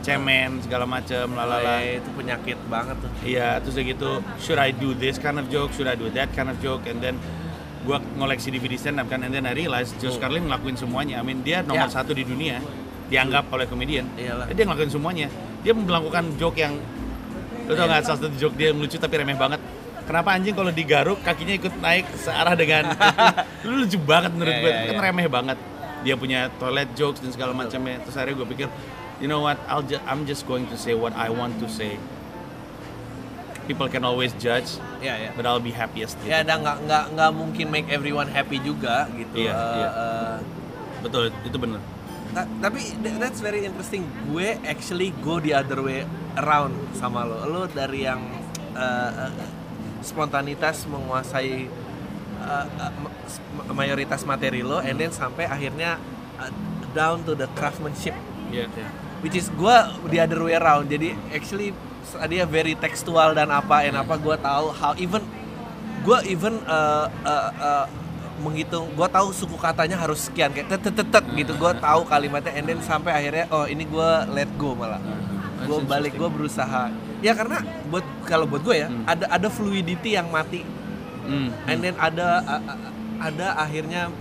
cemen 0.00 0.60
segala 0.60 0.84
macem 0.84 1.24
lalala 1.32 1.80
Eh, 1.80 1.96
itu 1.98 2.10
penyakit 2.12 2.58
banget 2.68 2.96
tuh 3.00 3.10
Iya, 3.20 3.56
terus 3.58 3.74
udah 3.74 3.86
gitu, 3.86 4.10
should 4.38 4.60
I 4.60 4.70
do 4.70 4.92
this 4.92 5.16
kind 5.16 5.36
of 5.36 5.48
joke, 5.48 5.72
should 5.72 5.88
I 5.88 5.96
do 5.96 6.12
that 6.12 6.28
kind 6.32 6.46
of 6.46 6.60
joke, 6.60 6.84
and 6.84 7.00
then 7.00 7.16
gua 7.82 8.00
ngoleksi 8.14 8.48
DVD 8.48 8.76
stand 8.76 8.96
up 8.96 9.08
kan, 9.08 9.20
and 9.20 9.32
then 9.32 9.44
I 9.44 9.52
realize 9.52 9.92
Josh 9.96 10.16
Hmm. 10.16 10.24
Carlin 10.24 10.44
ngelakuin 10.44 10.72
semuanya. 10.74 11.20
I 11.20 11.22
mean 11.22 11.40
dia 11.40 11.60
nomor 11.60 11.88
Ya. 11.88 11.92
satu 11.92 12.12
di 12.12 12.24
dunia, 12.24 12.60
dianggap 13.06 13.48
oleh 13.48 13.64
komedian. 13.64 14.08
Iyalah. 14.14 14.48
Dia 14.48 14.64
ngelakuin 14.64 14.88
semuanya. 14.90 15.28
Dia 15.60 15.72
melakukan 15.72 16.32
joke 16.36 16.56
yang, 16.56 16.80
lo 17.64 17.72
tau 17.72 17.84
nggak 17.84 18.04
salah 18.04 18.20
satu 18.20 18.32
joke 18.36 18.56
dia 18.56 18.72
yang 18.72 18.80
lucu 18.80 18.96
tapi 18.96 19.16
remeh 19.16 19.36
banget. 19.36 19.60
Kenapa 20.04 20.28
anjing 20.30 20.52
kalau 20.52 20.68
digaruk 20.68 21.18
kakinya 21.20 21.54
ikut 21.54 21.74
naik 21.76 22.04
searah 22.14 22.52
dengan 22.52 22.92
lu 23.66 23.80
lucu 23.80 23.96
banget 23.96 24.30
menurut 24.30 24.52
Iya, 24.52 24.60
gue, 24.60 24.70
iya, 24.70 24.80
kan 24.84 24.94
iya. 24.94 25.02
remeh 25.02 25.26
banget. 25.26 25.58
Dia 26.00 26.14
punya 26.14 26.40
toilet 26.54 26.92
jokes 26.92 27.18
dan 27.18 27.30
segala 27.30 27.52
macamnya. 27.52 27.96
Terus 28.00 28.14
akhirnya 28.14 28.36
gue 28.36 28.48
pikir, 28.50 28.68
you 29.16 29.26
know 29.26 29.40
what, 29.40 29.56
I'll 29.64 29.80
ju- 29.80 30.04
I'm 30.04 30.22
just 30.22 30.44
going 30.44 30.68
to 30.68 30.76
say 30.76 30.92
what 30.92 31.12
I 31.14 31.28
want 31.28 31.56
to 31.58 31.66
say. 31.66 31.96
People 33.64 33.88
can 33.88 34.04
always 34.04 34.36
judge, 34.36 34.76
ya 35.00 35.16
ya 35.16 35.32
but 35.32 35.48
I'll 35.48 35.56
be 35.58 35.72
happiest. 35.72 36.20
Gitu. 36.20 36.28
ya 36.28 36.44
ada 36.44 36.52
nggak 36.54 36.84
nggak 36.84 37.04
nggak 37.16 37.30
mungkin 37.32 37.66
make 37.72 37.88
everyone 37.88 38.28
happy 38.28 38.60
juga 38.60 39.08
gitu 39.10 39.40
Iya, 39.40 39.50
Eh, 39.50 39.72
iya. 39.74 39.88
eh, 39.88 40.36
Betul, 41.00 41.24
itu 41.40 41.56
bener. 41.56 41.80
Ta- 42.30 42.50
tapi 42.60 42.92
th- 42.92 43.16
that's 43.16 43.40
very 43.40 43.64
interesting. 43.64 44.04
Gue 44.28 44.60
actually 44.64 45.16
go 45.18 45.40
the 45.40 45.56
other 45.56 45.80
way 45.80 46.04
around 46.36 46.76
sama 46.92 47.24
lo. 47.24 47.40
Lo 47.46 47.62
dari 47.64 48.04
yang 48.04 48.20
uh, 48.76 49.32
uh, 49.32 49.32
spontanitas 50.04 50.84
menguasai 50.84 51.66
uh, 52.44 52.66
uh, 52.68 52.92
mayoritas 53.72 54.22
materi 54.28 54.60
lo, 54.60 54.84
and 54.84 55.00
then 55.00 55.08
sampai 55.08 55.48
akhirnya 55.48 55.96
uh, 56.36 56.52
down 56.92 57.24
to 57.24 57.32
the 57.34 57.48
craftsmanship, 57.56 58.14
Iya. 58.52 58.68
which 59.24 59.34
is 59.34 59.48
gue 59.50 59.76
the 60.12 60.20
other 60.20 60.44
way 60.44 60.54
around. 60.54 60.86
Jadi 60.92 61.16
actually 61.32 61.72
dia 62.30 62.44
very 62.46 62.76
tekstual 62.78 63.34
dan 63.34 63.50
apa, 63.50 63.82
and 63.88 63.96
apa 63.98 64.14
gue 64.20 64.36
tahu 64.38 64.70
how 64.76 64.92
even 65.00 65.24
gue 66.04 66.18
even 66.28 66.60
uh, 66.68 67.08
uh, 67.24 67.50
uh, 67.58 67.86
menghitung 68.44 68.92
gue 68.92 69.08
tahu 69.08 69.32
suku 69.32 69.56
katanya 69.56 69.96
harus 69.96 70.28
sekian 70.28 70.52
kayak 70.52 70.68
tet 70.68 70.84
tet 70.84 71.00
tet, 71.00 71.24
gitu. 71.34 71.56
Gue 71.56 71.72
tahu 71.80 72.04
kalimatnya 72.06 72.52
and 72.54 72.68
then 72.68 72.78
sampai 72.84 73.10
akhirnya 73.16 73.48
oh 73.50 73.64
ini 73.64 73.88
gue 73.88 74.10
let 74.30 74.50
go 74.60 74.76
malah. 74.76 75.00
That's 75.00 75.66
gue 75.66 75.78
balik 75.88 76.12
gue 76.14 76.28
berusaha 76.28 76.92
ya 77.24 77.32
karena 77.32 77.58
buat 77.88 78.04
kalau 78.22 78.44
buat 78.44 78.60
gue 78.60 78.76
ya 78.76 78.88
Hmm. 78.88 79.08
ada 79.08 79.24
ada 79.26 79.48
fluidity 79.48 80.12
yang 80.12 80.28
mati 80.28 80.60
Hmm. 81.24 81.48
and 81.64 81.80
then 81.80 81.96
ada 81.96 82.44
a- 82.44 82.60
a- 82.62 82.80
ada 83.24 83.56
akhirnya 83.56 84.12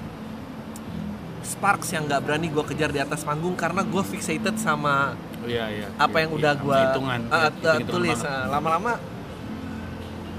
sparks 1.43 1.91
yang 1.91 2.07
nggak 2.07 2.23
berani 2.23 2.47
gue 2.47 2.63
kejar 2.63 2.87
di 2.87 2.97
atas 2.97 3.21
panggung 3.21 3.53
karena 3.53 3.83
gue 3.83 3.99
fixated 4.01 4.55
sama 4.55 5.19
Oh, 5.35 5.43
iya, 5.43 5.67
iya. 5.67 5.87
apa 5.93 6.15
Iya, 6.15 6.21
yang 6.23 6.31
iya, 6.31 6.39
udah 6.39 6.53
gue 6.55 6.77
hitungan, 6.79 7.19
iya, 7.21 7.39
hitung-hitungan 7.43 7.91
tulis. 7.91 8.19
Nah, 8.23 8.47
lama-lama 8.47 8.93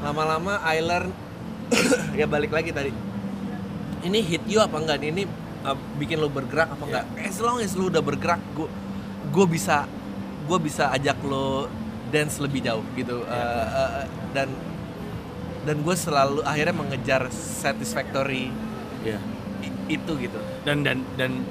lama-lama 0.01 0.53
I 0.65 0.81
learn 0.81 1.13
ya 2.19 2.25
balik 2.25 2.49
lagi 2.49 2.73
tadi 2.73 2.93
ini 4.01 4.19
hit 4.21 4.45
you 4.45 4.61
apa 4.61 4.77
enggak 4.77 5.01
ini 5.01 5.29
uh, 5.61 5.77
bikin 5.97 6.17
lo 6.17 6.29
bergerak 6.29 6.73
apa 6.73 6.83
enggak 6.83 7.05
as 7.21 7.37
long 7.37 7.61
as 7.61 7.73
lo 7.73 7.89
udah 7.89 8.01
bergerak 8.01 8.41
gue 8.53 8.69
gue 9.29 9.47
bisa 9.47 9.85
gue 10.45 10.59
bisa 10.59 10.89
ajak 10.89 11.21
lo 11.23 11.69
dance 12.15 12.39
lebih 12.39 12.63
jauh 12.63 12.87
gitu 12.95 13.27
Uh, 13.27 13.67
uh, 13.67 14.05
dan 14.31 14.47
dan 15.65 15.77
gue 15.81 15.97
selalu 15.97 16.45
akhirnya 16.45 16.73
mengejar 16.73 17.27
satisfactory 17.33 18.55
Iya. 19.03 19.19
i- 19.61 19.77
itu 19.91 20.13
gitu 20.17 20.39
Dan 20.63 20.81
dan 20.81 21.03
dan 21.15 21.43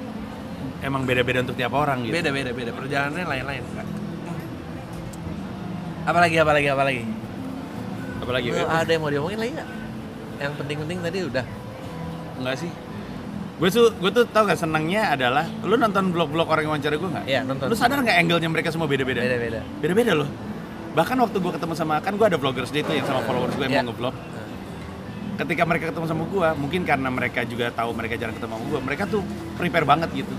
emang 0.80 1.04
beda-beda 1.04 1.42
untuk 1.42 1.54
tiap 1.54 1.70
orang 1.70 2.02
gitu. 2.02 2.14
beda 2.14 2.30
beda 2.30 2.50
beda 2.50 2.70
perjalanannya 2.72 3.26
lain-lain 3.28 3.62
apalagi 6.04 6.36
apalagi 6.36 6.68
apalagi 6.68 7.02
Apalagi 8.14 8.46
Lu 8.48 8.64
ada 8.64 8.88
yang 8.88 9.02
mau 9.04 9.12
diomongin 9.12 9.36
lagi 9.36 9.52
nggak? 9.52 9.68
Yang 10.40 10.52
penting-penting 10.56 10.98
tadi 11.02 11.18
udah. 11.24 11.44
enggak 12.40 12.56
sih? 12.56 12.70
Gue 13.54 13.68
tuh 13.68 13.92
gue 13.92 14.10
tuh 14.10 14.24
tau 14.26 14.48
gak 14.48 14.56
senangnya 14.56 15.12
adalah 15.12 15.44
lu 15.60 15.76
nonton 15.76 16.08
vlog-vlog 16.08 16.48
orang 16.48 16.62
yang 16.64 16.72
wawancara 16.72 16.96
gue 16.96 17.10
nggak? 17.10 17.24
Iya, 17.28 17.40
nonton. 17.44 17.66
Lu 17.68 17.76
sadar 17.76 18.00
nggak 18.00 18.16
angle-nya 18.16 18.48
mereka 18.48 18.72
semua 18.72 18.88
beda-beda? 18.88 19.20
Beda-beda. 19.20 19.60
Beda-beda 19.78 20.12
loh. 20.16 20.28
Bahkan 20.94 21.16
waktu 21.18 21.36
gue 21.42 21.52
ketemu 21.52 21.74
sama 21.74 21.98
kan 21.98 22.14
gue 22.14 22.26
ada 22.26 22.38
vloggers 22.38 22.70
day 22.70 22.86
tuh 22.86 22.94
yang 22.94 23.02
sama 23.04 23.20
followers 23.26 23.54
gue 23.58 23.66
yang 23.66 23.74
Iya. 23.74 23.82
mau 23.82 23.90
ngevlog. 23.90 24.14
Ketika 25.34 25.62
mereka 25.66 25.84
ketemu 25.90 26.06
sama 26.06 26.22
gue, 26.30 26.48
mungkin 26.62 26.86
karena 26.86 27.10
mereka 27.10 27.42
juga 27.42 27.66
tahu 27.74 27.90
mereka 27.90 28.14
jarang 28.14 28.38
ketemu 28.38 28.54
sama 28.54 28.64
gue, 28.70 28.80
mereka 28.86 29.02
tuh 29.10 29.22
prepare 29.58 29.82
banget 29.82 30.08
gitu. 30.14 30.30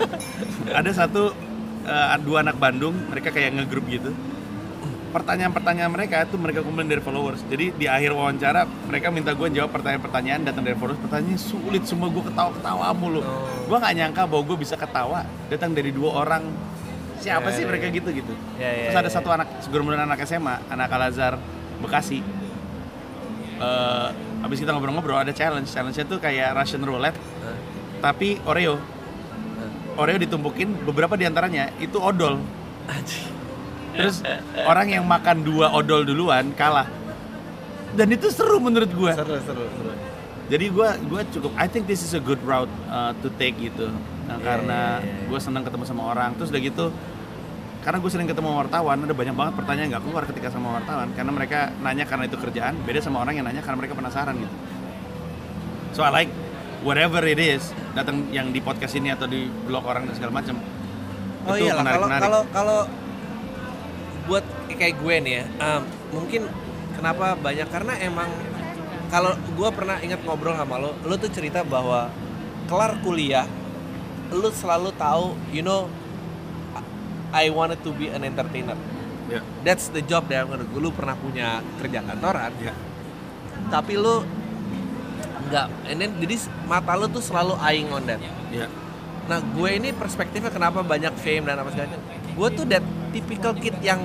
ada 0.80 0.90
satu 0.96 1.36
eh, 1.84 2.16
dua 2.24 2.40
anak 2.40 2.56
Bandung, 2.56 2.96
mereka 3.12 3.28
kayak 3.28 3.52
ngegrup 3.60 3.84
gitu. 3.84 4.16
Pertanyaan-pertanyaan 5.12 5.92
mereka 5.92 6.24
tuh 6.26 6.40
mereka 6.40 6.64
kumpulin 6.64 6.88
dari 6.90 6.98
followers. 6.98 7.44
Jadi 7.46 7.76
di 7.76 7.86
akhir 7.86 8.16
wawancara 8.16 8.66
mereka 8.88 9.12
minta 9.12 9.30
gue 9.30 9.46
jawab 9.52 9.70
pertanyaan-pertanyaan 9.70 10.42
datang 10.42 10.64
dari 10.64 10.74
followers. 10.74 10.98
Pertanyaannya 11.04 11.38
sulit 11.38 11.84
semua 11.84 12.08
gue 12.10 12.24
ketawa-ketawa 12.24 12.90
mulu. 12.96 13.20
Oh. 13.22 13.46
Gue 13.68 13.76
nggak 13.78 13.94
nyangka 13.94 14.22
bahwa 14.26 14.42
gue 14.42 14.56
bisa 14.58 14.74
ketawa 14.74 15.22
datang 15.52 15.76
dari 15.76 15.92
dua 15.92 16.24
orang. 16.24 16.48
Siapa 17.24 17.48
Ya, 17.48 17.54
sih 17.56 17.62
ya, 17.64 17.68
mereka 17.68 17.86
ya. 17.88 17.92
gitu 17.96 18.08
gitu. 18.12 18.32
Ya, 18.54 18.68
ya, 18.68 18.82
Terus 18.84 18.98
ada 19.00 19.08
ya, 19.08 19.14
satu 19.16 19.28
anak 19.32 19.48
segerombolan 19.64 20.04
anak 20.04 20.20
SMA, 20.22 20.54
anak 20.68 20.88
Al 20.92 21.02
Azhar 21.08 21.34
Bekasi. 21.80 22.20
Eh, 23.54 24.08
habis 24.42 24.60
kita 24.60 24.70
ngobrol-ngobrol 24.70 25.16
ada 25.16 25.32
challenge. 25.32 25.70
Challenge-nya 25.70 26.04
tuh 26.04 26.18
kayak 26.18 26.52
Russian 26.52 26.84
roulette 26.84 27.16
Hah? 27.40 27.56
tapi 28.02 28.36
Oreo. 28.44 28.76
Oreo 29.94 30.18
ditumpukin 30.18 30.84
beberapa 30.84 31.14
di 31.14 31.24
antaranya 31.24 31.72
itu 31.78 31.96
odol. 31.96 32.42
Terus 33.94 34.20
orang 34.66 34.90
yang 34.90 35.04
makan 35.06 35.40
dua 35.40 35.70
odol 35.70 36.02
duluan 36.02 36.50
kalah. 36.52 36.90
Dan 37.94 38.10
itu 38.10 38.26
seru 38.28 38.58
menurut 38.58 38.90
gue. 38.90 39.12
Seru 39.14 39.38
seru 39.40 39.64
seru. 39.70 39.92
Jadi 40.44 40.66
gue 40.66 40.88
gua 41.08 41.22
cukup. 41.30 41.54
I 41.56 41.64
think 41.64 41.86
this 41.86 42.02
is 42.02 42.12
a 42.12 42.20
good 42.20 42.42
route 42.42 42.68
uh, 42.90 43.14
to 43.22 43.30
take 43.38 43.54
gitu. 43.56 43.88
Nah, 44.26 44.34
Iya, 44.34 44.44
karena 44.44 44.80
iya, 44.98 45.06
iya. 45.06 45.24
gue 45.30 45.38
senang 45.40 45.62
ketemu 45.62 45.84
sama 45.86 46.02
orang. 46.10 46.34
Terus 46.34 46.50
udah 46.50 46.60
gitu, 46.60 46.84
karena 47.84 48.00
gue 48.00 48.10
sering 48.10 48.24
ketemu 48.24 48.48
wartawan, 48.64 48.96
ada 48.96 49.12
banyak 49.12 49.36
banget 49.36 49.54
pertanyaan 49.60 49.88
nggak 49.92 50.04
keluar 50.08 50.24
ketika 50.24 50.48
sama 50.48 50.80
wartawan. 50.80 51.12
Karena 51.12 51.30
mereka 51.36 51.68
nanya 51.84 52.08
karena 52.08 52.24
itu 52.24 52.40
kerjaan. 52.40 52.80
Beda 52.80 53.04
sama 53.04 53.20
orang 53.20 53.36
yang 53.36 53.44
nanya 53.44 53.60
karena 53.60 53.76
mereka 53.76 53.92
penasaran 53.92 54.40
gitu. 54.40 54.54
So 55.92 56.00
I 56.00 56.08
like 56.08 56.32
whatever 56.80 57.20
it 57.28 57.36
is 57.36 57.76
datang 57.92 58.32
yang 58.32 58.56
di 58.56 58.64
podcast 58.64 58.96
ini 58.96 59.12
atau 59.12 59.28
di 59.28 59.52
blog 59.68 59.84
orang 59.84 60.08
dan 60.08 60.16
segala 60.16 60.40
macam. 60.40 60.56
Oh 61.44 61.60
iya 61.60 61.76
kalau 61.76 62.08
kalau 62.08 62.42
kalau 62.56 62.80
buat 64.24 64.44
kayak 64.72 64.96
gue 65.04 65.14
nih 65.20 65.32
ya 65.36 65.44
um, 65.60 65.82
mungkin 66.16 66.48
kenapa 66.96 67.36
banyak 67.36 67.68
karena 67.68 67.92
emang 68.00 68.32
kalau 69.12 69.36
gue 69.36 69.68
pernah 69.76 70.00
ingat 70.00 70.24
ngobrol 70.24 70.56
sama 70.56 70.80
lo 70.80 70.96
lo 71.04 71.14
tuh 71.20 71.28
cerita 71.28 71.60
bahwa 71.60 72.08
kelar 72.64 72.96
kuliah 73.04 73.44
lo 74.32 74.48
selalu 74.48 74.96
tahu 74.96 75.36
you 75.52 75.60
know 75.60 75.92
I 77.34 77.50
wanted 77.50 77.82
to 77.82 77.90
be 77.90 78.06
an 78.08 78.22
entertainer 78.22 78.78
Ya. 79.24 79.40
that's 79.60 79.88
the 79.88 79.98
job 80.00 80.28
that 80.28 80.38
I'm 80.38 80.48
gonna 80.48 80.62
do. 80.62 80.76
lu 80.76 80.88
pernah 80.88 81.16
punya 81.16 81.58
kerja 81.76 82.00
kantoran 82.00 82.52
Ya. 82.60 82.76
tapi 83.68 83.96
lu 83.96 84.22
nggak 85.44 85.66
and 85.86 85.98
then 85.98 86.10
jadi 86.18 86.36
mata 86.64 86.94
lu 86.94 87.08
tuh 87.08 87.20
selalu 87.20 87.56
eyeing 87.58 87.90
on 87.90 88.04
that 88.04 88.20
Ya. 88.48 88.70
Nah, 89.24 89.40
gue 89.40 89.70
ini 89.72 89.88
perspektifnya 89.90 90.46
kenapa 90.48 90.84
banyak 90.84 91.16
fame 91.16 91.48
dan 91.48 91.56
apa 91.56 91.72
segala. 91.72 91.96
Gue 92.30 92.48
tuh 92.52 92.68
that 92.68 92.84
typical 93.08 93.56
kid 93.56 93.72
yang 93.80 94.04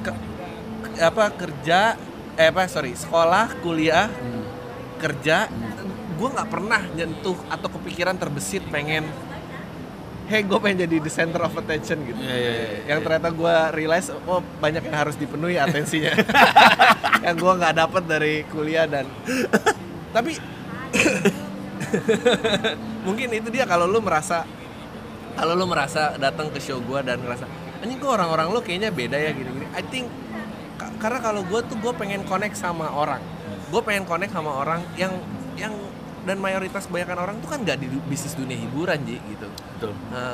ke- 0.00 0.16
ke- 0.82 0.98
apa 0.98 1.28
kerja 1.30 2.00
eh 2.34 2.48
apa 2.48 2.64
sorry 2.64 2.96
sekolah 2.96 3.60
kuliah 3.60 4.08
kerja 4.96 5.52
gue 6.10 6.28
nggak 6.32 6.48
pernah 6.48 6.80
nyentuh 6.90 7.36
atau 7.46 7.68
kepikiran 7.70 8.16
terbesit 8.16 8.64
pengen 8.66 9.04
hey 10.26 10.42
gue 10.42 10.58
pengen 10.58 10.86
jadi 10.86 10.96
the 10.98 11.12
center 11.12 11.40
of 11.42 11.54
attention 11.54 12.02
gitu. 12.02 12.18
Iya, 12.18 12.36
iya, 12.36 12.52
iya, 12.52 12.66
yang 12.90 12.98
iya. 13.00 13.06
ternyata 13.06 13.28
gue 13.30 13.54
realize 13.78 14.10
oh 14.10 14.42
banyak 14.58 14.82
yang 14.90 14.96
harus 14.96 15.14
dipenuhi 15.14 15.58
atensinya. 15.58 16.12
Yang 17.26 17.42
gue 17.42 17.52
nggak 17.58 17.74
dapet 17.74 18.02
dari 18.06 18.34
kuliah 18.54 18.86
dan 18.86 19.02
tapi 20.14 20.38
mungkin 23.06 23.28
itu 23.34 23.48
dia 23.50 23.66
kalau 23.66 23.90
lu 23.90 23.98
merasa 23.98 24.46
kalau 25.34 25.58
lu 25.58 25.66
merasa 25.66 26.14
datang 26.22 26.54
ke 26.54 26.62
show 26.62 26.78
gue 26.78 27.00
dan 27.02 27.18
ngerasa 27.18 27.50
ini 27.82 27.98
kok 27.98 28.14
orang-orang 28.14 28.54
lu 28.54 28.62
kayaknya 28.62 28.94
beda 28.94 29.18
ya 29.18 29.34
gini-gini. 29.34 29.66
I 29.74 29.82
think 29.90 30.06
ka- 30.78 30.94
karena 31.02 31.18
kalau 31.18 31.42
gue 31.44 31.60
tuh 31.66 31.76
gue 31.82 31.92
pengen 31.98 32.22
connect 32.24 32.56
sama 32.56 32.94
orang. 32.94 33.20
Gue 33.74 33.82
pengen 33.82 34.06
connect 34.06 34.30
sama 34.30 34.62
orang 34.62 34.86
yang 34.94 35.18
yang 35.58 35.74
dan 36.26 36.36
mayoritas 36.42 36.90
kebanyakan 36.90 37.18
orang 37.22 37.36
tuh 37.38 37.48
kan 37.54 37.62
nggak 37.62 37.78
di 37.78 37.86
bisnis 38.10 38.34
dunia 38.34 38.58
hiburan 38.58 38.98
ji 39.06 39.22
gitu 39.30 39.48
Betul. 39.78 39.92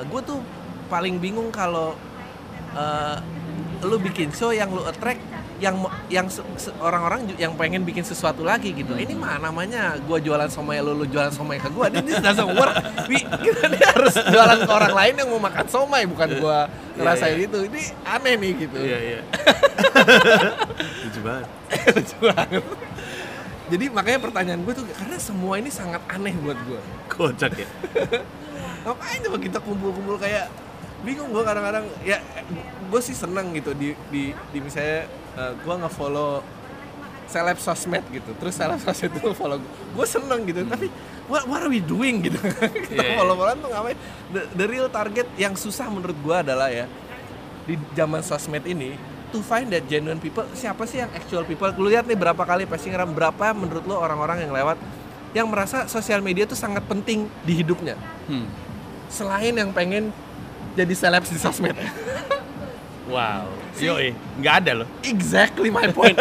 gue 0.08 0.20
tuh 0.24 0.40
paling 0.88 1.20
bingung 1.20 1.52
kalau 1.52 1.92
eh, 2.72 3.16
lu 3.82 3.96
bikin 3.98 4.30
show 4.32 4.54
yang 4.54 4.70
lu 4.70 4.84
attract 4.86 5.20
yang 5.62 5.78
yang 6.10 6.26
orang-orang 6.82 7.38
yang 7.38 7.54
pengen 7.54 7.86
bikin 7.86 8.02
sesuatu 8.02 8.42
lagi 8.42 8.74
gitu. 8.74 8.98
Ini 8.98 9.14
mah 9.14 9.38
namanya 9.38 9.94
gue 9.94 10.18
jualan 10.18 10.50
somai 10.50 10.82
lu, 10.82 10.90
lu 10.90 11.06
jualan 11.06 11.30
somai 11.30 11.62
ke 11.62 11.70
gue. 11.70 11.86
Ini 12.02 12.18
doesn't 12.18 12.50
work. 12.50 12.74
Wi, 13.06 13.22
kita 13.46 13.70
ini 13.70 13.78
harus 13.78 14.14
jualan 14.18 14.58
ke 14.66 14.72
orang 14.74 14.94
lain 14.94 15.14
yang 15.22 15.28
mau 15.30 15.38
makan 15.38 15.66
somai 15.70 16.02
bukan 16.10 16.34
gue 16.34 16.58
ngerasain 16.98 17.38
iya. 17.38 17.46
itu. 17.46 17.58
Ini 17.70 17.82
aneh 18.02 18.34
nih 18.42 18.52
gitu. 18.66 18.78
Iya, 18.82 18.98
iya. 18.98 19.20
Lucu 21.06 21.20
banget. 21.22 21.46
Lucu 21.94 22.16
banget. 22.26 22.62
Jadi 23.72 23.88
makanya 23.88 24.20
pertanyaan 24.20 24.60
gue 24.68 24.74
tuh 24.76 24.84
karena 24.92 25.16
semua 25.16 25.56
ini 25.56 25.72
sangat 25.72 26.04
aneh 26.12 26.36
buat 26.36 26.58
gue. 26.68 26.80
Kocak 27.08 27.52
ya. 27.56 27.68
ngapain 28.82 29.18
coba 29.22 29.38
kita 29.38 29.58
kumpul-kumpul 29.62 30.18
kayak 30.18 30.50
bingung 31.06 31.30
gue 31.30 31.42
kadang-kadang 31.42 31.86
ya 32.02 32.18
gue 32.90 33.00
sih 33.02 33.14
seneng 33.14 33.54
gitu 33.54 33.74
di 33.74 33.94
di, 34.10 34.34
di 34.50 34.58
misalnya 34.58 35.06
gue 35.62 35.74
nge-follow 35.86 36.42
seleb 37.30 37.58
sosmed 37.58 38.04
gitu 38.10 38.30
terus 38.38 38.54
seleb 38.58 38.78
sosmed 38.82 39.10
itu 39.14 39.30
follow 39.34 39.58
gue 39.58 39.70
gue 39.70 40.06
seneng 40.06 40.40
gitu 40.46 40.66
tapi 40.66 40.86
what, 41.30 41.46
what 41.46 41.62
are 41.62 41.70
we 41.70 41.78
doing 41.82 42.22
gitu 42.26 42.38
kita 42.86 42.90
Iya, 42.90 43.02
iya. 43.02 43.16
follow 43.18 43.38
followan 43.38 43.56
tuh 43.62 43.70
ngapain 43.70 43.98
the, 44.34 44.42
the 44.58 44.66
real 44.66 44.88
target 44.90 45.26
yang 45.38 45.54
susah 45.54 45.86
menurut 45.90 46.18
gue 46.18 46.36
adalah 46.36 46.68
ya 46.70 46.86
di 47.62 47.78
zaman 47.94 48.20
sosmed 48.26 48.66
ini 48.66 48.98
to 49.32 49.40
find 49.40 49.72
that 49.72 49.82
genuine 49.88 50.20
people 50.20 50.44
siapa 50.52 50.84
sih 50.84 51.00
yang 51.00 51.10
actual 51.16 51.42
people? 51.42 51.72
Lu 51.80 51.88
lihat 51.88 52.04
nih 52.04 52.14
berapa 52.14 52.38
kali 52.38 52.68
Instagram 52.68 53.16
berapa 53.16 53.56
menurut 53.56 53.82
lo 53.88 53.96
orang-orang 53.98 54.44
yang 54.44 54.52
lewat 54.52 54.76
yang 55.32 55.48
merasa 55.48 55.88
sosial 55.88 56.20
media 56.20 56.44
tuh 56.44 56.54
sangat 56.54 56.84
penting 56.84 57.24
di 57.42 57.52
hidupnya. 57.56 57.96
Hmm. 58.28 58.46
selain 59.12 59.52
yang 59.52 59.76
pengen 59.76 60.08
jadi 60.72 60.92
seleb 60.96 61.24
di 61.24 61.36
sosmed. 61.40 61.76
Wow. 63.02 63.50
Yoi, 63.76 64.14
nggak 64.40 64.54
ada 64.62 64.72
loh. 64.84 64.88
exactly 65.04 65.68
my 65.68 65.90
point. 65.96 66.16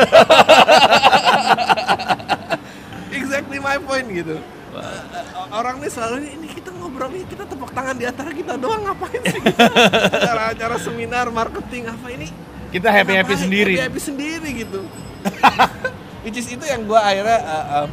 Exactly 3.14 3.64
my 3.64 3.78
point 3.80 4.08
gitu. 4.12 4.36
Eh, 4.72 5.00
orang 5.52 5.84
nih 5.84 5.92
selalu 5.92 6.32
ini 6.32 6.48
kita 6.48 6.72
ngobrol 6.72 7.12
nih 7.12 7.28
kita 7.28 7.44
tepuk 7.44 7.76
tangan 7.76 7.96
di 7.96 8.08
antara 8.08 8.32
kita 8.32 8.56
doang 8.56 8.88
ngapain 8.88 9.20
sih? 9.24 9.40
Acara-acara 10.16 10.76
seminar 10.80 11.28
marketing 11.28 11.92
apa 11.92 12.08
ini 12.12 12.28
Kita 12.72 12.88
happy 12.88 13.14
happy 13.14 13.36
sendiri. 13.38 13.74
happy, 13.76 13.86
happy 13.86 14.02
sendiri 14.02 14.50
gitu 14.58 14.82
which 16.24 16.36
is 16.36 16.48
itu 16.48 16.64
yang 16.64 16.82
gue 16.84 16.96
akhirnya 16.96 17.40
uh, 17.42 17.66
um, 17.78 17.90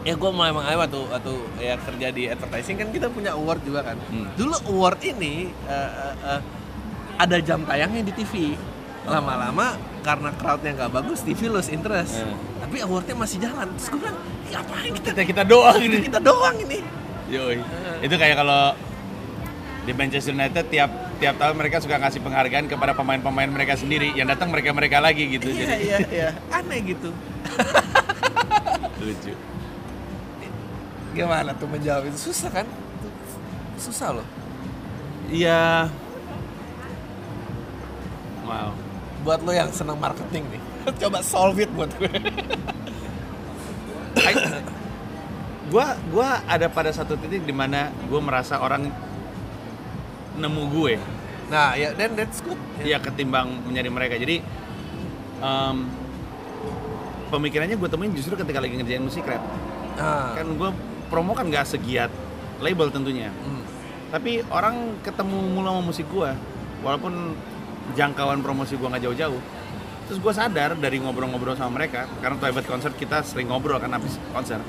ya 0.00 0.14
gue 0.14 0.30
mau 0.30 0.44
emang 0.44 0.62
aja 0.62 0.78
waktu 0.78 1.00
waktu 1.08 1.32
ya 1.58 1.74
kerja 1.76 2.06
di 2.10 2.22
advertising 2.26 2.76
kan 2.76 2.88
kita 2.90 3.06
punya 3.08 3.32
award 3.32 3.60
juga 3.62 3.80
kan 3.82 3.96
Hmm. 4.06 4.28
dulu 4.34 4.54
award 4.68 5.00
ini 5.02 5.48
uh, 5.64 5.72
uh, 5.90 6.14
uh, 6.28 6.40
ada 7.16 7.36
jam 7.38 7.62
tayangnya 7.62 8.04
di 8.04 8.14
TV 8.14 8.54
lama-lama 9.04 9.74
karena 10.00 10.30
crowdnya 10.32 10.72
nggak 10.76 10.92
bagus 10.92 11.22
TV 11.22 11.48
lose 11.48 11.68
interest 11.68 12.20
Hmm. 12.20 12.36
tapi 12.60 12.76
awardnya 12.80 13.16
masih 13.16 13.38
jalan 13.40 13.66
terus 13.72 13.88
gue 13.88 13.98
bilang 13.98 14.18
ngapain 14.48 14.90
kita 14.92 15.10
Kita 15.10 15.22
kita 15.24 15.42
doang 15.44 15.78
ini. 15.78 15.96
kita 16.02 16.20
doang 16.20 16.56
ini 16.58 16.78
Yoi. 17.28 17.60
Itu 18.00 18.16
kayak 18.16 18.40
kalau 18.40 18.72
di 19.88 19.96
Manchester 19.96 20.36
United 20.36 20.68
tiap 20.68 20.90
tiap 21.16 21.40
tahun 21.40 21.56
mereka 21.56 21.80
suka 21.80 21.96
ngasih 21.96 22.20
penghargaan 22.20 22.68
kepada 22.68 22.92
pemain-pemain 22.92 23.48
mereka 23.48 23.72
sendiri. 23.72 24.12
Yang 24.12 24.36
datang 24.36 24.52
mereka-mereka 24.52 25.00
lagi 25.00 25.24
gitu. 25.32 25.48
iya 25.48 25.64
Jadi 25.64 25.74
iya 25.88 25.98
iya. 26.12 26.28
aneh 26.60 26.80
gitu. 26.84 27.08
Lucu. 29.00 29.32
gimana 31.16 31.56
tuh 31.56 31.66
menjawab 31.72 32.12
itu? 32.12 32.30
Susah 32.30 32.52
kan? 32.52 32.66
Susah 33.80 34.20
loh. 34.20 34.26
Iya. 35.32 35.88
Wow. 38.44 38.76
buat 39.26 39.44
lo 39.44 39.52
yang 39.52 39.68
senang 39.72 39.96
marketing 39.96 40.44
nih. 40.52 40.60
Coba 41.00 41.24
solve 41.24 41.64
it 41.64 41.72
buat 41.72 41.88
gue. 41.96 42.12
Gua 45.68 46.00
gua 46.08 46.40
ada 46.48 46.64
pada 46.72 46.88
satu 46.88 47.12
titik 47.20 47.44
di 47.44 47.52
mana 47.52 47.92
gua 48.08 48.24
merasa 48.24 48.56
orang 48.56 48.88
nemu 50.38 50.62
gue. 50.70 50.94
Nah 51.50 51.74
ya 51.74 51.92
then 51.98 52.14
that's 52.14 52.38
good. 52.40 52.58
Ya 52.80 53.02
ketimbang 53.02 53.50
menjadi 53.66 53.90
mereka. 53.90 54.14
Jadi 54.16 54.40
em, 55.42 55.76
pemikirannya 57.28 57.76
gue 57.76 57.88
temuin 57.88 58.12
justru 58.16 58.34
ketika 58.34 58.58
lagi 58.58 58.74
ngerjain 58.80 59.04
musik 59.04 59.24
rap 59.28 59.44
nah, 60.00 60.32
kan 60.34 60.48
gue 60.48 60.70
promo 61.12 61.32
kan 61.36 61.48
nggak 61.48 61.64
segiat 61.64 62.10
label 62.58 62.90
tentunya. 62.90 63.30
Hmm. 63.30 63.62
tapi 64.10 64.42
orang 64.48 64.98
ketemu 65.04 65.36
mulu 65.54 65.68
sama 65.68 65.82
musik 65.84 66.06
gue 66.08 66.30
walaupun 66.82 67.36
jangkauan 67.94 68.40
promosi 68.40 68.74
gue 68.74 68.88
nggak 68.88 69.04
jauh-jauh 69.04 69.40
terus 70.08 70.18
gue 70.18 70.32
sadar 70.32 70.72
dari 70.80 70.96
ngobrol-ngobrol 71.04 71.52
sama 71.52 71.84
mereka 71.84 72.08
karena 72.24 72.40
private 72.40 72.66
concert 72.66 72.94
kita 72.96 73.20
sering 73.20 73.52
ngobrol 73.52 73.76
kan 73.76 73.92
habis 73.92 74.16
konser 74.32 74.60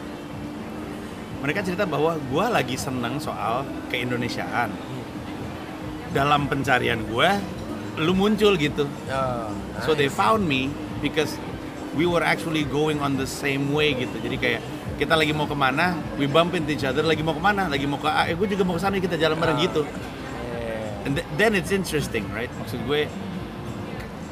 mereka 1.39 1.63
cerita 1.63 1.87
bahwa 1.87 2.19
gue 2.19 2.45
lagi 2.51 2.75
seneng 2.75 3.15
soal 3.23 3.63
keindonesiaan 3.87 4.67
dalam 6.09 6.45
pencarian 6.45 7.01
gue 7.03 7.29
lu 7.99 8.13
muncul 8.13 8.55
gitu 8.55 8.87
Oh, 9.07 9.49
so 9.83 9.91
they 9.91 10.07
nice. 10.07 10.15
found 10.15 10.43
me 10.43 10.71
because 10.99 11.35
we 11.93 12.05
were 12.05 12.21
actually 12.21 12.63
going 12.63 12.97
on 12.99 13.15
the 13.15 13.27
same 13.27 13.69
way 13.69 13.93
gitu 13.93 14.15
jadi 14.17 14.35
kayak 14.37 14.61
kita 14.95 15.15
lagi 15.15 15.31
mau 15.31 15.45
ke 15.45 15.53
mana 15.53 15.91
we 16.15 16.25
bump 16.25 16.51
into 16.51 16.71
each 16.71 16.83
other 16.83 17.01
lagi 17.01 17.19
mau 17.19 17.31
ke 17.31 17.39
mana 17.39 17.67
lagi 17.67 17.83
mau 17.83 17.95
ke 17.95 18.05
A 18.05 18.27
eh 18.27 18.35
gue 18.35 18.47
juga 18.47 18.63
mau 18.63 18.75
ke 18.75 18.81
sana 18.81 18.97
kita 18.97 19.15
jalan 19.15 19.35
bareng 19.35 19.57
Ah. 19.57 19.63
gitu 19.63 19.81
Yeah. 19.83 21.05
and 21.05 21.11
th- 21.15 21.27
then 21.35 21.51
it's 21.53 21.71
interesting 21.71 22.27
right 22.31 22.51
maksud 22.55 22.79
gue 22.83 23.07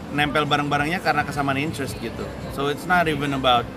nempel 0.10 0.44
bareng-barengnya 0.44 1.00
karena 1.00 1.22
kesamaan 1.22 1.56
interest 1.58 1.96
gitu 2.00 2.24
so 2.52 2.68
it's 2.68 2.84
not 2.84 3.06
even 3.06 3.32
about 3.32 3.68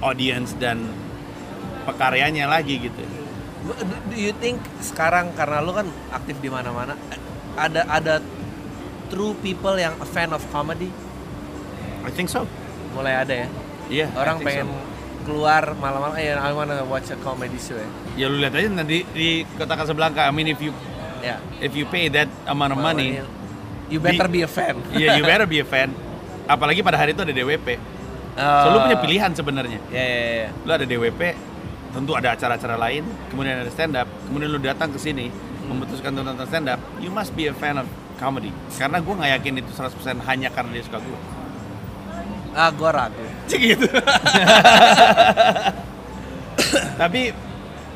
audience 0.00 0.52
dan 0.54 0.82
pekaryanya 1.84 2.46
lagi 2.46 2.78
gitu 2.82 3.02
Do, 3.64 3.72
do 4.12 4.16
you 4.16 4.36
think 4.36 4.60
sekarang 4.84 5.32
karena 5.32 5.64
lu 5.64 5.72
kan 5.72 5.88
aktif 6.12 6.36
di 6.44 6.52
mana-mana 6.52 6.92
ada 7.56 7.88
ada 7.88 8.14
true 9.08 9.32
people 9.40 9.72
yang 9.80 9.96
a 9.98 10.06
fan 10.08 10.30
of 10.36 10.44
comedy? 10.52 10.92
I 12.04 12.12
think 12.12 12.28
so. 12.28 12.44
Mulai 12.92 13.24
ada 13.24 13.34
ya? 13.34 13.48
Iya 13.88 14.06
orang 14.16 14.36
I 14.36 14.40
think 14.40 14.48
pengen 14.48 14.66
so. 14.68 14.76
keluar 15.24 15.62
malam-malam 15.80 16.20
eh 16.20 16.36
I 16.36 16.52
wanna 16.52 16.84
watch 16.84 17.08
a 17.08 17.16
comedy 17.24 17.56
show 17.56 17.80
ya? 17.80 17.88
Ya 18.20 18.26
lu 18.28 18.36
lihat 18.36 18.52
aja 18.52 18.68
nanti 18.68 19.08
di 19.16 19.48
kota 19.56 19.80
Casablanca. 19.80 20.28
I 20.28 20.32
mean 20.36 20.52
if 20.52 20.60
you 20.60 20.76
ya 21.24 21.40
if 21.64 21.72
you 21.72 21.88
pay 21.88 22.12
that 22.12 22.28
amount 22.44 22.76
of 22.76 22.80
money 22.84 23.24
you 23.88 23.96
better 24.00 24.28
be 24.28 24.44
a 24.44 24.50
fan. 24.50 24.76
Iya, 24.92 25.16
you 25.20 25.24
better 25.24 25.48
be 25.48 25.60
a 25.60 25.66
fan. 25.66 25.92
Apalagi 26.44 26.84
pada 26.84 27.00
hari 27.00 27.16
itu 27.16 27.24
ada 27.24 27.32
DWP. 27.32 27.68
So 28.36 28.66
lu 28.74 28.78
punya 28.84 28.98
pilihan 29.00 29.30
sebenarnya. 29.32 29.78
ya 29.88 30.04
ya 30.04 30.22
ya 30.44 30.48
Lu 30.66 30.70
ada 30.74 30.84
DWP, 30.84 31.20
tentu 31.94 32.12
ada 32.12 32.34
acara-acara 32.34 32.74
lain, 32.76 33.02
kemudian 33.30 33.54
ada 33.56 33.70
stand 33.70 33.94
up, 33.94 34.10
kemudian 34.26 34.50
lu 34.50 34.58
datang 34.58 34.90
ke 34.90 34.98
sini 34.98 35.30
memutuskan 35.64 36.10
untuk 36.10 36.26
nonton 36.26 36.44
stand 36.44 36.66
up, 36.66 36.80
you 36.98 37.08
must 37.08 37.30
be 37.32 37.46
a 37.46 37.54
fan 37.54 37.78
of 37.78 37.86
comedy 38.14 38.50
karena 38.74 38.98
gue 38.98 39.14
nggak 39.14 39.30
yakin 39.32 39.52
itu 39.58 39.70
100% 39.72 39.94
hanya 40.22 40.50
karena 40.50 40.70
dia 40.70 40.82
suka 40.82 40.98
gue 40.98 41.18
Ah, 42.52 42.70
gue 42.70 42.86
ragu. 42.86 43.24
gitu 43.50 43.86
tapi 46.94 47.34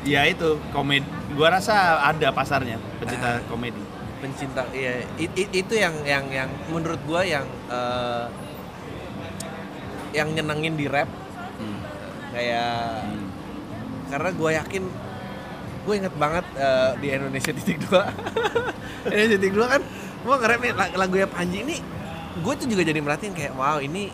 ya 0.03 0.27
itu 0.27 0.59
komedi 0.69 1.07
gue 1.29 1.47
rasa 1.47 2.03
ada 2.03 2.31
pasarnya 2.31 2.75
pecinta 2.97 3.39
komedi 3.47 3.79
Pencinta, 4.19 4.67
iya. 4.75 4.99
I- 5.15 5.31
i- 5.31 5.63
itu 5.63 5.79
yang 5.79 5.95
yang 6.03 6.27
yang 6.27 6.51
menurut 6.67 6.99
gue 7.07 7.21
yang 7.23 7.47
eh, 7.71 8.27
yang 10.11 10.35
nyenengin 10.35 10.75
di 10.75 10.91
rap 10.91 11.07
Hmm. 11.55 11.79
kayak 12.35 13.07
Hmm. 13.07 13.28
Karena 14.09 14.29
gue 14.31 14.49
yakin 14.51 14.83
gue 15.79 15.93
inget 15.95 16.13
banget 16.13 16.45
eh, 16.53 16.91
di 16.97 17.07
Indonesia 17.09 17.51
titik 17.51 17.77
dua 17.81 18.09
Indonesia 19.07 19.37
titik 19.37 19.53
dua 19.53 19.67
kan 19.69 19.81
gue 20.19 20.35
nge-rap 20.35 20.59
nih 20.59 20.73
lag- 20.73 20.95
lagunya 20.97 21.27
Panji 21.27 21.57
ini 21.63 21.77
gue 22.35 22.53
tuh 22.55 22.67
juga 22.67 22.83
jadi 22.83 22.99
merhatiin 22.99 23.33
kayak 23.33 23.53
wow 23.53 23.77
ini 23.77 24.11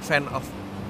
fan 0.00 0.28
of 0.28 0.44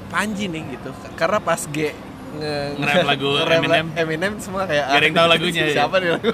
Panji 0.09 0.47
nih 0.47 0.63
gitu 0.71 0.91
karena 1.15 1.39
pas 1.39 1.65
G 1.65 1.93
nge 2.29 2.55
Nge-rap 2.77 3.09
lagu 3.09 3.29
Eminem. 3.41 3.87
Eminem 3.95 4.33
semua 4.37 4.69
kayak 4.69 4.85
Gak 4.85 4.95
ada 4.95 5.05
yang 5.05 5.17
tahu 5.17 5.29
lagunya, 5.29 5.63
ya? 5.65 5.75
siapa 5.75 5.97
nih 5.97 6.11
lagu 6.13 6.31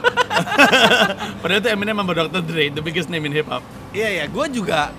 padahal 1.41 1.61
itu 1.61 1.69
Eminem 1.71 1.97
sama 1.97 2.13
Dr. 2.13 2.43
Dre 2.43 2.65
the 2.69 2.83
biggest 2.83 3.07
name 3.07 3.25
in 3.25 3.33
hip 3.33 3.47
hop 3.47 3.63
iya 3.91 4.11
ya 4.11 4.25
gue 4.27 4.47
juga 4.51 4.91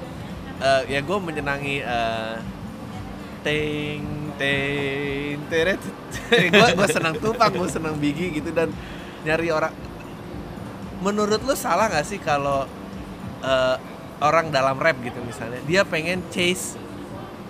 eh, 0.57 0.81
ya 0.89 0.99
gue 0.99 1.17
menyenangi 1.19 1.75
eh, 1.79 2.35
ting 3.43 4.24
ting 4.35 5.39
teret 5.47 5.79
gue 6.29 6.67
gue 6.75 6.87
senang 6.87 7.15
Tupac 7.15 7.51
gue 7.51 7.69
senang 7.69 7.95
Biggie 7.95 8.31
gitu 8.33 8.51
dan 8.51 8.69
nyari 9.23 9.49
orang. 9.49 9.73
Menurut 10.99 11.41
lu 11.41 11.53
salah 11.53 11.87
nggak 11.87 12.05
sih 12.05 12.19
kalau 12.19 12.65
eh, 13.41 13.75
orang 14.19 14.49
dalam 14.49 14.75
rap 14.75 14.95
gitu 14.99 15.19
misalnya? 15.21 15.59
Dia 15.63 15.83
pengen 15.83 16.23
chase 16.29 16.75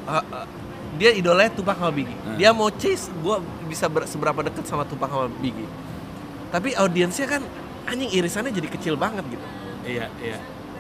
eh, 0.06 0.16
eh, 0.16 0.48
dia 0.96 1.12
idolanya 1.12 1.52
Tupac 1.52 1.76
sama 1.76 1.92
Biggie 1.92 2.16
Hmm. 2.16 2.38
dia 2.38 2.50
mau 2.52 2.72
chase 2.72 3.12
gue 3.12 3.38
bisa 3.68 3.86
ber- 3.86 4.08
seberapa 4.08 4.40
deket 4.42 4.64
sama 4.66 4.84
Tupac 4.84 5.08
sama 5.08 5.28
Biggie 5.40 5.68
tapi 6.50 6.72
audiensnya 6.72 7.28
kan 7.28 7.44
anjing 7.86 8.08
irisannya 8.10 8.50
jadi 8.50 8.66
kecil 8.72 8.96
banget 8.96 9.28
gitu. 9.28 9.46
Iya 9.84 10.08
iya. 10.24 10.38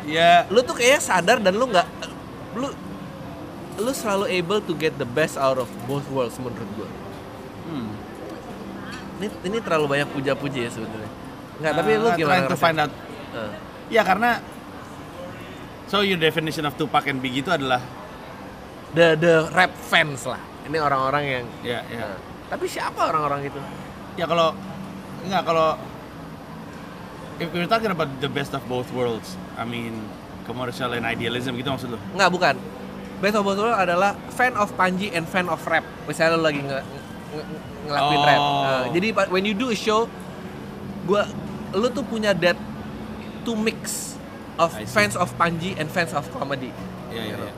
Ya. 0.07 0.31
Lu 0.47 0.63
tuh 0.63 0.73
kayaknya 0.73 1.01
sadar 1.03 1.37
dan 1.37 1.53
lu 1.53 1.67
nggak 1.67 1.83
lu 2.55 2.71
lu 3.75 3.91
selalu 3.91 4.25
able 4.31 4.59
to 4.63 4.73
get 4.75 4.95
the 4.95 5.07
best 5.07 5.35
out 5.35 5.59
of 5.59 5.67
both 5.87 6.05
worlds 6.11 6.35
menurut 6.39 6.69
gua. 6.79 6.89
Hmm. 7.65 7.91
ini 9.19 9.27
ini 9.47 9.57
terlalu 9.63 9.97
banyak 9.97 10.09
puja-puji 10.11 10.67
ya 10.67 10.69
sebetulnya. 10.71 11.11
Nggak 11.59 11.73
tapi 11.75 11.91
lu 11.95 12.07
Uh, 12.07 12.15
gimana 12.15 12.31
trying 12.31 12.47
to 12.51 12.57
find 12.59 12.77
out. 12.79 12.91
Eh, 13.35 13.51
ya 13.99 14.01
karena 14.03 14.39
so 15.87 16.03
your 16.03 16.19
definition 16.19 16.63
of 16.67 16.75
Tupac 16.75 17.07
and 17.07 17.19
Biggie 17.19 17.43
itu 17.43 17.51
adalah 17.51 17.79
the 18.95 19.15
the 19.19 19.33
rap 19.51 19.71
fans 19.75 20.23
lah. 20.27 20.39
Ini 20.67 20.77
orang-orang 20.79 21.23
yang 21.23 21.45
ya 21.63 21.79
ya. 21.87 22.15
Eh, 22.15 22.17
tapi 22.47 22.65
siapa 22.67 23.11
orang-orang 23.11 23.47
itu? 23.49 23.59
Ya 24.15 24.27
kalau 24.27 24.55
nggak 25.25 25.43
kalau 25.43 25.75
if 27.41 27.47
we're 27.51 27.67
talking 27.67 27.91
about 27.91 28.07
the 28.23 28.29
best 28.31 28.55
of 28.55 28.61
both 28.69 28.87
worlds 28.95 29.35
I 29.59 29.65
mean 29.67 30.05
commercial 30.45 30.93
and 30.93 31.03
idealism 31.03 31.57
gitu 31.59 31.71
maksud 31.71 31.89
lu? 31.91 31.99
Nggak 32.15 32.29
bukan 32.31 32.55
best 33.17 33.33
of 33.33 33.43
both 33.43 33.57
adalah 33.59 34.13
fan 34.29 34.53
of 34.53 34.69
Panji 34.73 35.09
and 35.09 35.23
fan 35.23 35.45
of 35.45 35.59
rap 35.63 35.83
misalnya 36.03 36.35
lu 36.35 36.43
lagi 36.43 36.59
nge, 36.59 36.79
nge- 37.31 37.47
ngelakuin 37.85 38.21
rap 38.23 38.39
Oh. 38.39 38.63
Eh, 38.65 38.85
jadi 38.91 39.07
pa- 39.11 39.29
when 39.29 39.43
you 39.43 39.53
do 39.53 39.67
a 39.67 39.77
show 39.77 40.07
gua 41.03 41.23
lu 41.71 41.87
tuh 41.89 42.01
punya 42.01 42.31
that 42.33 42.57
two 43.41 43.53
mix 43.53 44.13
of 44.55 44.71
fans 44.85 45.13
of 45.13 45.29
Panji 45.35 45.73
and 45.73 45.87
fans 45.87 46.11
of 46.11 46.23
comedy 46.29 46.71
ya 47.09 47.21
ya, 47.21 47.35
ya. 47.37 47.51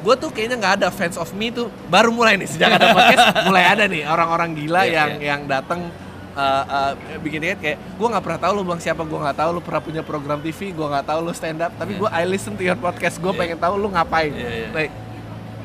gue 0.00 0.14
tuh 0.14 0.28
kayaknya 0.28 0.56
nggak 0.58 0.74
ada 0.78 0.88
fans 0.88 1.16
of 1.16 1.32
me 1.32 1.48
tuh 1.48 1.72
baru 1.86 2.08
mulai 2.08 2.36
nih 2.36 2.44
sejak 2.46 2.76
ada 2.76 2.92
podcast 2.92 3.24
mulai 3.48 3.64
ada 3.66 3.84
nih 3.84 4.04
orang-orang 4.04 4.52
gila 4.54 4.84
Iya, 4.84 4.92
yang 4.94 5.10
iya. 5.16 5.26
yang 5.26 5.40
datang 5.44 5.88
uh, 6.34 6.62
uh, 6.66 6.92
bikin 7.22 7.40
kayak 7.56 7.78
gue 7.78 8.06
nggak 8.06 8.24
pernah 8.24 8.40
tahu 8.42 8.52
lu 8.58 8.62
bilang 8.62 8.82
siapa 8.82 9.02
gue 9.02 9.18
nggak 9.18 9.38
tahu 9.38 9.50
lu 9.54 9.60
pernah 9.62 9.80
punya 9.80 10.02
program 10.02 10.38
TV 10.38 10.74
gue 10.74 10.86
nggak 10.86 11.06
tahu 11.06 11.18
lu 11.22 11.32
stand 11.32 11.62
up 11.62 11.72
tapi 11.74 11.94
Iya. 11.94 12.00
gue 12.02 12.08
I 12.10 12.22
listen 12.26 12.52
to 12.54 12.62
your 12.62 12.76
podcast 12.76 13.16
gue 13.18 13.30
Iya. 13.30 13.38
pengen 13.38 13.58
tahu 13.58 13.74
lu 13.78 13.88
ngapain 13.90 14.30
Iya, 14.30 14.50
iya. 14.50 14.68
Like, 14.70 14.92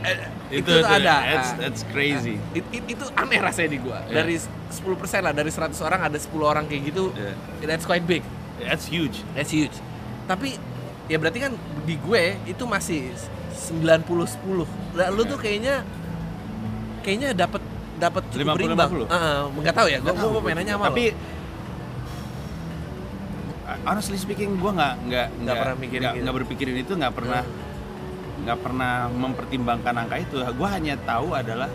eh, 0.01 0.17
itu, 0.49 0.70
tuh 0.70 0.82
ada 0.82 1.15
that's, 1.22 1.49
Ah. 1.49 1.57
that's 1.59 1.82
crazy 1.89 2.38
It- 2.53 2.70
it- 2.72 2.88
itu 2.88 3.05
aneh 3.13 3.39
rasanya 3.41 3.70
di 3.74 3.80
gue 3.82 3.97
Iya. 4.09 4.15
dari 4.15 4.36
10% 4.38 5.22
lah 5.26 5.34
dari 5.34 5.51
100 5.51 5.78
orang 5.82 5.99
ada 6.05 6.17
10 6.17 6.45
orang 6.45 6.65
kayak 6.65 6.82
gitu 6.93 7.11
Iya. 7.13 7.34
that's 7.65 7.86
quite 7.86 8.05
big 8.05 8.22
that's 8.61 8.86
huge 8.86 9.22
That's 9.34 9.49
huge. 9.49 9.74
Tapi 10.30 10.55
ya 11.09 11.17
berarti 11.17 11.41
kan 11.41 11.51
di 11.84 11.97
gue 11.97 12.24
itu 12.45 12.63
masih 12.63 13.09
90 13.49 14.30
10. 14.30 14.70
Nah, 14.93 15.09
lu 15.09 15.26
tuh 15.26 15.38
kayaknya 15.38 15.82
kayaknya 17.01 17.34
dapat 17.34 17.61
dapat 17.99 18.23
cukup 18.31 18.55
50, 18.55 18.57
berimbang. 18.57 18.89
50. 18.89 19.11
Heeh, 19.11 19.39
enggak 19.59 19.75
tahu 19.75 19.87
ya. 19.87 19.97
Gue 19.99 20.11
Nggak 20.11 20.25
gue 20.25 20.41
pengen 20.41 20.57
nanya 20.63 20.73
sama 20.73 20.85
tapi 20.87 21.05
lo. 21.05 21.17
honestly 23.85 24.17
speaking 24.17 24.57
gue 24.57 24.71
nggak 24.71 24.93
nggak 25.07 25.27
nggak 25.45 25.55
pernah 25.55 25.75
mikirin 25.77 26.01
nggak 26.01 26.13
gitu. 26.15 26.23
nggak 26.25 26.35
berpikirin 26.41 26.77
itu 26.79 26.93
nggak 26.97 27.13
pernah 27.13 27.41
nggak 28.39 28.59
pernah 28.59 28.93
mempertimbangkan 29.07 29.93
angka 29.93 30.15
itu 30.17 30.35
gue 30.41 30.67
hanya 30.67 30.95
tahu 30.97 31.37
adalah 31.37 31.69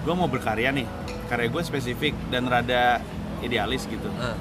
gue 0.00 0.14
mau 0.16 0.26
berkarya 0.26 0.72
nih 0.72 0.86
karya 1.28 1.48
gue 1.52 1.62
spesifik 1.62 2.14
dan 2.32 2.48
rada 2.48 3.04
idealis 3.44 3.84
gitu 3.84 4.08
Heeh. 4.08 4.36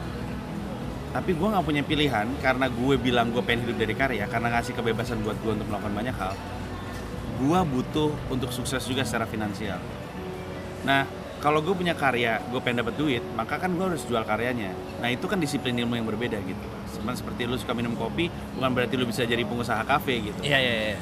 tapi 1.11 1.35
gue 1.35 1.47
nggak 1.51 1.65
punya 1.67 1.83
pilihan 1.83 2.27
karena 2.39 2.71
gue 2.71 2.95
bilang 2.95 3.27
gue 3.35 3.43
pengen 3.43 3.67
hidup 3.67 3.77
dari 3.77 3.93
karya 3.93 4.25
karena 4.31 4.47
ngasih 4.55 4.73
kebebasan 4.73 5.19
buat 5.19 5.35
gue 5.43 5.51
untuk 5.59 5.67
melakukan 5.67 5.93
banyak 5.93 6.15
hal 6.15 6.33
gue 7.39 7.59
butuh 7.75 8.11
untuk 8.31 8.55
sukses 8.55 8.83
juga 8.87 9.03
secara 9.03 9.27
finansial 9.27 9.79
nah 10.81 11.03
kalau 11.39 11.59
gue 11.59 11.71
punya 11.71 11.93
karya 11.93 12.43
gue 12.45 12.59
pengen 12.59 12.83
dapat 12.83 12.95
duit 12.95 13.23
maka 13.33 13.55
kan 13.55 13.71
gue 13.71 13.85
harus 13.85 14.03
jual 14.03 14.21
karyanya 14.21 14.71
nah 14.99 15.07
itu 15.07 15.23
kan 15.23 15.37
disiplin 15.37 15.75
ilmu 15.75 15.95
yang 15.95 16.05
berbeda 16.05 16.39
gitu 16.39 16.67
Cuman 16.99 17.15
seperti 17.15 17.47
lu 17.47 17.55
suka 17.55 17.71
minum 17.71 17.95
kopi 17.95 18.27
bukan 18.53 18.71
berarti 18.71 18.93
lu 18.93 19.05
bisa 19.05 19.23
jadi 19.23 19.39
pengusaha 19.41 19.83
kafe 19.83 20.19
gitu 20.25 20.39
Iya 20.41 20.57
iya 20.57 20.73
iya. 20.91 20.97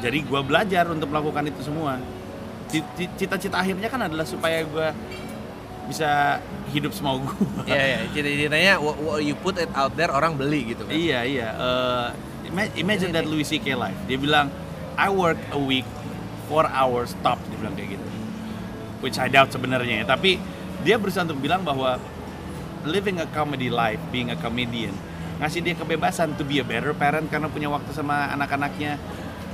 jadi 0.00 0.18
gue 0.20 0.40
belajar 0.42 0.84
untuk 0.88 1.06
melakukan 1.06 1.46
itu 1.46 1.60
semua 1.62 2.02
Ci- 2.66 2.86
ci- 2.94 3.10
cita-cita 3.16 3.58
akhirnya 3.58 3.86
kan 3.86 4.02
adalah 4.02 4.22
supaya 4.22 4.62
gue 4.62 4.88
bisa 5.86 6.38
hidup 6.70 6.90
semau 6.90 7.18
gue 7.18 7.34
Iya 7.66 7.82
iya. 7.84 7.98
Cita-citanya 8.08 8.72
what, 8.78 8.94
what 8.96 9.20
you 9.20 9.34
put 9.34 9.54
it 9.54 9.70
out 9.72 9.90
there 9.92 10.10
orang 10.10 10.34
beli 10.34 10.70
gitu 10.70 10.82
kan. 10.82 10.94
Iya 10.94 11.18
iya. 11.22 11.48
Ima- 12.46 12.70
imagine 12.74 13.10
that 13.10 13.26
Louis 13.26 13.42
C.K. 13.42 13.74
live. 13.74 13.98
Dia 14.06 14.14
bilang, 14.14 14.50
I 14.94 15.10
work 15.10 15.38
a 15.50 15.58
week 15.58 15.86
four 16.46 16.66
hours 16.66 17.14
top. 17.20 17.38
Dia 17.46 17.58
bilang 17.58 17.74
kayak 17.74 17.98
gitu. 17.98 17.99
Which 19.00 19.16
I 19.16 19.28
doubt 19.28 19.48
sebenarnya. 19.50 20.04
ya. 20.04 20.06
Tapi 20.06 20.36
dia 20.80 20.96
berusaha 20.96 21.24
untuk 21.24 21.40
bilang 21.40 21.64
bahwa 21.64 21.96
living 22.84 23.20
a 23.20 23.28
comedy 23.32 23.68
life, 23.68 24.00
being 24.08 24.28
a 24.28 24.36
comedian, 24.36 24.92
ngasih 25.40 25.60
dia 25.60 25.74
kebebasan 25.76 26.36
to 26.36 26.44
be 26.44 26.60
a 26.60 26.64
better 26.64 26.92
parent 26.92 27.28
karena 27.28 27.48
punya 27.48 27.68
waktu 27.68 27.92
sama 27.92 28.28
anak-anaknya 28.32 28.96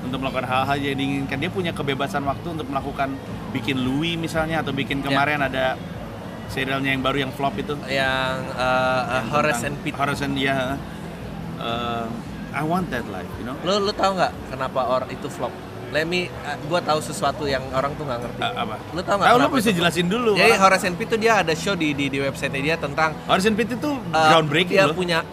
untuk 0.03 0.23
melakukan 0.23 0.47
hal-hal 0.47 0.79
yang 0.79 0.95
diinginkan. 0.95 1.39
Dia 1.39 1.51
punya 1.51 1.71
kebebasan 1.71 2.23
waktu 2.23 2.47
untuk 2.55 2.67
melakukan 2.71 3.15
bikin 3.51 3.83
Louis 3.83 4.15
misalnya 4.15 4.63
atau 4.63 4.71
bikin 4.71 5.03
Ya. 5.03 5.11
kemarin 5.11 5.43
ada 5.43 5.75
serialnya 6.47 6.95
yang 6.95 7.03
baru 7.03 7.27
yang 7.27 7.33
flop 7.35 7.59
itu. 7.59 7.75
Yang 7.91 8.35
uh, 8.55 8.63
uh, 8.63 9.03
Yang 9.19 9.27
Horace 9.35 9.63
and 9.67 9.77
Pete. 9.83 9.97
Horace 9.99 10.23
and 10.23 10.35
ya. 10.39 10.79
Uh, 11.59 12.07
I 12.55 12.63
want 12.63 12.89
that 12.89 13.05
life, 13.11 13.29
you 13.37 13.45
know. 13.45 13.59
Lu 13.67 13.83
lu 13.83 13.93
tahu 13.93 14.15
nggak 14.15 14.33
kenapa 14.55 14.81
orang 14.87 15.11
itu 15.11 15.27
flop? 15.27 15.51
Let 15.97 16.05
me, 16.05 16.29
uh, 16.29 16.61
gua 16.69 16.85
tahu 16.85 17.01
sesuatu 17.01 17.49
yang 17.49 17.65
orang 17.73 17.97
tuh 17.97 18.05
nggak 18.05 18.21
ngerti. 18.21 18.41
Uh, 18.45 18.53
apa? 18.53 18.77
Lu 18.93 19.01
tahu 19.01 19.17
nggak? 19.17 19.29
Tahu 19.33 19.37
lu 19.41 19.49
itu 19.49 19.57
flop? 19.65 19.77
jelasin 19.81 20.07
dulu. 20.13 20.31
Jadi. 20.37 20.53
Horace 20.61 20.85
and 20.85 20.97
Pete 21.01 21.09
tuh 21.17 21.17
dia 21.17 21.33
ada 21.41 21.57
show 21.57 21.73
di 21.73 21.97
di, 21.97 22.13
di 22.13 22.21
website 22.21 22.53
dia 22.53 22.77
tentang 22.77 23.17
Horace 23.25 23.49
and 23.49 23.57
Pete 23.57 23.81
itu 23.81 23.97
uh, 24.13 24.29
groundbreaking 24.29 24.77
dia 24.77 24.85
loh. 24.85 24.93
punya 24.93 25.25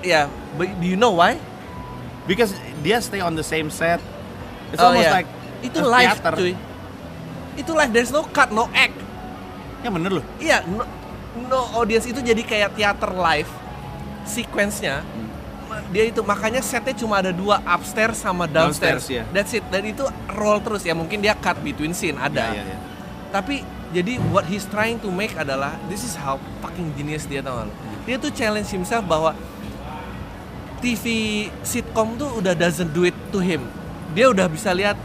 ya 0.00 0.24
but 0.56 0.72
do 0.80 0.88
you 0.88 0.96
know 0.96 1.12
why? 1.12 1.36
Because 2.24 2.56
dia 2.80 2.96
stay 3.04 3.20
on 3.20 3.36
the 3.36 3.44
same 3.44 3.68
set. 3.68 4.00
It's 4.72 4.80
Oh, 4.80 4.88
almost 4.88 5.04
iya. 5.04 5.20
like 5.20 5.28
itu 5.60 5.78
a 5.80 5.88
live 5.88 6.16
theater. 6.16 6.32
cuy. 6.32 6.52
Itu 7.60 7.70
live 7.76 7.92
there's 7.92 8.08
no 8.08 8.24
cut, 8.24 8.48
no 8.48 8.72
act. 8.72 8.96
Ya 9.84 9.92
bener 9.92 10.16
loh. 10.16 10.24
Iya, 10.40 10.64
no, 10.64 10.88
no 11.44 11.60
audience 11.76 12.08
itu 12.08 12.24
jadi 12.24 12.40
kayak 12.40 12.72
teater 12.72 13.12
live 13.12 13.50
sequence-nya. 14.24 15.04
Hmm. 15.04 15.27
Dia 15.88 16.04
itu 16.08 16.20
makanya 16.20 16.60
setnya 16.60 16.92
cuma 16.96 17.20
ada 17.20 17.32
dua 17.32 17.60
upstairs 17.64 18.20
sama 18.20 18.44
downstairs. 18.44 19.04
Downstairs, 19.04 19.26
ya. 19.28 19.34
That's 19.34 19.52
it. 19.56 19.64
Dan 19.72 19.88
itu 19.88 20.04
roll 20.36 20.60
terus 20.60 20.84
ya. 20.84 20.92
Mungkin 20.92 21.24
dia 21.24 21.32
cut 21.36 21.56
between 21.64 21.96
scene 21.96 22.16
ada. 22.20 22.52
Ya, 22.52 22.60
ya, 22.60 22.64
ya. 22.74 22.78
Tapi 23.32 23.64
jadi 23.92 24.20
what 24.28 24.44
he's 24.44 24.68
trying 24.68 25.00
to 25.00 25.08
make 25.08 25.32
adalah 25.36 25.76
this 25.88 26.04
is 26.04 26.12
how 26.12 26.36
fucking 26.60 26.92
genius 26.92 27.24
dia 27.24 27.40
tau 27.40 27.56
gak 27.56 27.72
lo? 27.72 27.74
Dia 28.04 28.16
tuh 28.20 28.32
challenge 28.32 28.68
himself 28.68 29.04
bahwa 29.08 29.32
TV 30.78 31.04
sitcom 31.64 32.14
tuh 32.20 32.38
udah 32.38 32.52
doesn't 32.52 32.92
do 32.92 33.08
it 33.08 33.16
to 33.32 33.40
him. 33.40 33.64
Dia 34.12 34.28
udah 34.28 34.46
bisa 34.48 34.72
lihat 34.76 34.96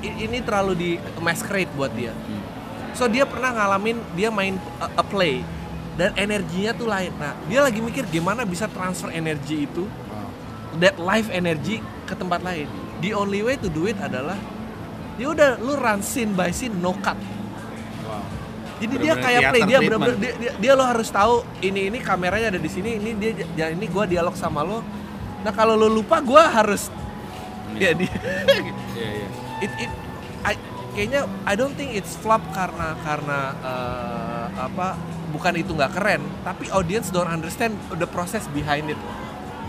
"Eh, 0.00 0.14
ini 0.28 0.40
terlalu 0.40 0.72
di 0.74 0.90
masquerade 1.20 1.70
buat 1.76 1.92
dia. 1.92 2.12
Hmm. 2.12 2.42
So 2.96 3.06
dia 3.06 3.28
pernah 3.28 3.54
ngalamin 3.54 4.00
dia 4.16 4.32
main 4.32 4.56
a, 4.82 4.88
a 4.98 5.04
play 5.04 5.44
dan 5.98 6.14
energinya 6.14 6.70
tuh 6.72 6.86
lain. 6.86 7.10
Nah, 7.12 7.34
dia 7.44 7.58
lagi 7.58 7.82
mikir 7.82 8.06
gimana 8.06 8.46
bisa 8.46 8.70
transfer 8.70 9.10
energi 9.10 9.66
itu 9.66 9.82
Wow. 9.82 10.30
that 10.78 10.94
life 10.96 11.26
energy 11.28 11.82
ke 12.06 12.14
tempat 12.14 12.38
lain 12.40 12.70
the 12.98 13.10
only 13.12 13.42
way 13.42 13.54
to 13.54 13.66
do 13.66 13.84
it 13.84 13.98
adalah 13.98 14.38
ya 15.14 15.28
udah 15.28 15.58
lu 15.58 15.74
run 15.74 15.98
scene 16.00 16.32
by 16.32 16.48
scene 16.48 16.72
no 16.72 16.94
cut 16.96 17.18
Wow. 18.00 18.22
jadi 18.78 18.94
dia 18.94 19.12
Bener-bener 19.12 19.24
kayak 19.26 19.40
play 19.50 19.62
dia 19.64 19.78
bener-bener 19.78 20.16
dia, 20.16 20.32
dia, 20.38 20.52
dia 20.54 20.72
lo 20.72 20.84
harus 20.86 21.08
tahu 21.08 21.34
ini 21.60 21.90
ini 21.90 21.98
kameranya 21.98 22.54
ada 22.54 22.60
di 22.60 22.70
sini 22.70 22.94
ini 22.94 23.10
dia 23.12 23.30
ya 23.52 23.66
ini 23.68 23.84
gua 23.86 24.06
dialog 24.06 24.32
sama 24.32 24.62
lo 24.62 24.80
nah 25.42 25.50
kalau 25.50 25.74
lo 25.74 25.90
lupa 25.90 26.22
gua 26.22 26.46
harus 26.46 26.86
ya 27.74 27.90
di 27.90 28.06
Iya, 28.94 29.08
iya. 29.14 29.28
it, 29.60 29.72
it 29.78 29.90
I- 30.42 30.64
kayaknya 30.90 31.20
I 31.42 31.54
don't 31.54 31.74
think 31.74 31.92
it's 31.92 32.14
flop 32.14 32.42
karena 32.50 32.94
karena 33.02 33.38
eh, 33.60 34.37
apa 34.58 34.98
bukan 35.30 35.54
itu 35.56 35.72
nggak 35.72 35.92
keren 35.94 36.22
tapi 36.42 36.66
audience 36.74 37.14
don't 37.14 37.30
understand 37.30 37.78
the 37.96 38.08
process 38.08 38.44
behind 38.50 38.90
it 38.90 39.00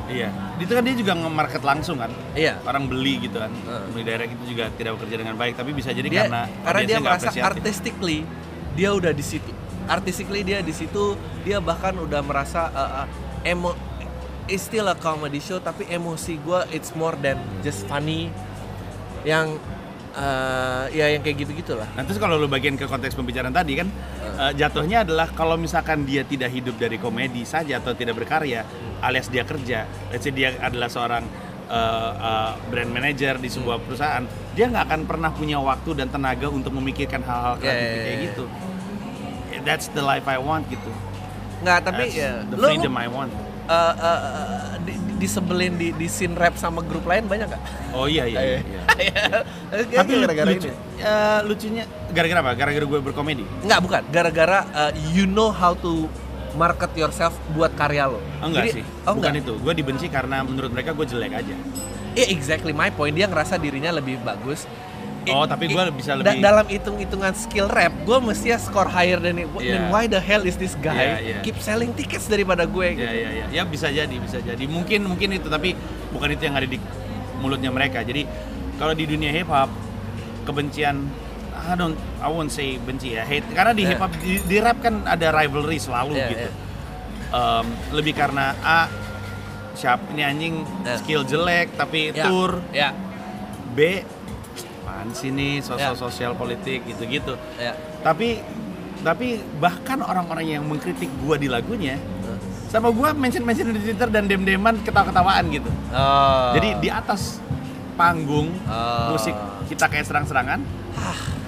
Iya. 0.09 0.33
Itu 0.57 0.73
kan 0.73 0.81
dia 0.81 0.97
juga 0.97 1.13
nge-market 1.13 1.61
langsung 1.61 2.01
kan. 2.01 2.09
iya 2.33 2.57
Orang 2.65 2.89
beli 2.89 3.29
gitu 3.29 3.37
kan. 3.37 3.53
Heeh. 3.53 3.93
Beli 3.93 4.03
direct 4.09 4.31
itu 4.41 4.57
juga 4.57 4.73
tidak 4.73 4.97
bekerja 4.97 5.21
dengan 5.21 5.37
baik, 5.37 5.53
tapi 5.53 5.69
bisa 5.69 5.93
jadi 5.93 6.09
dia 6.09 6.25
karena 6.25 6.49
karena 6.65 6.81
dia 6.81 6.97
merasa 6.97 7.29
artistically 7.45 8.25
dia 8.73 8.89
udah 8.89 9.13
di 9.13 9.21
situ 9.21 9.53
artistically 9.89 10.45
dia 10.45 10.61
di 10.61 10.71
situ 10.71 11.17
dia 11.41 11.57
bahkan 11.59 11.97
udah 11.97 12.21
merasa 12.21 12.69
uh, 12.69 13.03
uh, 13.03 13.07
emo 13.43 13.73
it's 14.45 14.69
still 14.69 14.85
a 14.87 14.95
comedy 14.95 15.41
show 15.41 15.57
tapi 15.57 15.89
emosi 15.89 16.37
gue 16.45 16.61
it's 16.69 16.93
more 16.93 17.17
than 17.19 17.35
just 17.65 17.83
funny 17.89 18.29
yang 19.25 19.57
uh, 20.15 20.85
ya 20.89 21.11
yang 21.13 21.21
kayak 21.21 21.45
gitu 21.45 21.51
gitulah 21.53 21.85
Nah 21.93 22.03
terus 22.05 22.17
kalau 22.17 22.37
lu 22.39 22.49
bagian 22.49 22.73
ke 22.73 22.85
konteks 22.85 23.13
pembicaraan 23.13 23.53
tadi 23.53 23.73
kan 23.77 23.87
eh, 24.39 24.51
jatuhnya 24.55 25.03
adalah 25.03 25.27
kalau 25.35 25.59
misalkan 25.59 26.07
dia 26.07 26.23
tidak 26.23 26.49
hidup 26.49 26.79
dari 26.79 26.95
komedi 26.97 27.43
saja 27.43 27.77
atau 27.77 27.91
tidak 27.93 28.17
berkarya 28.17 28.63
alias 28.99 29.31
dia 29.31 29.43
kerja, 29.47 29.87
let's 30.11 30.27
say 30.27 30.31
dia 30.35 30.55
adalah 30.59 30.91
seorang 30.91 31.23
eh, 31.71 32.11
eh, 32.19 32.51
brand 32.67 32.91
manager 32.91 33.39
di 33.39 33.47
sebuah 33.47 33.79
perusahaan, 33.79 34.23
dia 34.55 34.67
nggak 34.67 34.85
akan 34.91 35.01
pernah 35.07 35.31
punya 35.31 35.55
waktu 35.59 35.95
dan 35.95 36.11
tenaga 36.11 36.51
untuk 36.51 36.75
memikirkan 36.75 37.23
hal-hal 37.23 37.55
kreatif 37.59 37.79
ya, 37.79 37.95
ya, 37.95 38.03
kayak 38.03 38.17
ya. 38.17 38.25
gitu. 38.31 38.43
That's 39.63 39.87
the 39.91 40.03
life 40.03 40.27
I 40.27 40.39
want 40.39 40.67
gitu. 40.71 40.91
nggak 41.59 41.79
tapi 41.83 42.07
That's 42.07 42.15
ya 42.15 42.31
the 42.47 42.55
lu, 42.55 42.63
lu 42.63 42.67
freedom 42.71 42.95
I 42.95 43.07
want. 43.11 43.31
uh, 43.67 43.93
uh, 43.99 44.19
uh, 44.23 44.63
di- 44.87 44.99
disebelin 45.19 45.75
di, 45.75 45.91
di 45.91 46.07
scene 46.07 46.33
rap 46.33 46.55
sama 46.55 46.79
grup 46.79 47.03
lain 47.03 47.27
banyak 47.27 47.45
nggak? 47.45 47.63
Oh 47.91 48.07
iya 48.07 48.23
iya. 48.23 48.39
iya, 48.39 48.59
iya. 48.63 48.81
Tapi 49.69 49.93
Tapi 49.93 50.11
gara-gara 50.17 50.47
lucu, 50.49 50.65
ini. 50.65 50.75
eh, 50.97 51.39
lucunya 51.43 51.83
gara-gara 52.09 52.39
apa? 52.41 52.51
Gara-gara 52.55 52.85
gue 52.87 52.99
berkomedi. 53.03 53.43
Nggak 53.61 53.79
bukan, 53.79 54.01
gara-gara 54.09 54.59
uh, 54.71 54.91
you 55.11 55.27
know 55.27 55.49
how 55.49 55.75
to 55.75 56.07
market 56.55 56.89
yourself 56.95 57.35
buat 57.51 57.69
karya 57.73 58.07
lo. 58.07 58.17
Oh, 58.39 58.47
enggak 58.47 58.65
Jadi- 58.65 58.75
sih, 58.79 58.85
Oh 59.03 59.13
bukan 59.13 59.31
enggak. 59.31 59.43
itu. 59.45 59.53
Gue 59.59 59.73
dibenci 59.75 60.05
karena 60.07 60.41
menurut 60.41 60.71
mereka 60.71 60.91
gue 60.91 61.05
jelek 61.05 61.35
aja. 61.35 61.55
Iya 62.15 62.25
exactly 62.29 62.71
my 62.71 62.89
point. 62.89 63.13
Dia 63.13 63.27
ngerasa 63.27 63.55
dirinya 63.55 63.91
lebih 63.91 64.17
bagus. 64.19 64.65
Oh, 65.31 65.43
tapi 65.43 65.67
gua 65.67 65.87
bisa 65.89 66.11
da- 66.11 66.21
lebih- 66.25 66.41
dalam 66.41 66.65
hitung-hitungan 66.65 67.33
skill 67.33 67.65
rap, 67.65 67.93
gue 67.99 68.17
mestinya 68.19 68.57
score 68.57 68.87
higher 68.87 69.17
than 69.17 69.37
it. 69.37 69.49
Then 69.51 69.87
why 69.87 70.05
the 70.05 70.17
hell 70.17 70.41
is 70.41 70.55
this 70.55 70.73
guy 70.75 70.95
Iya, 70.95 71.17
iya. 71.19 71.37
keep 71.41 71.57
selling 71.57 71.91
tickets 71.91 72.25
daripada 72.25 72.63
gue? 72.63 72.87
gitu. 72.93 73.01
Ya 73.01 73.11
ya 73.11 73.29
ya, 73.29 73.45
ya 73.51 73.63
bisa 73.63 73.87
jadi 73.87 74.11
bisa 74.11 74.37
jadi. 74.39 74.63
Mungkin 74.63 75.05
mungkin 75.05 75.29
itu 75.33 75.45
tapi 75.45 75.73
bukan 76.09 76.29
itu 76.29 76.43
yang 76.43 76.55
ada 76.55 76.65
di 76.65 76.77
mulutnya 77.37 77.69
mereka. 77.69 78.01
Jadi 78.01 78.25
kalau 78.75 78.91
di 78.91 79.05
dunia 79.05 79.29
hip 79.29 79.47
hop 79.47 79.69
kebencian 80.43 81.07
I 81.51 81.75
don't 81.75 81.93
I 82.17 82.27
won't 82.27 82.49
say 82.49 82.77
benci 82.77 83.13
ya 83.13 83.21
hate 83.21 83.45
karena 83.49 83.71
di 83.71 83.83
Iya. 83.83 83.89
hip 83.91 83.99
hop 83.99 84.11
di, 84.15 84.39
di 84.39 84.57
rap 84.57 84.79
kan 84.79 85.03
ada 85.03 85.29
rivalry 85.29 85.77
selalu 85.77 86.15
Iya, 86.15 86.27
gitu. 86.27 86.47
iya. 86.47 86.51
Em, 87.29 87.65
lebih 87.91 88.13
karena 88.13 88.57
A 88.57 88.89
siapa 89.73 90.01
ini 90.09 90.21
anjing 90.21 90.55
Iya. 90.81 90.95
skill 90.97 91.21
jelek 91.23 91.75
tapi 91.75 92.09
Ya, 92.09 92.25
tour 92.25 92.51
Ya, 92.71 92.89
B 93.69 94.01
apaan 94.89 95.13
sih 95.13 95.29
nih 95.29 95.61
sosial 95.61 95.93
Ya. 95.93 95.97
sosial 95.97 96.31
politik 96.33 96.81
gitu-gitu. 96.83 97.37
ya. 97.55 97.77
Tapi 98.01 98.41
tapi 98.99 99.27
bahkan 99.55 100.01
orang-orang 100.01 100.45
yang 100.49 100.63
mengkritik 100.65 101.07
gua 101.21 101.37
di 101.37 101.47
lagunya 101.47 101.95
sama 102.67 102.89
gua 102.89 103.13
mention 103.13 103.41
mention 103.41 103.69
di 103.69 103.79
Twitter 103.79 104.05
dan 104.07 104.25
dem-deman 104.25 104.81
ketawa-ketawaan 104.81 105.45
gitu. 105.49 105.69
Oh. 105.89 106.51
Jadi 106.51 106.69
di 106.79 106.89
atas 106.89 107.37
panggung 107.93 108.49
Oh. 108.65 109.13
musik 109.13 109.33
kita 109.67 109.85
kayak 109.85 110.03
serang-serangan, 110.03 110.59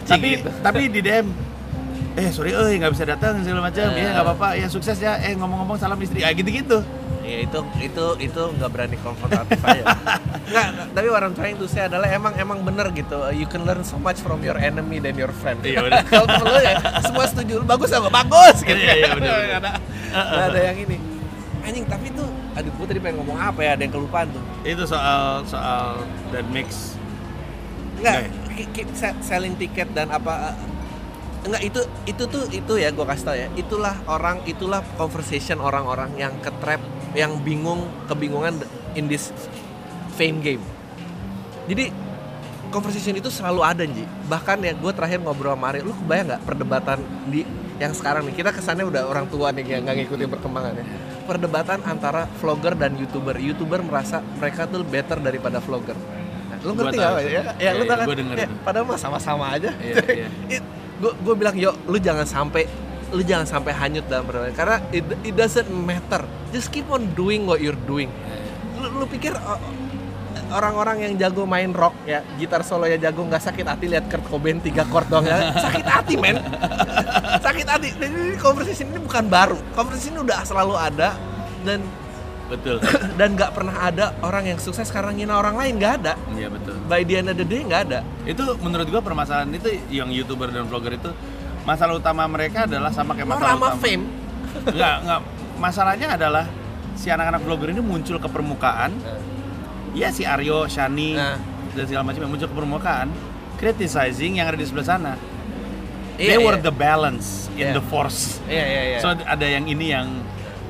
tapi 0.05 0.37
gitu. 0.37 0.49
tapi 0.61 0.81
di 0.87 1.01
DM 1.01 1.25
eh 2.13 2.29
sorry 2.29 2.51
eh 2.51 2.77
nggak 2.77 2.91
bisa 2.91 3.03
datang 3.03 3.41
segala 3.41 3.65
macam 3.65 3.81
Eh. 3.89 3.97
ya 3.97 4.13
nggak 4.13 4.25
apa-apa 4.27 4.47
ya 4.53 4.67
sukses 4.67 4.95
ya 4.95 5.17
eh 5.17 5.33
ngomong-ngomong 5.33 5.75
salam 5.75 5.97
istri 5.97 6.21
ya 6.21 6.29
gitu-gitu 6.31 6.85
Ya 7.21 7.37
itu 7.41 7.59
itu 7.79 8.05
itu 8.19 8.41
nggak 8.51 8.69
berani 8.69 8.97
konfrontatif 8.99 9.57
aja. 9.63 9.83
Nggak, 10.51 10.67
tapi 10.91 11.07
what 11.07 11.23
I'm 11.23 11.31
trying 11.31 11.55
to 11.55 11.65
say 11.65 11.87
adalah 11.87 12.07
emang 12.07 12.35
emang 12.35 12.59
bener 12.61 12.91
gitu. 12.91 13.15
You 13.31 13.47
can 13.47 13.63
learn 13.63 13.81
so 13.81 13.95
much 13.95 14.19
from 14.19 14.43
your 14.43 14.59
enemy 14.59 14.99
than 14.99 15.15
your 15.15 15.31
friend. 15.31 15.63
Iya. 15.63 15.87
Kalau 16.11 16.27
temen 16.27 16.47
lu 16.47 16.59
ya 16.59 16.75
semua 16.99 17.25
setuju, 17.25 17.63
bagus 17.63 17.89
apa 17.89 18.11
bagus 18.11 18.59
gitu. 18.61 18.75
Iya, 18.75 18.93
iya. 18.93 19.07
Nggak 19.15 19.59
ada, 19.63 19.71
nggak 20.11 20.45
ada 20.51 20.59
yang 20.59 20.77
ini. 20.83 20.97
Anjing 21.61 21.85
tapi 21.85 22.09
itu, 22.09 22.25
aduh 22.51 22.71
gue 22.73 22.85
tadi 22.85 22.99
pengen 22.99 23.21
ngomong 23.21 23.37
apa 23.37 23.59
ya? 23.61 23.69
Ada 23.77 23.81
yang 23.85 23.93
kelupaan 23.93 24.27
tuh. 24.29 24.43
itu 24.61 24.83
soal 24.83 25.45
soal 25.45 26.01
that 26.33 26.45
mix 26.49 26.97
Enggak, 28.01 28.33
se- 28.97 29.19
selling 29.21 29.53
tiket 29.55 29.93
dan 29.93 30.09
apa 30.09 30.57
Enggak 31.41 31.61
itu 31.61 31.81
itu 32.05 32.23
tuh 32.25 32.45
itu 32.49 32.73
ya 32.77 32.89
gue 32.89 33.05
kasih 33.05 33.25
tau 33.25 33.33
ya 33.37 33.49
itulah 33.53 33.93
orang 34.05 34.41
itulah 34.45 34.81
conversation 34.93 35.57
orang-orang 35.57 36.13
yang 36.13 36.33
ke 36.37 36.49
trap 36.61 36.81
yang 37.13 37.37
bingung 37.41 37.85
kebingungan 38.05 38.61
in 38.93 39.05
this 39.05 39.33
fame 40.21 40.37
game. 40.45 40.63
Jadi 41.65 41.89
conversation 42.69 43.17
itu 43.17 43.33
selalu 43.33 43.65
ada 43.65 43.83
Ji 43.89 44.05
bahkan 44.29 44.61
ya 44.61 44.77
gue 44.77 44.91
terakhir 44.93 45.19
ngobrol 45.25 45.57
sama 45.57 45.73
Ari 45.73 45.81
lu 45.81 45.91
kebayang 45.97 46.25
nggak 46.29 46.41
perdebatan 46.45 46.97
di 47.25 47.41
yang 47.81 47.97
sekarang 47.97 48.29
nih? 48.29 48.37
Kita 48.37 48.53
kesannya 48.53 48.85
udah 48.85 49.09
orang 49.09 49.25
tua 49.33 49.49
nih 49.49 49.65
yang 49.65 49.81
nggak 49.89 50.05
ngikutin 50.05 50.29
perkembangannya 50.29 50.85
perdebatan 51.25 51.79
antara 51.85 52.29
vlogger 52.37 52.77
dan 52.77 52.93
youtuber. 52.97 53.37
Youtuber 53.41 53.81
merasa 53.81 54.21
mereka 54.37 54.69
tuh 54.69 54.85
better 54.85 55.17
daripada 55.17 55.57
vlogger. 55.57 55.97
Nah, 55.97 56.57
lu 56.61 56.71
ngerti 56.77 56.97
nggak 56.97 57.13
sih. 57.23 57.31
ya, 57.31 57.41
ya, 57.57 57.71
lu 57.77 57.83
Iya, 57.87 57.95
iya, 57.95 58.05
kan? 58.05 58.37
Ya, 58.37 58.47
padahal 58.61 58.85
mah 58.85 58.99
sama-sama 58.99 59.45
aja. 59.49 59.73
Iya, 59.79 59.95
iya. 60.51 60.59
gue 61.01 61.33
bilang 61.33 61.57
yo 61.57 61.73
lu 61.89 61.97
jangan 61.97 62.29
sampai 62.29 62.69
lu 63.09 63.25
jangan 63.25 63.49
sampai 63.49 63.73
hanyut 63.73 64.05
dalam 64.05 64.27
perdebatan. 64.29 64.53
Karena 64.53 64.77
it, 64.93 65.03
it 65.25 65.33
doesn't 65.33 65.69
matter. 65.71 66.21
Just 66.53 66.69
keep 66.69 66.85
on 66.91 67.09
doing 67.17 67.49
what 67.49 67.63
you're 67.63 67.79
doing. 67.89 68.11
Lu, 68.77 69.01
lu 69.01 69.05
pikir 69.09 69.33
uh, 69.33 69.57
orang-orang 70.51 70.97
yang 71.07 71.13
jago 71.17 71.47
main 71.47 71.71
rock 71.71 71.95
ya 72.03 72.21
gitar 72.35 72.61
solo 72.61 72.85
ya 72.85 72.99
jago 72.99 73.23
nggak 73.25 73.41
sakit 73.41 73.65
hati 73.65 73.85
lihat 73.87 74.05
Kurt 74.11 74.27
Cobain 74.27 74.59
tiga 74.59 74.83
chord 74.85 75.07
doang 75.07 75.25
ya. 75.25 75.51
Sakit 75.65 75.87
hati 75.87 76.13
men. 76.19 76.37
Sakit 77.39 77.67
hati. 77.67 77.89
Dan 77.97 78.11
ini 78.11 78.35
conversation 78.37 78.91
ini 78.91 78.99
bukan 78.99 79.25
baru. 79.31 79.57
Conversation 79.73 80.19
ini 80.19 80.21
udah 80.27 80.39
selalu 80.43 80.75
ada 80.75 81.15
dan 81.63 81.79
betul. 82.51 82.77
dan 83.19 83.33
nggak 83.33 83.51
pernah 83.55 83.75
ada 83.79 84.05
orang 84.21 84.51
yang 84.51 84.59
sukses 84.59 84.91
karena 84.91 85.15
ngina 85.15 85.39
orang 85.39 85.55
lain 85.55 85.73
nggak 85.79 85.93
ada. 86.03 86.13
Iya 86.35 86.47
betul. 86.51 86.75
By 86.85 87.01
the 87.07 87.15
end 87.23 87.27
of 87.31 87.37
the 87.39 87.47
day 87.47 87.61
nggak 87.63 87.81
ada. 87.89 87.99
Itu 88.27 88.43
menurut 88.59 88.87
gua 88.91 89.01
permasalahan 89.01 89.49
itu 89.55 89.79
yang 89.89 90.11
youtuber 90.11 90.51
dan 90.51 90.67
vlogger 90.67 90.99
itu 90.99 91.09
masalah 91.63 91.97
utama 91.97 92.25
mereka 92.27 92.65
adalah 92.67 92.91
sama 92.91 93.15
kayak 93.15 93.29
masalah 93.31 93.55
utama 93.55 93.67
fame. 93.79 94.03
Enggak, 94.67 94.95
enggak. 95.05 95.21
Masalahnya 95.61 96.07
adalah 96.17 96.45
si 96.97 97.07
anak-anak 97.07 97.41
vlogger 97.45 97.69
ini 97.71 97.81
muncul 97.81 98.17
ke 98.19 98.27
permukaan. 98.27 98.91
Ya 99.91 100.07
si 100.09 100.23
Aryo, 100.23 100.65
Shani, 100.65 101.13
Nah. 101.13 101.35
dan 101.71 101.83
segala 101.83 102.03
macam 102.05 102.21
yang 102.21 102.31
muncul 102.31 102.47
ke 102.47 102.55
permukaan, 102.55 103.07
criticizing 103.55 104.39
yang 104.39 104.47
ada 104.47 104.55
di 104.55 104.63
sebelah 104.63 104.87
sana. 104.87 105.13
Iya, 106.15 106.35
They 106.35 106.39
were 106.39 106.55
iya. 106.55 106.63
the 106.63 106.71
balance 106.71 107.27
in 107.51 107.67
Iya. 107.67 107.75
the 107.75 107.83
force. 107.83 108.39
iya 108.45 108.63
iya 108.63 108.81
iya 108.85 108.97
So 108.99 109.11
ada 109.11 109.43
yang 109.43 109.65
ini 109.65 109.89
yang 109.89 110.07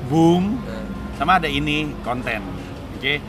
boom, 0.06 0.58
Nah. 0.58 0.86
sama 1.14 1.38
ada 1.38 1.46
ini 1.46 1.90
konten. 2.00 2.40
Oke. 2.96 3.20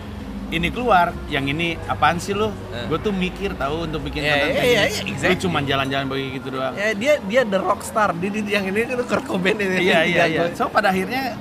Ini 0.50 0.70
keluar, 0.70 1.10
yang 1.28 1.46
ini 1.46 1.74
apaan 1.84 2.18
sih 2.18 2.30
lu? 2.32 2.54
Nah. 2.70 2.86
Gue 2.86 2.98
tuh 2.98 3.10
mikir 3.10 3.54
tahu 3.54 3.90
untuk 3.90 4.02
bikin 4.04 4.22
Iya, 4.22 4.32
konten 4.32 4.48
kayak 4.48 4.62
gini. 4.62 4.70
iya, 4.70 4.82
Lu 5.02 5.12
exactly. 5.12 5.42
cuma 5.42 5.60
jalan-jalan 5.62 6.06
begitu 6.06 6.48
doang. 6.48 6.74
Ya 6.74 6.94
dia 6.94 7.14
dia 7.20 7.42
the 7.44 7.58
rockstar. 7.58 8.14
Di, 8.14 8.28
di- 8.30 8.50
yang 8.50 8.66
ini 8.66 8.86
kan 8.86 9.02
Kurt 9.04 9.26
Cobain 9.26 9.58
ini. 9.58 9.82
iya 9.84 10.06
iya 10.06 10.24
iya 10.28 10.42
so 10.54 10.70
pada 10.70 10.90
akhirnya 10.90 11.34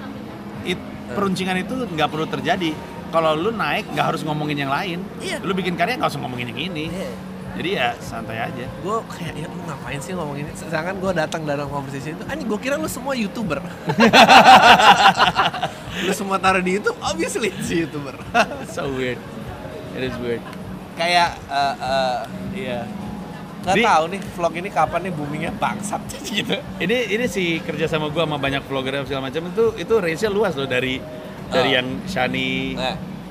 it, 0.62 0.80
peruncingan 1.12 1.56
itu 1.58 1.76
nggak 1.84 2.08
perlu 2.08 2.24
terjadi 2.24 2.72
kalau 3.12 3.36
lu 3.36 3.52
naik 3.52 3.84
nggak 3.92 4.06
harus 4.08 4.24
ngomongin 4.24 4.56
yang 4.58 4.68
lain 4.68 4.98
Iya. 5.20 5.38
lu 5.44 5.52
bikin 5.52 5.76
karya 5.76 5.94
nggak 5.94 6.08
usah 6.08 6.18
ngomongin 6.18 6.50
yang 6.50 6.72
ini 6.72 6.88
Iya. 6.88 7.10
jadi 7.52 7.68
ya 7.70 7.88
santai 8.00 8.40
aja 8.40 8.64
Gue 8.80 8.96
kayak 9.06 9.32
ya 9.36 9.46
lu 9.46 9.60
ngapain 9.62 10.00
sih 10.00 10.12
ngomong 10.12 10.34
ini? 10.34 10.50
Sedangkan 10.52 10.96
gue 10.96 11.12
datang 11.12 11.44
dalam 11.44 11.68
conversation 11.68 12.16
itu, 12.16 12.24
anjing 12.24 12.48
gue 12.48 12.58
kira 12.58 12.74
lu 12.74 12.88
semua 12.88 13.12
youtuber. 13.12 13.60
lu 16.02 16.12
semua 16.12 16.36
taruh 16.36 16.58
di 16.58 16.80
YouTube, 16.80 16.98
obviously 16.98 17.52
si 17.60 17.84
youtuber. 17.84 18.16
so 18.74 18.88
weird 18.90 19.20
it 19.92 20.02
is 20.02 20.16
weird 20.18 20.42
kayak 20.92 21.38
eh, 21.46 21.74
eh, 21.78 22.18
iya. 22.56 22.80
Gak 23.62 23.78
Di- 23.78 23.86
tahu 23.86 24.04
nih 24.10 24.20
vlog 24.34 24.54
ini 24.58 24.68
kapan 24.68 25.00
nih 25.06 25.12
boomingnya 25.14 25.52
bangsat 25.54 26.02
gitu. 26.26 26.58
ini 26.82 26.96
ini 27.14 27.24
sih 27.30 27.62
kerja 27.62 27.86
sama 27.86 28.10
gua 28.10 28.26
sama 28.26 28.34
banyak 28.34 28.66
vlogger 28.66 28.98
dan 28.98 29.06
segala 29.06 29.30
macam 29.30 29.46
itu 29.46 29.64
itu 29.78 29.92
range 29.94 30.18
nya 30.18 30.28
luas 30.28 30.52
loh 30.58 30.66
dari 30.66 30.98
dari 31.52 31.70
Ah. 31.70 31.76
yang 31.78 31.88
Shani 32.04 32.50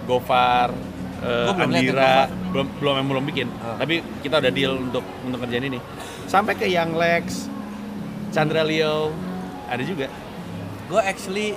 Gofar, 0.02 0.70
eh, 0.70 1.50
belum 1.50 1.58
liat 1.58 1.58
yang 1.58 1.72
Andira, 1.74 2.02
Gofar. 2.04 2.28
belum 2.52 2.68
belum 2.78 2.94
yang 2.96 3.08
belum 3.10 3.24
bikin. 3.26 3.48
Ah. 3.58 3.76
Tapi 3.76 3.94
kita 4.22 4.36
udah 4.38 4.52
deal 4.52 4.74
untuk 4.80 5.04
untuk 5.22 5.40
kerjaan 5.40 5.66
ini. 5.66 5.80
Sampai 6.26 6.54
ke 6.54 6.66
Young 6.66 6.94
Lex, 6.94 7.50
Chandra 8.30 8.62
Leo, 8.62 9.12
ada 9.66 9.82
juga. 9.82 10.08
gue 10.86 11.00
actually 11.00 11.56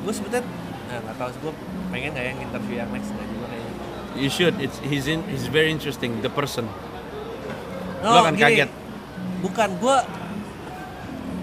gue 0.00 0.12
sebetulnya 0.12 0.44
eh, 0.86 1.00
nggak 1.00 1.16
tahu 1.16 1.28
gue 1.40 1.52
pengen 1.88 2.12
kayak 2.12 2.28
yang 2.30 2.40
interview 2.42 2.76
yang 2.76 2.90
next 2.90 3.08
nggak 3.10 3.24
juga 3.26 3.46
kayaknya 3.48 3.68
You 4.12 4.28
should. 4.28 4.54
It's 4.58 4.76
he's 4.80 5.06
in 5.06 5.24
he's 5.26 5.46
very 5.46 5.68
interesting 5.68 6.18
the 6.18 6.28
person. 6.28 6.68
No, 8.00 8.10
Lo 8.10 8.18
akan 8.22 8.34
gini, 8.34 8.44
kaget. 8.60 8.70
Bukan 9.40 9.68
gue, 9.76 9.96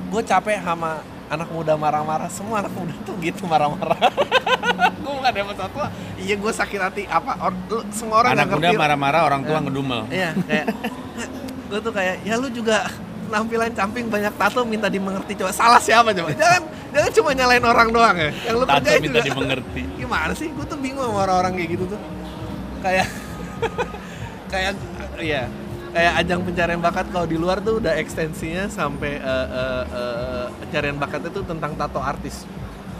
gue 0.10 0.22
capek 0.22 0.58
sama 0.60 1.02
anak 1.28 1.50
muda 1.52 1.74
marah-marah. 1.76 2.30
Semua 2.32 2.64
anak 2.64 2.74
muda 2.74 2.94
tuh 3.04 3.16
gitu 3.20 3.44
marah-marah. 3.46 3.98
gue 5.04 5.12
bukan 5.14 5.44
masa 5.48 5.66
tua. 5.72 5.88
Iya 6.16 6.36
gue 6.36 6.52
sakit 6.52 6.80
hati. 6.80 7.04
Apa? 7.08 7.32
Or, 7.44 7.54
lu, 7.72 7.80
semua 7.92 8.24
orang 8.24 8.36
Anak 8.36 8.48
muda 8.52 8.70
marah-marah, 8.74 9.22
orang 9.24 9.42
tua 9.44 9.58
Eh. 9.58 9.64
ngedumel. 9.68 10.02
Iya 10.10 10.30
kayak 10.48 10.66
gue 11.70 11.80
tuh 11.84 11.92
kayak 11.92 12.16
ya 12.24 12.40
lu 12.40 12.48
juga 12.48 12.88
penampilan 13.28 13.76
camping 13.76 14.08
banyak 14.08 14.32
tato 14.40 14.64
minta 14.64 14.88
dimengerti 14.88 15.36
coba 15.36 15.52
salah 15.52 15.84
siapa 15.84 16.16
coba 16.16 16.32
jangan 16.32 16.64
jangan 16.96 17.12
cuma 17.12 17.30
nyalain 17.36 17.60
orang 17.60 17.92
doang 17.92 18.16
ya 18.16 18.32
yang 18.48 18.56
lu 18.56 18.64
Tato 18.64 18.88
kerjain 18.88 19.04
minta 19.04 19.20
juga 19.20 19.28
dimengerti. 19.28 19.82
gimana 20.00 20.32
sih 20.32 20.48
gue 20.48 20.64
tuh 20.64 20.80
bingung 20.80 21.04
sama 21.04 21.28
orang-orang 21.28 21.60
kayak 21.60 21.70
gitu 21.76 21.84
tuh 21.92 22.00
kayak 22.80 23.08
kayak 24.48 24.74
ya 25.20 25.44
kayak 25.92 26.14
ajang 26.22 26.40
pencarian 26.42 26.80
bakat 26.80 27.06
kalau 27.10 27.26
di 27.26 27.36
luar 27.36 27.58
tuh 27.60 27.80
udah 27.80 27.94
ekstensinya 27.96 28.68
sampai 28.68 29.18
eh, 29.18 29.48
eh, 29.50 29.84
eh, 29.88 30.46
pencarian 30.60 30.96
bakatnya 30.96 31.30
tuh 31.30 31.44
tentang 31.44 31.74
tato 31.74 32.00
artis. 32.00 32.44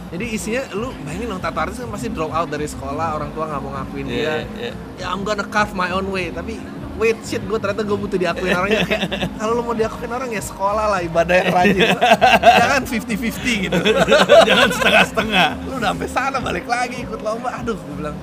Jadi 0.08 0.24
isinya 0.32 0.64
lu 0.72 0.88
bayangin 1.04 1.28
dong 1.28 1.42
tato 1.42 1.60
artis 1.60 1.76
kan 1.78 1.88
pasti 1.88 2.08
drop 2.08 2.32
out 2.32 2.48
dari 2.48 2.64
sekolah 2.64 3.12
orang 3.12 3.28
tua 3.32 3.44
nggak 3.44 3.60
mau 3.60 3.72
ngakuin 3.76 4.06
Iya, 4.08 4.16
dia. 4.16 4.32
iya. 4.56 4.72
ya 4.96 5.06
I'm 5.12 5.20
gonna 5.20 5.44
carve 5.44 5.76
my 5.76 5.92
own 5.92 6.08
way. 6.08 6.32
Tapi 6.32 6.56
wait 6.96 7.14
shit 7.22 7.44
gue 7.44 7.58
ternyata 7.60 7.84
gue 7.84 7.94
butuh 7.94 8.16
diakuin 8.16 8.56
orangnya. 8.58 8.88
Kayak 8.88 9.04
kalau 9.36 9.52
lu 9.52 9.62
mau 9.62 9.76
diakuin 9.76 10.08
orang 10.08 10.30
ya 10.32 10.40
sekolah 10.40 10.86
lah 10.96 11.00
ibadah 11.04 11.34
yang 11.36 11.50
rajin. 11.52 11.88
Jangan 12.64 12.82
50-50 12.88 13.64
gitu. 13.68 13.78
Jangan 14.48 14.68
setengah-setengah. 14.72 15.48
lu 15.68 15.74
udah 15.76 15.90
sampai 15.92 16.08
sana 16.08 16.38
balik 16.40 16.64
lagi 16.64 17.04
ikut 17.04 17.20
lomba. 17.20 17.60
Aduh 17.60 17.76
gue 17.76 17.94
bilang. 18.00 18.16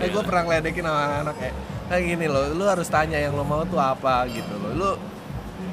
Kayak 0.00 0.10
gue 0.16 0.22
pernah 0.24 0.42
ngeledekin 0.48 0.84
sama 0.88 1.02
anak 1.20 1.34
kayak 1.36 1.54
kayak 1.90 2.04
gini 2.06 2.26
loh 2.30 2.54
lu 2.54 2.62
harus 2.70 2.86
tanya 2.86 3.18
yang 3.18 3.34
lo 3.34 3.42
mau 3.42 3.66
tuh 3.66 3.82
apa 3.82 4.30
gitu 4.30 4.54
loh. 4.62 4.72
Lu 4.78 4.90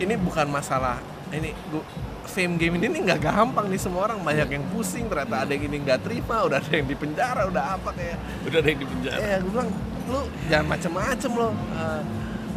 ini 0.02 0.18
bukan 0.18 0.50
masalah 0.50 0.98
ini 1.30 1.54
gua, 1.70 1.86
fame 2.26 2.58
game 2.58 2.82
ini 2.82 2.90
nih 2.90 3.02
nggak 3.14 3.22
gampang 3.22 3.70
nih 3.70 3.78
semua 3.78 4.10
orang. 4.10 4.26
Banyak 4.26 4.50
yang 4.50 4.66
pusing 4.74 5.06
ternyata 5.06 5.46
ada 5.46 5.52
yang 5.54 5.70
ini 5.70 5.78
nggak 5.86 6.02
terima 6.02 6.42
udah 6.50 6.58
ada 6.58 6.72
yang 6.74 6.90
di 6.90 6.98
penjara 6.98 7.46
udah 7.46 7.64
apa 7.78 7.90
kayak. 7.94 8.18
Udah 8.50 8.58
ada 8.58 8.68
yang 8.68 8.80
di 8.82 8.88
penjara. 8.90 9.20
ya 9.22 9.38
gue 9.38 9.52
bilang 9.54 9.70
lu 10.08 10.20
jangan 10.50 10.66
macem-macem 10.74 11.32
lo 11.38 11.50
Eh, 11.54 12.02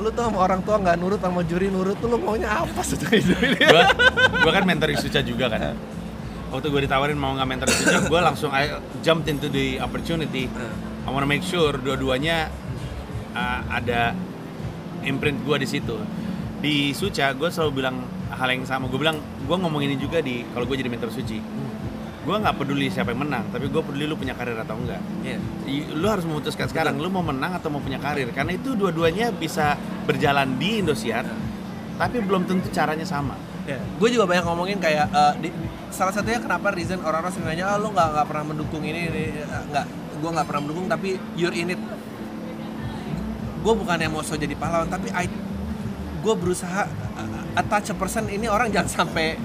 lu 0.00 0.08
tuh 0.08 0.22
sama 0.24 0.38
orang 0.40 0.60
tua 0.64 0.76
nggak 0.80 0.96
nurut 0.96 1.20
sama 1.20 1.44
juri 1.44 1.68
nurut 1.68 2.00
tuh 2.00 2.08
lu 2.08 2.16
maunya 2.16 2.48
apa 2.48 2.80
sih 2.80 2.96
gua, 2.96 3.84
gua 4.40 4.52
kan 4.56 4.64
mentoring 4.64 4.96
Suca 4.96 5.20
juga 5.20 5.52
kan. 5.52 5.76
Waktu 6.50 6.66
gue 6.66 6.80
ditawarin 6.88 7.14
mau 7.20 7.36
nggak 7.36 7.46
mentoring 7.46 7.76
Suca 7.76 7.98
gue 8.08 8.20
langsung 8.24 8.50
I 8.50 8.80
jumped 9.04 9.28
into 9.28 9.52
the 9.52 9.76
opportunity. 9.84 10.48
I 11.04 11.08
wanna 11.12 11.28
make 11.28 11.44
sure 11.44 11.76
dua-duanya 11.76 12.48
uh, 13.32 13.60
ada 13.68 14.12
imprint 15.02 15.40
gue 15.44 15.56
di 15.60 15.68
situ. 15.68 15.96
Di 16.60 16.92
Suca 16.92 17.32
gue 17.32 17.48
selalu 17.48 17.72
bilang 17.80 17.96
hal 18.28 18.48
yang 18.52 18.68
sama. 18.68 18.86
Gue 18.86 19.00
bilang 19.00 19.16
gue 19.20 19.56
ngomong 19.56 19.80
ini 19.80 19.96
juga 19.96 20.20
di 20.20 20.44
kalau 20.52 20.68
gue 20.68 20.76
jadi 20.76 20.90
mentor 20.92 21.08
Suci. 21.08 21.40
Gue 22.20 22.36
nggak 22.36 22.52
peduli 22.60 22.92
siapa 22.92 23.16
yang 23.16 23.24
menang 23.24 23.48
tapi 23.48 23.72
gue 23.72 23.80
peduli 23.80 24.04
lu 24.04 24.12
punya 24.12 24.36
karir 24.36 24.52
atau 24.54 24.76
enggak. 24.76 25.00
I- 25.64 25.88
lu 25.96 26.04
harus 26.04 26.28
memutuskan 26.28 26.68
sekarang 26.68 27.00
lu 27.00 27.08
mau 27.08 27.24
menang 27.24 27.56
atau 27.56 27.72
mau 27.72 27.80
punya 27.80 27.96
karir. 27.96 28.28
Karena 28.30 28.52
itu 28.54 28.76
dua-duanya 28.76 29.32
bisa 29.32 29.74
berjalan 30.04 30.60
di 30.60 30.84
Indosiar 30.84 31.24
tapi 31.96 32.16
belum 32.24 32.48
tentu 32.48 32.72
caranya 32.72 33.04
sama. 33.04 33.36
Ya, 33.68 33.76
gue 33.76 34.08
juga 34.08 34.24
banyak 34.24 34.44
ngomongin 34.48 34.80
kayak 34.80 35.12
eh, 35.12 35.34
di- 35.44 35.54
salah 35.92 36.16
satunya 36.16 36.40
kenapa 36.40 36.72
reason 36.72 36.96
orang-orang 37.04 37.28
sering 37.28 37.48
nanya, 37.52 37.72
ah, 37.72 37.76
lu 37.76 37.92
nggak 37.92 38.08
nggak 38.16 38.26
pernah 38.26 38.44
mendukung 38.48 38.82
ini, 38.82 39.00
ini 39.12 39.24
Eh, 39.36 39.64
nggak, 39.68 39.84
gue 40.16 40.30
nggak 40.32 40.46
pernah 40.48 40.60
mendukung 40.64 40.86
tapi 40.88 41.20
you're 41.36 41.52
in 41.52 41.76
it. 41.76 41.80
Gue 43.60 43.74
bukan 43.74 43.96
yang 43.96 44.12
mau 44.12 44.24
so 44.24 44.34
jadi 44.34 44.52
pahlawan 44.54 44.88
tapi 44.88 45.12
I, 45.12 45.28
gue 46.20 46.34
berusaha 46.34 46.88
uh, 46.88 47.42
attach 47.54 47.92
a 47.92 47.96
person 47.96 48.24
ini 48.26 48.44
orang 48.44 48.68
jangan 48.68 48.88
sampai 49.04 49.36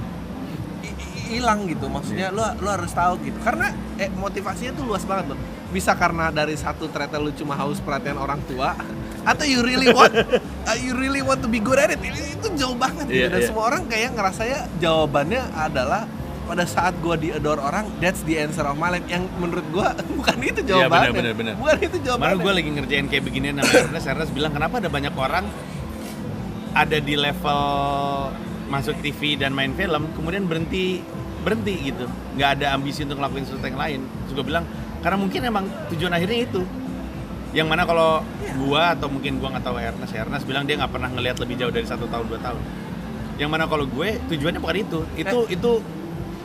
hi- 0.82 0.96
hi- 0.96 1.24
hilang 1.36 1.68
gitu. 1.68 1.88
Maksudnya 1.88 2.32
lu 2.32 2.40
lu 2.60 2.68
harus 2.68 2.92
tahu 2.92 3.20
gitu. 3.22 3.36
Karena 3.40 3.70
eh, 3.96 4.08
motivasinya 4.10 4.72
tuh 4.74 4.86
luas 4.86 5.04
banget 5.04 5.36
loh. 5.36 5.40
Bisa 5.70 5.92
karena 5.94 6.32
dari 6.32 6.56
satu 6.56 6.88
ternyata 6.88 7.20
lu 7.20 7.32
cuma 7.32 7.56
haus 7.56 7.80
perhatian 7.80 8.16
orang 8.16 8.40
tua 8.46 8.76
atau 9.32 9.44
you 9.44 9.60
really 9.60 9.90
want 9.90 10.14
uh, 10.70 10.78
you 10.78 10.94
really 10.94 11.20
want 11.20 11.42
to 11.42 11.50
be 11.50 11.60
good 11.60 11.76
at 11.76 11.92
it. 11.92 12.00
Itu 12.00 12.52
jauh 12.56 12.78
banget 12.78 13.08
gitu. 13.12 13.20
Iya, 13.20 13.28
Dan 13.36 13.40
iya. 13.44 13.48
semua 13.48 13.64
orang 13.68 13.84
kayak 13.86 14.16
ngerasanya 14.16 14.60
jawabannya 14.80 15.44
adalah 15.52 16.08
pada 16.46 16.64
saat 16.64 16.94
gua 17.00 17.16
diadore 17.16 17.58
orang 17.58 17.90
that's 17.98 18.22
the 18.24 18.38
answer 18.38 18.62
of 18.62 18.76
my 18.76 18.88
life 18.88 19.04
yang 19.06 19.26
menurut 19.36 19.66
gua 19.70 19.92
bukan 20.20 20.38
itu 20.40 20.62
Iya, 20.62 20.86
jawabannya 20.86 21.10
benar, 21.10 21.14
benar, 21.14 21.34
benar. 21.36 21.54
bukan 21.58 21.78
itu 21.82 21.98
jawabannya 22.00 22.36
gue 22.38 22.54
lagi 22.54 22.70
ngerjain 22.72 23.06
kayak 23.08 23.24
beginian 23.24 23.56
sama 23.58 23.72
Ernest, 23.84 24.08
Ernest 24.08 24.32
bilang 24.32 24.52
kenapa 24.52 24.78
ada 24.78 24.88
banyak 24.88 25.14
orang 25.14 25.46
ada 26.72 26.98
di 26.98 27.16
level 27.16 27.62
masuk 28.66 28.98
TV 29.00 29.36
dan 29.36 29.54
main 29.54 29.72
film, 29.72 30.12
kemudian 30.12 30.44
berhenti 30.44 31.00
berhenti 31.40 31.94
gitu, 31.94 32.06
nggak 32.34 32.50
ada 32.60 32.74
ambisi 32.74 33.06
untuk 33.06 33.22
ngelakuin 33.22 33.46
sesuatu 33.46 33.64
yang 33.64 33.78
lain. 33.78 34.00
Terus 34.26 34.34
gue 34.34 34.46
bilang 34.46 34.66
karena 35.00 35.16
mungkin 35.16 35.40
emang 35.40 35.66
tujuan 35.90 36.12
akhirnya 36.12 36.40
itu. 36.44 36.62
Yang 37.54 37.68
mana 37.70 37.86
kalau 37.86 38.20
Iya. 38.36 38.52
gua 38.58 38.84
atau 38.92 39.08
mungkin 39.08 39.40
gua 39.40 39.56
nggak 39.56 39.64
tahu 39.64 39.78
Ernest, 39.78 40.12
Ernest 40.12 40.44
bilang 40.44 40.66
dia 40.66 40.76
nggak 40.76 40.92
pernah 40.92 41.08
ngelihat 41.08 41.38
lebih 41.40 41.56
jauh 41.56 41.72
dari 41.72 41.86
satu 41.86 42.04
tahun 42.06 42.26
dua 42.28 42.40
tahun. 42.42 42.60
Yang 43.38 43.50
mana 43.52 43.64
kalau 43.64 43.86
gue 43.86 44.10
tujuannya 44.28 44.60
bukan 44.60 44.78
itu, 44.82 45.00
itu 45.16 45.38
Eh. 45.46 45.56
itu 45.56 45.72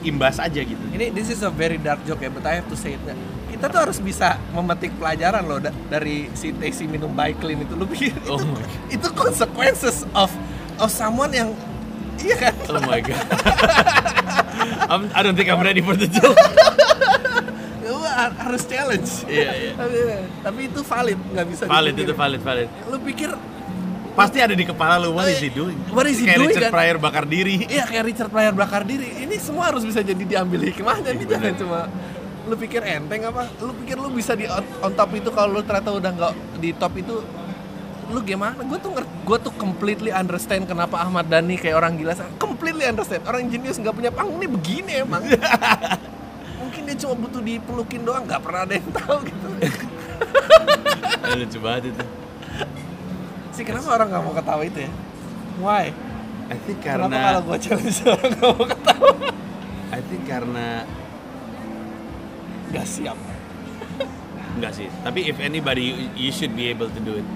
imbas 0.02 0.40
aja 0.40 0.60
gitu. 0.60 0.80
ini 0.90 1.12
this 1.12 1.28
is 1.28 1.40
a 1.44 1.52
very 1.52 1.76
dark 1.76 2.00
joke 2.04 2.20
ya 2.20 2.28
but 2.28 2.44
I 2.44 2.60
have 2.60 2.68
to 2.68 2.76
say 2.78 2.96
it 2.96 3.02
kita 3.50 3.66
tuh 3.68 3.80
harus 3.84 3.98
bisa 4.00 4.40
memetik 4.50 4.96
pelajaran 4.96 5.44
loh 5.44 5.60
da- 5.60 5.74
dari 5.92 6.32
si 6.32 6.54
Taxi 6.56 6.88
minum 6.88 7.12
Baiklin 7.12 7.60
itu 7.60 7.76
lu 7.76 7.84
pikir 7.84 8.16
Oh 8.30 8.40
itu, 8.40 8.46
my 8.46 8.56
God. 8.56 8.70
itu 8.88 9.08
consequences 9.12 9.96
of 10.16 10.32
of 10.80 10.88
someone 10.88 11.28
yang 11.30 11.52
iya 12.24 12.36
kan 12.48 12.54
Oh 12.72 12.80
my 12.80 13.04
god. 13.04 13.20
I'm, 14.90 15.06
I 15.12 15.20
don't 15.22 15.36
think 15.36 15.52
I'm 15.52 15.60
ready 15.60 15.84
for 15.84 15.94
the 15.94 16.08
joke. 16.08 16.36
harus 18.20 18.62
challenge 18.68 19.24
Iya, 19.24 19.50
iya. 19.54 19.72
tapi, 19.72 19.96
tapi 20.44 20.60
itu 20.68 20.80
valid 20.84 21.18
nggak 21.32 21.46
bisa 21.48 21.62
Valid 21.64 21.94
dipungkiri. 21.96 22.04
itu 22.04 22.14
valid 22.16 22.40
valid. 22.44 22.68
lu 22.92 22.96
pikir 23.00 23.30
Pasti 24.10 24.38
ada 24.42 24.52
di 24.52 24.66
kepala 24.66 24.98
lu 24.98 25.14
what 25.14 25.30
is 25.30 25.38
he 25.38 25.50
doing? 25.50 25.78
What 25.94 26.06
is 26.10 26.18
he 26.18 26.26
Kayak 26.26 26.38
doing, 26.42 26.50
Richard 26.50 26.66
kan? 26.68 26.72
Pryor 26.74 26.96
bakar 26.98 27.24
diri. 27.24 27.54
Iya 27.70 27.84
kayak 27.86 28.04
Richard 28.10 28.30
Pryor 28.30 28.54
bakar 28.58 28.82
diri. 28.82 29.08
Ini 29.22 29.34
semua 29.38 29.70
harus 29.70 29.86
bisa 29.86 30.02
jadi 30.02 30.18
diambil 30.18 30.66
hikmahnya. 30.66 31.14
Ini 31.14 31.24
Iya, 31.24 31.30
jangan 31.38 31.54
cuma 31.56 31.80
lu 32.50 32.54
pikir 32.58 32.82
enteng 32.82 33.22
apa? 33.30 33.46
Lu 33.62 33.72
pikir 33.78 33.96
lu 34.00 34.10
bisa 34.10 34.34
di 34.34 34.50
on, 34.50 34.92
top 34.92 35.10
itu 35.14 35.30
kalau 35.30 35.54
lu 35.54 35.62
ternyata 35.62 35.90
udah 35.94 36.10
nggak 36.10 36.32
di 36.58 36.70
top 36.74 36.92
itu 36.98 37.22
lu 38.10 38.20
gimana? 38.26 38.58
Gue 38.66 38.78
tuh 38.82 38.90
gue 38.98 39.38
tuh 39.38 39.52
completely 39.54 40.10
understand 40.10 40.66
kenapa 40.66 40.98
Ahmad 40.98 41.30
Dhani 41.30 41.54
kayak 41.54 41.78
orang 41.78 41.94
gila. 41.94 42.18
Completely 42.42 42.90
understand. 42.90 43.22
Orang 43.30 43.46
jenius 43.46 43.78
nggak 43.78 43.94
punya 43.94 44.10
panggung 44.10 44.42
ini 44.42 44.50
begini 44.50 44.92
emang. 45.06 45.22
Mungkin 46.60 46.82
dia 46.86 46.96
cuma 47.06 47.14
butuh 47.14 47.40
dipelukin 47.40 48.02
doang, 48.02 48.26
nggak 48.26 48.42
pernah 48.42 48.66
ada 48.66 48.74
yang 48.74 48.90
tahu 48.90 49.16
gitu. 49.26 49.48
Eh, 51.20 51.36
lucu 51.36 51.62
banget 51.62 51.94
itu. 51.94 52.04
Sih 53.50 53.64
kenapa 53.66 53.88
orang 53.94 54.08
nggak 54.08 54.22
mau 54.22 54.34
ketawa 54.34 54.62
itu 54.62 54.78
ya? 54.86 54.90
Why? 55.60 55.84
I 56.50 56.56
think 56.66 56.82
Kenapa 56.82 57.06
karena 57.06 57.18
kalau 57.22 57.42
gue 57.46 57.58
challenge 57.62 57.98
orang 58.14 58.30
nggak 58.34 58.50
mau 58.50 58.66
ketawa? 58.66 59.12
I 59.90 60.00
think 60.06 60.22
karena 60.26 60.66
Gak 62.70 62.86
siap. 62.86 63.18
enggak 64.50 64.72
sih. 64.74 64.86
Tapi 65.02 65.26
if 65.26 65.36
anybody 65.38 65.90
you, 65.90 65.94
you 66.14 66.30
should 66.30 66.54
be 66.54 66.70
able 66.70 66.86
to 66.86 67.00
do 67.02 67.18
it. 67.18 67.26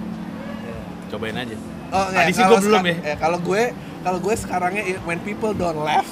Cobain 1.11 1.35
aja. 1.35 1.55
Oh, 1.91 2.07
Tadi 2.11 2.31
sih 2.31 2.43
kalau 2.43 2.59
gua 2.59 2.67
belum 2.67 2.85
ya. 2.87 2.97
Kalau 3.19 3.39
gue, 3.39 3.63
kalau 4.03 4.19
gue 4.19 4.35
sekarangnya 4.35 4.83
when 5.03 5.19
people 5.23 5.51
don't 5.51 5.79
laugh, 5.79 6.07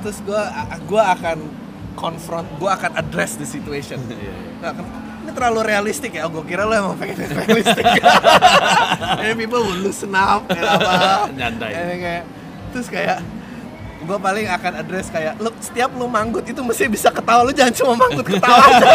terus 0.00 0.20
gue, 0.24 0.42
gue 0.84 1.02
akan 1.02 1.38
confront, 1.92 2.48
gue 2.56 2.68
akan 2.68 2.92
address 2.96 3.36
the 3.36 3.44
situation. 3.44 4.00
Iya, 4.10 4.16
iya. 4.16 4.34
Nah, 4.60 4.72
ini 5.20 5.30
terlalu 5.36 5.60
realistik 5.68 6.10
ya. 6.16 6.26
Oh, 6.26 6.30
gue 6.32 6.44
kira 6.48 6.64
lo 6.64 6.72
emang 6.72 6.96
pengen 6.96 7.28
realistik. 7.44 7.84
Ini 9.20 9.34
people 9.36 9.62
will 9.62 9.80
loosen 9.84 10.12
up, 10.16 10.48
kayak 10.48 10.80
apa? 10.80 10.92
Nyantai. 11.32 11.70
Kayak, 11.70 11.98
kayak, 12.00 12.22
terus 12.72 12.88
kayak 12.88 13.18
gue 14.00 14.16
paling 14.16 14.48
akan 14.48 14.72
address 14.80 15.12
kayak 15.12 15.36
lu 15.36 15.52
setiap 15.60 15.92
lu 15.92 16.08
manggut 16.08 16.40
itu 16.48 16.56
mesti 16.64 16.88
bisa 16.88 17.12
ketawa 17.12 17.44
lu 17.44 17.52
jangan 17.52 17.74
cuma 17.76 17.92
manggut 18.00 18.26
ketawa 18.26 18.64
aja. 18.64 18.88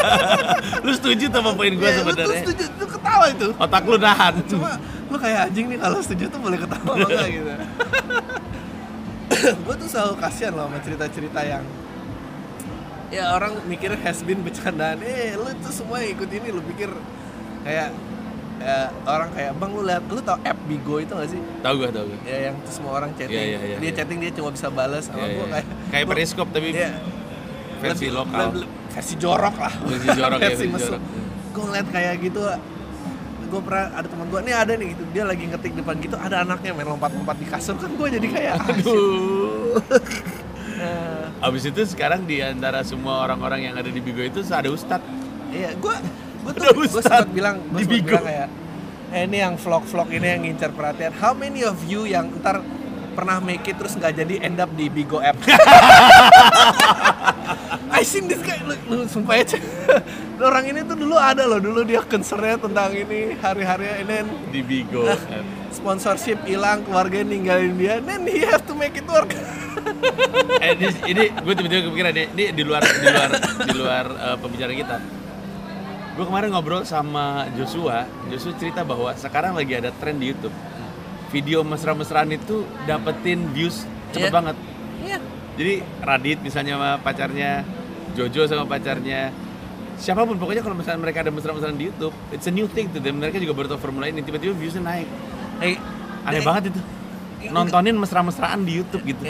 lu 0.84 0.90
setuju 0.98 1.30
sama 1.30 1.54
poin 1.54 1.70
gue 1.70 1.78
lu 1.78 1.86
tuh 1.86 2.02
sebenarnya? 2.02 2.42
setuju 2.42 2.64
tuh 2.74 2.88
ketawa 2.90 3.24
itu. 3.30 3.48
Otak 3.54 3.82
lu 3.86 3.96
nahan. 4.02 4.34
cuma 4.50 4.70
lu 5.06 5.16
kayak 5.22 5.38
anjing 5.46 5.66
nih 5.70 5.78
kalau 5.78 5.98
setuju 6.02 6.24
tuh 6.26 6.40
boleh 6.42 6.58
ketawa 6.58 6.90
apa 6.98 7.06
enggak 7.06 7.28
gitu 7.30 7.52
gue 9.66 9.74
tuh 9.78 9.88
selalu 9.90 10.14
kasihan 10.18 10.52
loh 10.54 10.66
sama 10.66 10.78
cerita-cerita 10.82 11.40
yang 11.46 11.64
ya 13.08 13.32
orang 13.32 13.62
mikir 13.64 13.94
has 13.96 14.20
been 14.20 14.40
bercandaan 14.40 14.98
eh 15.00 15.34
lu 15.34 15.46
tuh 15.56 15.70
semua 15.70 16.02
ikut 16.02 16.26
ini 16.26 16.48
lu 16.48 16.58
pikir 16.64 16.90
kayak 17.62 17.94
ya, 18.56 18.78
orang 19.04 19.30
kayak 19.30 19.52
bang 19.54 19.70
lu 19.70 19.82
lihat 19.82 20.02
lu 20.04 20.18
tau 20.20 20.38
app 20.40 20.58
Bigo 20.64 20.98
itu 20.98 21.12
gak 21.12 21.28
sih 21.28 21.40
Tahu 21.60 21.74
gua, 21.76 21.88
tahu 21.88 22.04
gua. 22.04 22.18
ya 22.24 22.38
yang 22.44 22.56
tuh 22.60 22.72
semua 22.72 22.92
orang 22.94 23.10
chatting 23.12 23.36
Iya, 23.36 23.44
iya, 23.44 23.58
iya, 23.64 23.76
dia 23.76 23.84
iya. 23.84 23.94
chatting 23.94 24.18
dia 24.18 24.32
cuma 24.32 24.50
bisa 24.50 24.66
balas 24.68 25.06
sama 25.06 25.22
Iya, 25.22 25.32
gua 25.32 25.44
iya. 25.44 25.52
kayak 25.52 25.66
Kayak 25.86 26.06
Periscope 26.08 26.50
tapi 26.50 26.68
Iya. 26.72 26.90
versi 27.76 27.94
Lebih- 28.02 28.12
lokal. 28.12 28.46
lebih- 28.50 28.70
versi 28.88 29.14
jorok 29.16 29.56
lah 29.56 29.72
Versi 29.84 30.08
jorok 30.10 30.38
ya, 30.38 30.48
versi 30.48 30.66
jorok. 30.68 31.00
gue 31.48 31.62
ngeliat 31.62 31.88
kayak 31.88 32.14
gitu 32.22 32.40
gue 33.46 33.60
pernah 33.62 33.86
ada 33.94 34.06
teman 34.08 34.26
gue 34.26 34.40
nih 34.42 34.54
ada 34.56 34.72
nih 34.74 34.86
gitu 34.90 35.02
dia 35.12 35.22
lagi 35.22 35.44
ngetik 35.46 35.72
depan 35.72 35.94
gitu 35.96 36.16
ada 36.16 36.42
anaknya 36.42 36.74
main 36.74 36.88
lompat-lompat 36.88 37.36
di 37.36 37.46
kasur 37.46 37.76
kan 37.76 37.88
gue 37.88 38.08
jadi 38.10 38.26
kayak. 38.26 38.54
Aduh. 38.58 39.78
Abis 41.36 41.68
itu 41.68 41.82
sekarang 41.84 42.24
di 42.24 42.40
antara 42.40 42.80
semua 42.80 43.28
orang-orang 43.28 43.68
yang 43.68 43.74
ada 43.76 43.92
di 43.92 44.00
Bigo 44.00 44.24
itu 44.24 44.40
ada 44.48 44.68
Ustadz. 44.72 45.04
iya 45.52 45.72
gue 45.78 45.94
gue 46.42 46.52
tuh 46.58 46.74
gue 46.74 47.02
sempat 47.02 47.30
bilang 47.30 47.62
gue 47.70 47.80
di 47.82 47.86
Bigo. 47.86 48.18
bilang 48.18 48.24
kayak 48.26 48.48
eh 49.14 49.22
ini 49.30 49.38
yang 49.38 49.54
vlog-vlog 49.54 50.08
ini 50.10 50.26
yang 50.26 50.42
ngincar 50.42 50.74
perhatian 50.74 51.14
how 51.22 51.30
many 51.30 51.62
of 51.62 51.78
you 51.86 52.02
yang 52.02 52.26
ntar 52.42 52.58
pernah 53.14 53.38
make 53.38 53.62
it 53.64 53.78
terus 53.78 53.94
nggak 53.94 54.12
jadi 54.26 54.34
end 54.42 54.58
up 54.58 54.68
di 54.74 54.90
Bigo 54.90 55.22
app 55.22 55.38
I 57.96 58.04
seen 58.04 58.28
this 58.28 58.44
guy 58.44 58.60
lu, 58.60 58.76
lu 58.92 58.96
sumpah 59.08 59.40
aja 59.40 59.56
orang 60.48 60.68
ini 60.68 60.84
tuh 60.84 60.96
dulu 61.00 61.16
ada 61.16 61.48
loh 61.48 61.56
dulu 61.56 61.80
dia 61.80 62.04
concernnya 62.04 62.60
tentang 62.60 62.92
ini 62.92 63.32
hari-hari 63.40 64.04
ini 64.04 64.20
di 64.52 64.60
Bigo. 64.60 65.08
sponsorship 65.72 66.44
hilang 66.44 66.84
keluarga 66.84 67.24
ninggalin 67.24 67.72
dia 67.76 68.00
then 68.04 68.28
he 68.28 68.44
have 68.44 68.60
to 68.68 68.76
make 68.76 68.92
it 68.96 69.08
work 69.08 69.32
eh, 70.64 70.72
ini, 70.76 70.86
ini 71.08 71.24
gue 71.32 71.54
tiba-tiba 71.56 71.82
kepikiran 71.88 72.10
deh, 72.12 72.26
ini 72.32 72.44
di 72.52 72.62
luar 72.64 72.82
di 72.84 73.06
luar 73.06 73.30
di 73.64 73.72
luar 73.76 74.04
eh, 74.08 74.36
pembicaraan 74.40 74.76
kita. 74.76 74.96
Gue 76.16 76.24
kemarin 76.24 76.48
ngobrol 76.48 76.80
sama 76.88 77.44
Joshua, 77.54 78.08
Joshua 78.32 78.56
cerita 78.56 78.80
bahwa 78.82 79.12
sekarang 79.12 79.52
lagi 79.52 79.76
ada 79.76 79.92
tren 79.92 80.16
di 80.16 80.32
YouTube. 80.32 80.54
Video 81.28 81.60
mesra-mesraan 81.60 82.32
itu 82.32 82.64
dapetin 82.88 83.52
views 83.52 83.84
cepet 84.16 84.32
Iya. 84.32 84.34
banget. 84.34 84.56
Iya. 85.04 85.18
Jadi 85.56 85.74
Radit 86.00 86.38
misalnya 86.40 86.72
sama 86.80 86.90
pacarnya, 87.04 87.68
Jojo 88.16 88.48
sama 88.48 88.64
pacarnya, 88.64 89.28
siapa 90.00 90.24
pun 90.24 90.40
pokoknya 90.40 90.64
kalau 90.64 90.72
misalnya 90.72 91.04
mereka 91.04 91.20
ada 91.20 91.28
mesra-mesraan 91.28 91.76
di 91.76 91.92
YouTube, 91.92 92.16
it's 92.32 92.48
a 92.48 92.52
new 92.54 92.64
thing 92.72 92.88
to 92.90 92.98
them. 92.98 93.20
Mereka 93.20 93.36
juga 93.36 93.52
baru 93.52 93.76
tahu 93.76 93.92
formula 93.92 94.08
ini, 94.08 94.24
tiba-tiba 94.24 94.56
viewsnya 94.56 94.80
naik. 94.80 95.08
Hey, 95.60 95.76
Aneh 96.24 96.40
eh, 96.40 96.44
banget 96.44 96.62
itu. 96.72 96.80
Nontonin 97.52 97.94
mesra-mesraan 98.00 98.64
di 98.64 98.80
YouTube 98.80 99.04
gitu. 99.04 99.20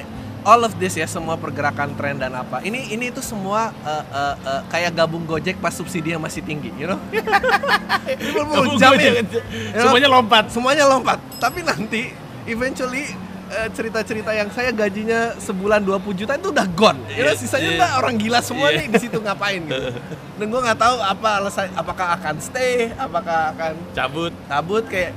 all 0.46 0.62
of 0.62 0.78
this 0.78 0.94
ya 0.94 1.10
semua 1.10 1.34
pergerakan 1.34 1.98
tren 1.98 2.22
dan 2.22 2.30
apa 2.30 2.62
ini 2.62 2.94
ini 2.94 3.10
itu 3.10 3.18
semua 3.18 3.74
eh, 3.82 4.04
eh, 4.14 4.34
eh, 4.46 4.62
kayak 4.70 4.94
gabung 4.94 5.26
Gojek 5.26 5.58
pas 5.58 5.74
subsidinya 5.74 6.30
masih 6.30 6.46
tinggi 6.46 6.70
you 6.78 6.86
know 6.86 7.02
jamin. 8.78 9.26
You 9.26 9.26
know? 9.74 9.82
Semuanya 9.90 10.08
lompat. 10.14 10.44
semuanya 10.54 10.84
lompat 10.86 11.18
tapi 11.42 11.66
nanti 11.66 12.14
eventually 12.46 13.10
eh, 13.10 13.25
cerita-cerita 13.46 14.30
yang 14.30 14.50
saya 14.50 14.74
gajinya 14.74 15.38
sebulan 15.38 15.80
20 15.80 16.18
juta 16.18 16.34
itu 16.34 16.50
udah 16.50 16.66
gone 16.74 16.98
know, 16.98 17.14
Iya, 17.14 17.38
sisanya 17.38 17.70
iya. 17.70 17.78
udah 17.78 17.90
orang 18.02 18.14
gila 18.18 18.40
semua 18.42 18.68
Iya. 18.70 18.78
nih 18.82 18.86
di 18.90 18.98
situ 18.98 19.18
ngapain 19.22 19.60
gitu 19.62 19.90
dan 20.38 20.46
gue 20.50 20.60
nggak 20.60 20.78
tahu 20.78 20.96
apa 20.98 21.28
alasan 21.38 21.70
apakah 21.72 22.06
akan 22.18 22.34
stay 22.42 22.90
apakah 22.94 23.54
akan 23.54 23.72
Cabut. 23.94 24.32
kabut 24.50 24.84
kayak 24.86 25.14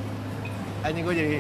anjing 0.86 1.04
gue 1.04 1.16
jadi 1.16 1.38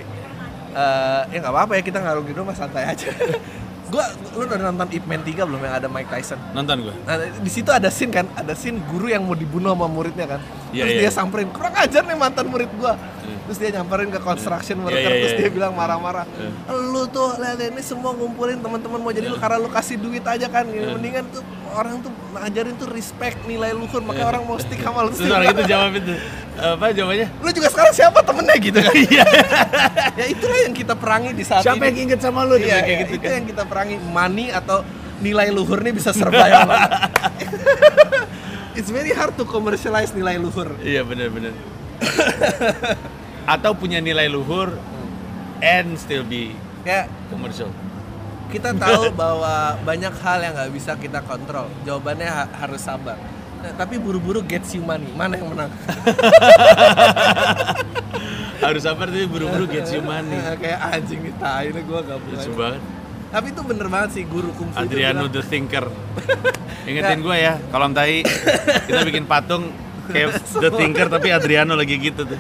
eh 0.69 1.21
ya 1.29 1.37
nggak 1.41 1.53
apa-apa 1.53 1.71
ya 1.77 1.81
kita 1.81 1.97
dulu 2.01 2.41
mas 2.45 2.57
santai 2.57 2.85
aja 2.85 3.09
gue 3.89 4.05
lu 4.37 4.45
udah 4.45 4.69
nonton 4.69 4.87
Ip 4.93 5.05
Man 5.09 5.25
3 5.25 5.49
belum 5.49 5.61
yang 5.65 5.75
ada 5.81 5.89
Mike 5.89 6.13
Tyson 6.13 6.37
Nonton 6.53 6.85
gue. 6.85 6.93
nah 7.09 7.17
di 7.17 7.49
situ 7.49 7.73
ada 7.73 7.89
scene 7.89 8.13
kan 8.13 8.29
ada 8.37 8.53
scene 8.53 8.77
guru 8.85 9.09
yang 9.09 9.25
mau 9.25 9.33
dibunuh 9.33 9.73
sama 9.73 9.89
muridnya 9.89 10.29
kan 10.29 10.41
Iya, 10.69 10.85
terus 10.85 10.93
iya. 10.93 11.01
dia 11.01 11.11
samperin 11.11 11.49
kurang 11.49 11.73
ajar 11.73 12.05
nih 12.05 12.13
mantan 12.13 12.45
murid 12.53 12.69
gua 12.77 12.93
terus 13.39 13.57
dia 13.57 13.69
nyamperin 13.71 14.09
ke 14.09 14.19
construction 14.19 14.77
Iya, 14.79 14.85
worker 14.85 14.99
iya, 15.05 15.19
terus 15.19 15.33
iya. 15.33 15.39
dia 15.39 15.49
bilang 15.49 15.73
marah-marah 15.73 16.25
Iya. 16.25 16.49
lu 16.85 17.03
tuh 17.07 17.29
lihat 17.35 17.59
ini 17.59 17.81
semua 17.81 18.11
ngumpulin 18.11 18.57
teman-teman 18.57 18.99
mau 18.99 19.09
jadi 19.09 19.25
lu 19.25 19.35
karena 19.35 19.57
lu 19.57 19.67
kasih 19.67 19.95
duit 19.95 20.21
aja 20.21 20.45
kan 20.45 20.65
Iya. 20.65 20.93
mendingan 20.93 21.25
tuh 21.29 21.41
orang 21.69 22.01
tuh 22.01 22.09
ngajarin 22.31 22.75
tuh 22.75 22.89
respect 22.89 23.37
nilai 23.43 23.71
luhur 23.71 24.01
makanya 24.01 24.27
orang 24.31 24.43
mau 24.43 24.57
stick 24.57 24.79
sama 24.79 25.01
lu 25.01 25.11
Terus 25.11 25.29
orang 25.29 25.51
itu 25.51 25.63
jawab 25.65 25.91
itu. 25.93 26.13
Apa 26.59 26.91
jawabannya? 26.91 27.27
lu 27.45 27.49
juga 27.49 27.67
sekarang 27.69 27.93
siapa 27.93 28.19
temennya 28.19 28.57
gitu 28.57 28.79
kan 28.79 28.95
Iya. 28.95 29.25
ya 30.19 30.25
itulah 30.27 30.59
yang 30.59 30.73
kita 30.73 30.93
perangi 30.93 31.31
di 31.31 31.43
saat 31.43 31.61
Siapa 31.61 31.83
yang 31.83 31.95
ini 31.95 32.03
inget 32.09 32.19
sama 32.19 32.43
lu? 32.43 32.55
Iya, 32.55 32.59
bilang 32.59 32.81
kayak 32.81 32.89
iya, 32.89 32.99
gitu 32.99 33.13
itu 33.13 33.23
kan. 33.23 33.31
yang 33.31 33.45
kita 33.47 33.63
perangi 33.63 33.95
money 34.01 34.47
atau 34.49 34.81
nilai 35.19 35.47
luhur 35.49 35.79
nih 35.79 35.93
bisa 35.93 36.09
apa 36.09 36.25
enggak. 36.31 36.69
it's 38.73 38.89
very 38.89 39.11
hard 39.11 39.35
to 39.35 39.43
commercialize 39.43 40.11
nilai 40.11 40.35
luhur 40.35 40.73
Iya 40.79 41.03
benar-benar. 41.03 41.53
Atau 43.53 43.73
punya 43.73 43.97
nilai 43.97 44.27
luhur 44.27 44.73
and 45.59 45.95
still 45.95 46.23
be 46.23 46.53
kayak 46.81 47.07
commercial. 47.27 47.67
kita 48.47 48.73
tahu 48.73 49.13
bahwa 49.13 49.55
banyak 49.79 50.09
hal 50.15 50.39
yang 50.39 50.53
nggak 50.53 50.71
bisa 50.71 50.95
kita 50.95 51.21
kontrol 51.21 51.69
jawabannya 51.83 52.25
ha- 52.25 52.51
harus 52.57 52.81
sabar 52.81 53.19
Nah, 53.59 53.75
tapi 53.75 53.99
buru-buru 53.99 54.39
gets 54.41 54.71
you 54.71 54.79
money 54.79 55.11
mana 55.11 55.35
yang 55.35 55.51
menang 55.51 55.67
Harus 58.59 58.81
sabar 58.81 59.07
tapi 59.07 59.23
buru-buru 59.25 59.67
gets 59.67 59.91
you 59.91 59.99
money. 60.01 60.39
kayak 60.55 60.79
anjing 60.81 61.19
nih 61.21 61.33
tai 61.35 61.67
ini 61.67 61.81
gue 61.81 61.99
gak 62.01 62.17
Lucu 62.17 62.35
boleh 62.39 62.55
banget. 62.55 62.81
tapi 63.29 63.47
itu 63.51 63.61
bener 63.61 63.87
banget 63.87 64.09
sih 64.15 64.23
guru 64.23 64.49
kungfu 64.53 64.75
Adriano 64.75 65.27
the 65.27 65.41
Thinker. 65.41 65.85
Ingetin 66.89 67.19
gue 67.19 67.35
ya, 67.35 67.59
kolam 67.69 67.91
tai 67.91 68.23
kita 68.87 69.03
bikin 69.03 69.23
patung 69.23 69.69
kayak 70.09 70.41
the 70.57 70.69
Thinker 70.73 71.07
tapi 71.07 71.27
Adriano 71.29 71.73
lagi 71.77 71.95
gitu 72.01 72.25
tuh. 72.25 72.39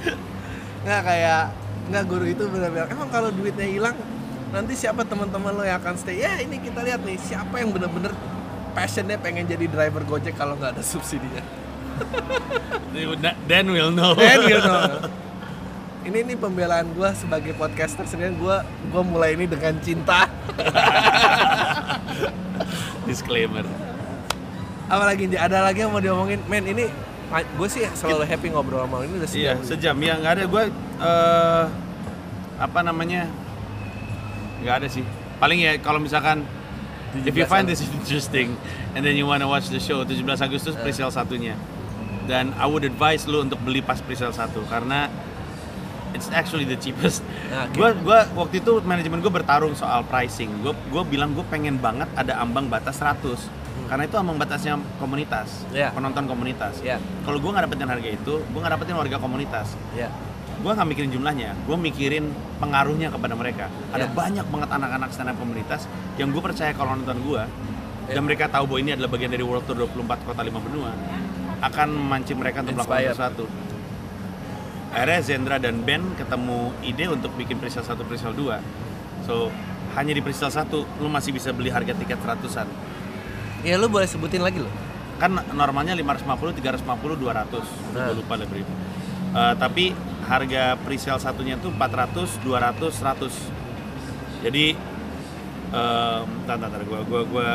nggak 0.83 1.01
kayak 1.05 1.41
nggak 1.89 2.03
guru 2.09 2.25
itu 2.25 2.43
bener 2.49 2.69
bilang 2.73 2.89
emang 2.89 3.09
kalau 3.13 3.29
duitnya 3.29 3.67
hilang 3.69 3.95
nanti 4.49 4.73
siapa 4.73 5.05
teman-teman 5.05 5.53
lo 5.53 5.63
yang 5.63 5.77
akan 5.77 5.93
stay 5.97 6.21
ya 6.21 6.41
ini 6.41 6.57
kita 6.57 6.81
lihat 6.81 7.05
nih 7.05 7.17
siapa 7.21 7.61
yang 7.61 7.69
bener-bener 7.69 8.13
passionnya 8.73 9.21
pengen 9.21 9.45
jadi 9.45 9.65
driver 9.69 10.01
gojek 10.05 10.33
kalau 10.33 10.57
nggak 10.57 10.77
ada 10.77 10.83
subsidinya 10.85 11.41
Then 13.47 13.71
we'll 13.71 13.91
know. 13.91 14.15
Then 14.15 14.39
you 14.47 14.59
know. 14.59 15.09
Ini 15.99 16.25
nih 16.25 16.37
pembelaan 16.39 16.95
gue 16.95 17.09
sebagai 17.13 17.53
podcaster 17.59 18.07
sendiri 18.07 18.33
gue 18.39 18.57
gue 18.63 19.03
mulai 19.03 19.35
ini 19.35 19.45
dengan 19.45 19.77
cinta. 19.83 20.31
Disclaimer. 23.07 23.67
Apalagi 24.89 25.29
ada 25.37 25.61
lagi 25.61 25.85
yang 25.85 25.93
mau 25.93 26.01
diomongin, 26.01 26.41
men 26.49 26.65
ini 26.65 26.89
gue 27.29 27.67
sih 27.69 27.85
selalu 27.93 28.25
happy 28.25 28.47
ngobrol 28.49 28.81
sama 28.83 29.05
ini 29.05 29.21
udah 29.21 29.29
Iya, 29.29 29.53
sejam. 29.61 29.93
sejam 29.93 29.95
ya 30.01 30.13
nggak 30.17 30.33
ada 30.33 30.43
gue 30.45 30.63
eh 30.99 31.63
apa 32.59 32.79
namanya 32.81 33.29
nggak 34.59 34.75
ada 34.83 34.87
sih. 34.89 35.05
Paling 35.37 35.59
ya 35.61 35.77
kalau 35.79 36.01
misalkan 36.01 36.43
if 37.15 37.31
you 37.31 37.45
17 37.45 37.47
find 37.47 37.65
this 37.65 37.79
interesting 37.85 38.57
and 38.91 39.05
then 39.05 39.15
you 39.15 39.23
wanna 39.23 39.47
watch 39.47 39.69
the 39.69 39.79
show 39.79 40.03
17 40.03 40.25
Agustus 40.41 40.73
presale 40.75 41.13
satunya. 41.13 41.55
Dan 42.25 42.53
I 42.57 42.65
would 42.65 42.83
advise 42.83 43.25
lu 43.25 43.41
untuk 43.41 43.57
beli 43.61 43.81
pas 43.81 43.97
presale 44.01 44.33
satu 44.33 44.61
karena 44.67 45.07
it's 46.11 46.29
actually 46.29 46.65
the 46.65 46.75
cheapest. 46.75 47.21
Nah, 47.49 47.69
oke. 47.69 47.77
Gue 47.77 47.89
gua 48.03 48.19
waktu 48.35 48.59
itu 48.59 48.81
manajemen 48.81 49.21
gue 49.21 49.29
bertarung 49.29 49.73
soal 49.73 50.01
pricing. 50.03 50.49
Gue 50.61 50.73
gue 50.73 51.03
bilang 51.05 51.33
gue 51.33 51.45
pengen 51.47 51.77
banget 51.77 52.09
ada 52.13 52.41
ambang 52.41 52.67
batas 52.67 52.97
100 52.97 53.37
karena 53.89 54.03
itu 54.05 54.15
ambang 54.15 54.37
batasnya 54.37 54.77
komunitas, 54.97 55.65
Iya. 55.69 55.89
penonton 55.89 56.25
komunitas. 56.25 56.77
Iya. 56.79 57.01
Kalau 57.25 57.41
gue 57.41 57.49
nggak 57.49 57.65
dapetin 57.65 57.89
harga 57.89 58.09
itu, 58.09 58.33
gue 58.39 58.59
nggak 58.59 58.73
dapetin 58.77 58.95
warga 58.95 59.17
komunitas. 59.17 59.73
Ya. 59.93 60.13
Gue 60.59 60.71
nggak 60.75 60.87
mikirin 60.87 61.09
jumlahnya, 61.09 61.55
gue 61.55 61.77
mikirin 61.79 62.25
pengaruhnya 62.59 63.09
kepada 63.09 63.33
mereka. 63.33 63.65
Ada 63.89 64.05
Iya. 64.05 64.13
banyak 64.13 64.45
banget 64.45 64.69
anak-anak 64.69 65.09
stand 65.09 65.29
up 65.31 65.37
komunitas 65.39 65.81
yang 66.19 66.29
gue 66.29 66.41
percaya 66.43 66.71
kalau 66.71 66.93
nonton 66.93 67.17
gue 67.23 67.41
Iya. 67.41 68.13
dan 68.13 68.21
mereka 68.23 68.45
tahu 68.45 68.69
bahwa 68.69 68.79
ini 68.79 68.91
adalah 68.93 69.09
bagian 69.09 69.31
dari 69.31 69.41
World 69.41 69.65
Tour 69.65 69.77
24 69.79 70.21
kota 70.21 70.41
lima 70.41 70.59
benua 70.59 70.91
akan 71.59 71.87
memancing 71.91 72.37
mereka 72.37 72.61
untuk 72.61 72.75
melakukan 72.77 73.11
sesuatu. 73.11 73.45
Akhirnya 74.89 75.21
Zendra 75.21 75.57
dan 75.57 75.85
Ben 75.85 76.01
ketemu 76.13 76.73
ide 76.81 77.05
untuk 77.07 77.29
bikin 77.37 77.61
presale 77.61 77.85
1, 77.85 78.01
presale 78.03 78.33
2 78.33 78.57
So, 79.21 79.53
hanya 79.93 80.13
di 80.13 80.21
presale 80.21 80.49
1 80.49 80.65
lu 80.97 81.07
masih 81.07 81.29
bisa 81.29 81.53
beli 81.53 81.69
harga 81.69 81.93
tiket 81.93 82.17
seratusan 82.17 82.65
Ya 83.63 83.75
lu 83.75 83.91
boleh 83.91 84.07
sebutin 84.07 84.39
lagi 84.39 84.63
loh. 84.63 84.71
Kan 85.19 85.35
normalnya 85.51 85.91
550, 85.99 86.63
350, 86.63 87.19
200 87.19 87.59
Nah. 87.91 88.15
Lupa 88.15 88.39
berapa 88.39 88.55
Eh, 89.29 89.53
Tapi 89.59 89.91
harga 90.25 90.79
presale 90.79 91.19
satunya 91.21 91.59
tuh 91.59 91.69
400, 91.75 92.39
200, 92.41 92.79
100 92.87 94.45
Jadi 94.47 94.65
um, 95.75 96.23
Bentar, 96.47 96.55
bentar, 96.57 96.81
gue 96.81 96.99
gua, 97.03 97.21
gua, 97.27 97.47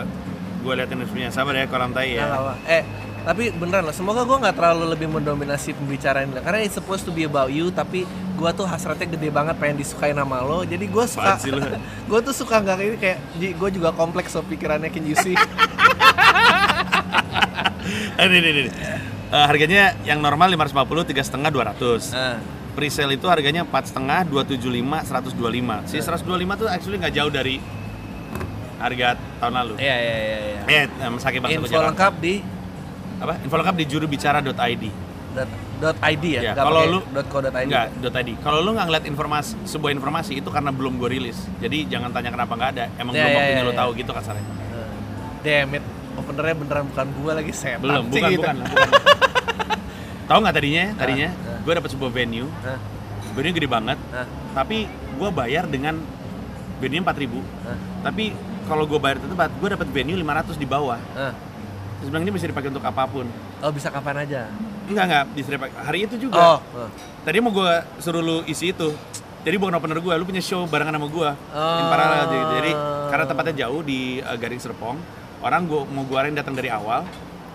gua 0.61 0.73
liatin 0.77 1.01
resminya 1.01 1.33
Sabar 1.33 1.57
ya 1.57 1.65
kolam 1.67 1.91
tai 1.97 2.15
ya 2.15 2.29
apa-apa. 2.29 2.55
Eh, 2.69 2.83
tapi 3.25 3.49
beneran 3.57 3.89
lah. 3.89 3.97
Semoga 3.97 4.29
gue 4.29 4.37
nggak 4.37 4.53
terlalu 4.53 4.85
lebih 4.93 5.09
mendominasi 5.09 5.73
pembicaraan 5.73 6.29
ini. 6.29 6.45
Karena 6.45 6.61
it's 6.61 6.77
supposed 6.77 7.09
to 7.09 7.13
be 7.13 7.25
about 7.25 7.49
you, 7.49 7.73
tapi 7.73 8.05
gue 8.37 8.51
tuh 8.53 8.69
hasratnya 8.69 9.09
gede 9.09 9.33
banget 9.33 9.57
pengen 9.57 9.81
disukai 9.81 10.13
nama 10.13 10.45
lo. 10.45 10.61
Jadi 10.61 10.85
gue 10.85 11.05
suka, 11.09 11.41
gue 12.13 12.21
tuh 12.21 12.35
suka 12.37 12.61
nggak 12.61 12.77
ini 12.85 12.97
kayak, 13.01 13.19
gue 13.57 13.69
juga 13.73 13.97
kompleks 13.97 14.37
so 14.37 14.45
pikirannya 14.45 14.93
can 14.93 15.09
you 15.09 15.17
see. 15.17 15.33
ini, 18.21 18.37
ini, 18.39 18.49
ini. 18.51 18.71
Eh, 19.27 19.45
harganya 19.45 19.97
yang 20.03 20.19
normal 20.19 20.49
550, 20.49 20.75
tiga 21.05 21.23
setengah 21.23 21.51
200. 21.51 22.13
Ah, 22.13 22.39
Presale 22.75 23.15
itu 23.15 23.27
harganya 23.31 23.63
empat 23.63 23.87
setengah, 23.87 24.27
275, 24.27 25.07
125. 25.07 25.87
Si 25.87 25.99
125 25.99 26.27
tuh 26.57 26.67
actually 26.67 26.99
nggak 26.99 27.15
jauh 27.15 27.31
dari 27.31 27.63
harga 28.75 29.15
tahun 29.39 29.55
lalu. 29.55 29.75
iya 29.79 29.97
iya 29.97 30.15
iya. 30.19 30.37
iya. 30.43 30.61
Eh, 30.67 31.07
um, 31.07 31.17
Saki 31.17 31.39
Bangsa 31.39 31.55
Info 31.57 31.71
Jakarta. 31.71 31.89
lengkap 31.95 32.15
di 32.19 32.35
Apa? 33.17 33.33
Info 33.41 33.55
lengkap 33.55 33.77
di 33.79 33.85
jurubicara.id. 33.87 34.85
dot, 35.35 35.97
.id 35.99 36.25
ya? 36.25 36.41
Iya, 36.41 36.53
Nggak 36.55 36.65
kalau 36.67 36.83
lu- 36.87 37.07
dot 37.11 37.27
co 37.27 37.39
dot 37.39 37.55
.id. 37.55 37.67
Enggak. 37.67 37.87
Kalau 38.43 38.59
lu 38.59 38.71
nggak 38.75 38.87
ngeliat 38.87 39.05
informasi 39.07 39.51
sebuah 39.67 39.91
informasi 39.91 40.33
itu 40.39 40.49
karena 40.51 40.71
belum 40.71 40.99
gue 40.99 41.11
rilis. 41.11 41.39
Jadi 41.59 41.87
jangan 41.87 42.11
tanya 42.11 42.31
kenapa 42.31 42.55
nggak 42.55 42.71
ada. 42.75 42.85
Emang 42.97 43.15
Iya, 43.15 43.23
belum 43.23 43.31
iya, 43.31 43.39
waktunya 43.39 43.55
iya, 43.55 43.67
lu 43.67 43.73
iya. 43.73 43.79
tahu 43.79 43.91
gitu 43.95 44.11
kasarnya. 44.11 44.45
Eh, 44.45 44.91
Damn 45.43 45.79
it. 45.79 45.85
Openernya 46.15 46.55
beneran 46.55 46.85
bukan 46.91 47.07
gua 47.19 47.33
lagi 47.39 47.53
setan. 47.53 47.83
Belum, 47.83 48.07
bukan, 48.09 48.31
gitu. 48.31 48.41
bukan, 48.43 48.57
bukan. 48.63 48.89
Tahu 50.29 50.39
nggak 50.41 50.55
tadinya? 50.57 50.85
Tadinya 50.97 51.29
Ah, 51.29 51.49
ah. 51.53 51.59
gue 51.61 51.73
dapat 51.77 51.91
sebuah 51.93 52.11
venue. 52.13 52.49
Hah? 52.65 52.79
Venue 53.35 53.53
gede 53.53 53.69
banget, 53.69 53.99
Hah? 54.15 54.27
tapi 54.55 54.87
gue 54.89 55.31
bayar 55.35 55.67
dengan 55.67 55.99
venue 56.79 57.03
4000 57.03 57.35
Hah? 57.67 57.79
Tapi 58.09 58.25
kalau 58.65 58.89
gue 58.89 58.97
bayar 58.97 59.21
tempat, 59.21 59.51
gue 59.53 59.69
dapat 59.69 59.89
venue 59.93 60.17
500 60.17 60.57
di 60.57 60.65
bawah. 60.65 60.97
Hah? 61.13 61.33
Terus 62.01 62.09
bilang 62.09 62.25
ini 62.25 62.33
bisa 62.33 62.47
dipakai 62.49 62.69
untuk 62.73 62.85
apa 62.85 63.05
pun. 63.05 63.29
Oh 63.61 63.73
bisa 63.73 63.89
kapan 63.93 64.25
aja? 64.25 64.49
Enggak 64.89 65.05
enggak 65.09 65.25
bisa 65.37 65.49
dipakai. 65.57 65.77
Hari 65.77 65.99
itu 66.09 66.17
juga. 66.29 66.37
Oh. 66.37 66.59
oh. 66.61 66.89
Tadi 67.25 67.37
mau 67.41 67.53
gue 67.53 67.73
suruh 68.01 68.21
lu 68.25 68.37
isi 68.49 68.73
itu. 68.73 68.93
Jadi 69.45 69.57
bukan 69.61 69.77
opener 69.77 70.01
gue, 70.01 70.15
lu 70.17 70.25
punya 70.25 70.41
show 70.41 70.65
barengan 70.65 70.97
sama 70.97 71.09
gue. 71.09 71.31
Oh. 71.53 71.81
In 71.81 71.85
paralel 71.93 72.25
jadi, 72.33 72.45
jadi 72.61 72.73
karena 73.13 73.25
tempatnya 73.29 73.55
jauh 73.69 73.81
di 73.85 74.25
uh, 74.25 74.37
Garing 74.41 74.61
Serpong, 74.61 74.97
orang 75.45 75.69
gua 75.69 75.85
mau 75.85 76.09
gua 76.09 76.25
arahin 76.25 76.37
datang 76.41 76.57
dari 76.57 76.73
awal. 76.73 77.05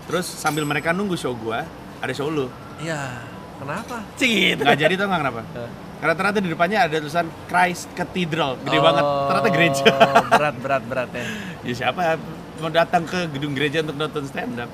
Terus 0.05 0.25
sambil 0.25 0.65
mereka 0.65 0.89
nunggu 0.89 1.13
show 1.13 1.37
gue, 1.37 1.61
ada 2.01 2.13
show 2.17 2.33
lu. 2.33 2.49
Iya. 2.81 3.21
Kenapa? 3.61 4.01
Cing 4.17 4.57
gitu. 4.57 4.61
Nggak 4.65 4.79
jadi 4.81 4.93
tau 4.97 5.05
nggak 5.05 5.21
kenapa? 5.21 5.41
Eh. 5.53 5.71
Karena 5.99 6.13
ternyata 6.15 6.39
di 6.39 6.49
depannya 6.49 6.79
ada 6.87 6.95
tulisan 6.97 7.27
Christ 7.45 7.91
Cathedral, 7.91 8.55
gede 8.63 8.79
banget. 8.79 9.03
Ternyata 9.03 9.49
gereja. 9.51 9.83
Oh, 9.85 10.23
berat 10.39 10.55
berat 10.63 10.83
berat 10.87 11.09
ya. 11.11 11.25
ya 11.67 11.73
siapa 11.75 12.15
mau 12.63 12.71
datang 12.71 13.03
ke 13.03 13.27
gedung 13.35 13.51
gereja 13.51 13.83
untuk 13.83 13.99
nonton 13.99 14.23
stand 14.25 14.63
up? 14.63 14.71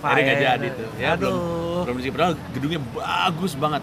Akhirnya 0.00 0.24
nggak 0.24 0.40
jadi 0.40 0.66
tuh. 0.72 0.88
Ya 0.96 1.10
belum 1.20 1.34
Aduh. 1.36 1.80
belum 1.84 1.96
sih 2.00 2.10
padahal 2.10 2.34
gedungnya 2.56 2.80
bagus 2.96 3.52
banget. 3.54 3.82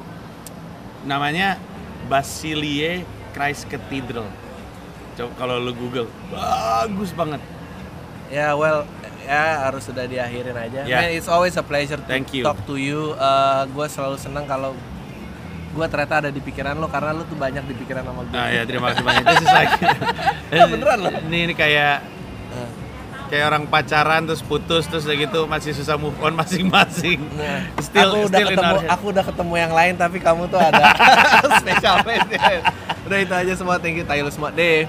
Namanya 1.05 1.61
Basilie 2.09 3.05
Christ 3.37 3.69
Cathedral. 3.69 4.25
Coba 5.15 5.31
kalau 5.39 5.55
lu 5.61 5.71
Google, 5.71 6.09
bagus 6.33 7.13
banget. 7.13 7.39
Ya 8.27 8.53
well, 8.53 8.83
ya 9.21 9.63
harus 9.63 9.85
sudah 9.85 10.05
diakhirin 10.05 10.53
aja. 10.53 10.81
Ya. 10.83 10.97
Man, 10.99 11.13
it's 11.13 11.25
always 11.25 11.53
a 11.53 11.63
pleasure 11.63 11.97
to 11.97 12.05
Thank 12.05 12.33
you. 12.33 12.41
talk 12.41 12.57
to 12.65 12.75
you. 12.75 13.13
gue 13.67 13.87
selalu 13.87 14.17
senang 14.17 14.45
kalau 14.45 14.73
gue 15.71 15.85
ternyata 15.85 16.23
ada 16.23 16.29
di 16.31 16.39
pikiran 16.39 16.73
lo 16.73 16.87
karena 16.87 17.11
lo 17.11 17.23
tuh 17.23 17.35
banyak 17.35 17.63
di 17.63 17.75
pikiran 17.75 18.01
sama 18.01 18.23
gue. 18.23 18.31
Nah 18.31 18.47
ya 18.47 18.63
terima 18.63 18.89
kasih 18.89 19.03
banyak. 19.03 19.23
This 19.23 19.41
is 19.41 19.51
like, 19.51 19.71
beneran 20.71 20.99
loh. 21.01 21.13
Ini, 21.25 21.39
ini 21.45 21.53
kayak 21.53 21.99
Eh, 22.47 22.69
kayak 23.27 23.45
orang 23.49 23.63
pacaran 23.67 24.23
terus 24.23 24.39
putus 24.39 24.85
terus 24.85 25.03
udah 25.03 25.17
gitu 25.17 25.39
masih 25.43 25.75
susah 25.75 25.99
move 25.99 26.15
on 26.23 26.31
masing-masing. 26.39 27.19
Nah, 27.35 27.67
Still- 27.83 28.07
aku 28.07 28.17
udah 28.23 28.29
still 28.31 28.47
in 28.47 28.55
ketemu, 28.55 28.75
our 28.77 28.87
aku 28.87 29.05
udah 29.11 29.23
ketemu 29.25 29.53
yang 29.57 29.73
lain 29.73 29.93
tapi 29.97 30.17
kamu 30.23 30.47
tuh 30.47 30.61
ada 30.61 30.83
special 31.59 31.95
place. 32.05 32.23
Udah 33.03 33.17
itu 33.19 33.33
aja 33.35 33.53
semua, 33.53 33.75
thank 33.75 33.99
you, 33.99 34.05
tayo 34.07 34.23
lu 34.23 34.31
semua 34.31 34.49
deh. 34.49 34.87